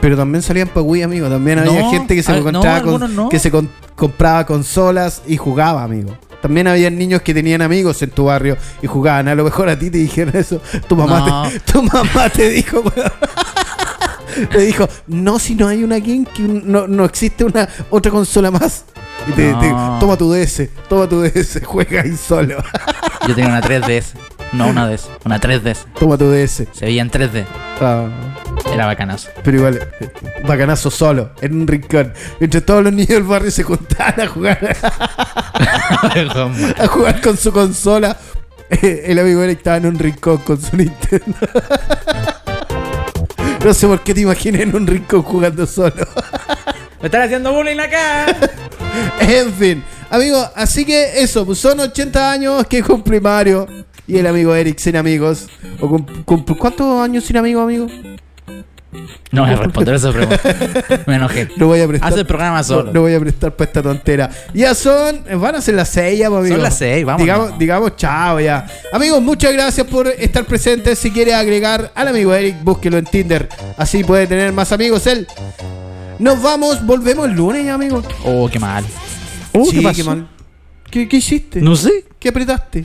Pero 0.00 0.16
también 0.16 0.42
salían 0.42 0.68
para 0.68 0.82
Wii, 0.82 1.02
amigo. 1.02 1.28
También 1.28 1.58
había 1.58 1.88
gente 1.90 2.14
que 2.14 2.22
se 2.22 2.30
ah, 2.32 2.36
encontraba 2.36 2.80
no, 2.80 2.98
con- 2.98 3.16
no. 3.16 3.28
que 3.28 3.38
se 3.38 3.50
con- 3.50 3.68
compraba 3.96 4.44
consolas 4.46 5.22
y 5.26 5.36
jugaba, 5.38 5.82
amigo. 5.82 6.16
También 6.42 6.68
había 6.68 6.90
niños 6.90 7.22
que 7.22 7.34
tenían 7.34 7.62
amigos 7.62 8.00
en 8.02 8.10
tu 8.10 8.26
barrio 8.26 8.56
y 8.82 8.86
jugaban. 8.86 9.26
A 9.26 9.34
lo 9.34 9.42
mejor 9.42 9.68
a 9.68 9.76
ti 9.78 9.90
te 9.90 9.98
dijeron 9.98 10.36
eso. 10.36 10.60
Tu 10.86 10.94
mamá, 10.94 11.48
te, 11.50 11.60
tu 11.72 11.82
mamá 11.82 12.28
te 12.28 12.50
dijo. 12.50 12.82
Te 14.52 14.58
dijo, 14.60 14.86
no, 15.06 15.38
si 15.38 15.54
no 15.54 15.66
hay 15.66 15.82
una 15.82 15.98
GameCube, 15.98 16.62
no, 16.64 16.86
no 16.86 17.06
existe 17.06 17.42
una 17.42 17.66
otra 17.88 18.12
consola 18.12 18.50
más. 18.50 18.84
Y 19.28 19.32
te, 19.32 19.50
No. 19.52 19.58
te- 19.60 20.00
toma 20.00 20.16
tu 20.16 20.32
DS, 20.32 20.68
toma 20.88 21.08
tu 21.08 21.20
DS, 21.22 21.60
juega 21.64 22.02
ahí 22.02 22.16
solo. 22.16 22.62
Yo 23.26 23.34
tenía 23.34 23.50
una 23.50 23.60
3DS. 23.62 24.12
No 24.52 24.68
una 24.68 24.86
DS, 24.88 25.08
una 25.24 25.40
3DS. 25.40 25.78
toma 25.98 26.16
tu 26.16 26.30
DS. 26.30 26.64
Se 26.72 26.84
veía 26.84 27.02
en 27.02 27.10
3D. 27.10 27.44
Ah, 27.80 28.06
Era 28.72 28.86
bacanazo. 28.86 29.28
pero 29.42 29.56
igual, 29.58 29.76
eh, 30.00 30.08
bacanazo 30.46 30.90
solo, 30.90 31.30
en 31.40 31.60
un 31.62 31.66
rincón. 31.66 32.12
Mientras 32.38 32.64
todos 32.64 32.84
los 32.84 32.92
niños 32.92 33.08
del 33.08 33.24
barrio 33.24 33.50
se 33.50 33.64
juntaban 33.64 34.20
a 34.20 34.26
jugar. 34.28 34.76
a 36.78 36.86
jugar 36.86 37.20
con 37.20 37.36
su 37.36 37.52
consola. 37.52 38.16
Eh, 38.70 39.04
El 39.06 39.18
amigo 39.18 39.42
Eric 39.42 39.58
estaba 39.58 39.76
en 39.78 39.86
un 39.86 39.98
rincón 39.98 40.38
con 40.38 40.60
su 40.60 40.76
Nintendo. 40.76 41.34
No 43.64 43.74
sé 43.74 43.88
por 43.88 44.00
qué 44.04 44.14
te 44.14 44.20
imaginé 44.20 44.62
en 44.62 44.76
un 44.76 44.86
rincón 44.86 45.22
jugando 45.22 45.66
solo. 45.66 46.06
¡Me 47.00 47.06
están 47.06 47.22
haciendo 47.22 47.52
bullying 47.52 47.80
acá! 47.80 48.26
En 49.20 49.52
fin, 49.52 49.84
amigo, 50.10 50.44
así 50.54 50.84
que 50.84 51.20
eso, 51.20 51.44
pues 51.44 51.58
son 51.58 51.80
80 51.80 52.30
años 52.32 52.66
que 52.66 52.82
cumple 52.82 53.20
Mario 53.20 53.66
y 54.06 54.18
el 54.18 54.26
amigo 54.26 54.54
Eric 54.54 54.78
sin 54.78 54.96
amigos. 54.96 55.48
O 55.80 55.98
¿Cuántos 56.24 57.00
años 57.02 57.24
sin 57.24 57.36
amigos, 57.36 57.64
amigo? 57.64 57.88
No 59.32 59.42
voy 59.42 59.50
a 59.50 59.56
responder 59.62 59.94
esa 59.94 60.12
pregunta. 60.12 60.40
Me 61.06 61.16
enojé. 61.16 61.48
No 61.56 61.66
voy 61.66 61.80
a 61.80 61.88
prestar. 61.88 62.12
Haz 62.12 62.18
el 62.18 62.26
programa 62.26 62.62
solo. 62.62 62.84
No, 62.84 62.92
no 62.92 63.00
voy 63.02 63.14
a 63.14 63.20
prestar 63.20 63.54
para 63.54 63.68
esta 63.68 63.82
tontera. 63.82 64.30
Ya 64.54 64.74
son. 64.74 65.24
Van 65.40 65.54
a 65.54 65.60
ser 65.60 65.74
las 65.74 65.88
6 65.88 66.18
ya, 66.18 66.28
pues, 66.28 66.40
amigo. 66.40 66.54
Son 66.54 66.62
las 66.62 66.78
seis, 66.78 67.04
vámonos. 67.04 67.24
Digamos, 67.24 67.58
digamos 67.58 67.96
chao 67.96 68.40
ya. 68.40 68.66
Amigos, 68.92 69.22
muchas 69.22 69.52
gracias 69.52 69.86
por 69.86 70.08
estar 70.08 70.44
presentes. 70.44 70.98
Si 70.98 71.10
quiere 71.10 71.34
agregar 71.34 71.90
al 71.94 72.08
amigo 72.08 72.34
Eric, 72.34 72.56
búsquelo 72.62 72.98
en 72.98 73.04
Tinder. 73.04 73.48
Así 73.76 74.04
puede 74.04 74.26
tener 74.26 74.52
más 74.52 74.72
amigos 74.72 75.06
él. 75.06 75.26
Nos 76.18 76.40
vamos, 76.42 76.84
volvemos 76.84 77.26
el 77.26 77.32
lunes, 77.32 77.64
ya, 77.64 77.74
amigo. 77.74 78.02
Oh, 78.24 78.48
qué 78.50 78.58
mal. 78.58 78.84
Sí, 79.70 79.82
qué 79.94 80.04
mal. 80.04 80.28
¿Qué, 80.90 81.08
qué 81.08 81.16
hiciste? 81.16 81.60
No 81.60 81.76
sé. 81.76 82.04
¿Qué 82.18 82.28
apretaste? 82.30 82.84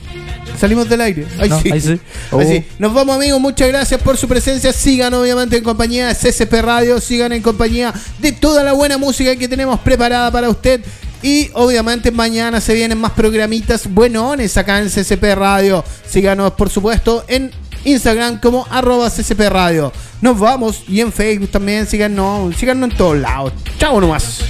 Salimos 0.59 0.87
del 0.89 1.01
aire. 1.01 1.27
Ahí 1.39 1.49
No, 1.49 1.59
sí. 1.61 1.71
ahí 1.71 1.81
sí. 1.81 1.99
Ahí 2.31 2.47
sí. 2.47 2.65
Oh. 2.69 2.75
Nos 2.79 2.93
vamos 2.93 3.15
amigos, 3.15 3.39
muchas 3.39 3.67
gracias 3.67 4.01
por 4.01 4.17
su 4.17 4.27
presencia. 4.27 4.73
Sigan 4.73 5.13
obviamente 5.13 5.57
en 5.57 5.63
compañía 5.63 6.07
de 6.07 6.15
CSP 6.15 6.53
Radio, 6.61 6.99
sigan 6.99 7.31
en 7.31 7.41
compañía 7.41 7.93
de 8.19 8.31
toda 8.31 8.63
la 8.63 8.73
buena 8.73 8.97
música 8.97 9.35
que 9.35 9.47
tenemos 9.47 9.79
preparada 9.79 10.31
para 10.31 10.49
usted. 10.49 10.81
Y 11.23 11.49
obviamente 11.53 12.11
mañana 12.11 12.59
se 12.59 12.73
vienen 12.73 12.97
más 12.97 13.11
programitas 13.11 13.87
buenones 13.87 14.57
acá 14.57 14.79
en 14.79 14.89
CSP 14.89 15.23
Radio. 15.35 15.83
Síganos 16.07 16.51
por 16.53 16.69
supuesto 16.69 17.23
en 17.27 17.51
Instagram 17.85 18.39
como 18.39 18.65
arroba 18.69 19.09
CSP 19.09 19.49
Radio. 19.49 19.91
Nos 20.21 20.39
vamos 20.39 20.83
y 20.87 21.01
en 21.01 21.11
Facebook 21.11 21.49
también 21.49 21.87
síganos, 21.87 22.55
síganos 22.55 22.91
en 22.91 22.97
todos 22.97 23.17
lados. 23.17 23.53
Chao 23.77 23.99
nomás. 23.99 24.41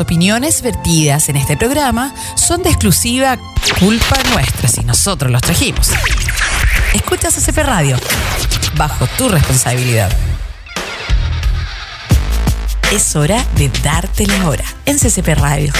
Opiniones 0.00 0.62
vertidas 0.62 1.28
en 1.28 1.36
este 1.36 1.58
programa 1.58 2.14
son 2.34 2.62
de 2.62 2.70
exclusiva 2.70 3.36
culpa 3.78 4.16
nuestra 4.32 4.66
si 4.66 4.82
nosotros 4.82 5.30
los 5.30 5.42
trajimos. 5.42 5.90
Escuchas 6.94 7.34
CCP 7.34 7.58
Radio, 7.58 7.98
bajo 8.76 9.06
tu 9.18 9.28
responsabilidad. 9.28 10.10
Es 12.90 13.14
hora 13.14 13.44
de 13.56 13.68
darte 13.84 14.26
la 14.26 14.48
hora 14.48 14.64
en 14.86 14.98
CCP 14.98 15.28
Radio. 15.36 15.70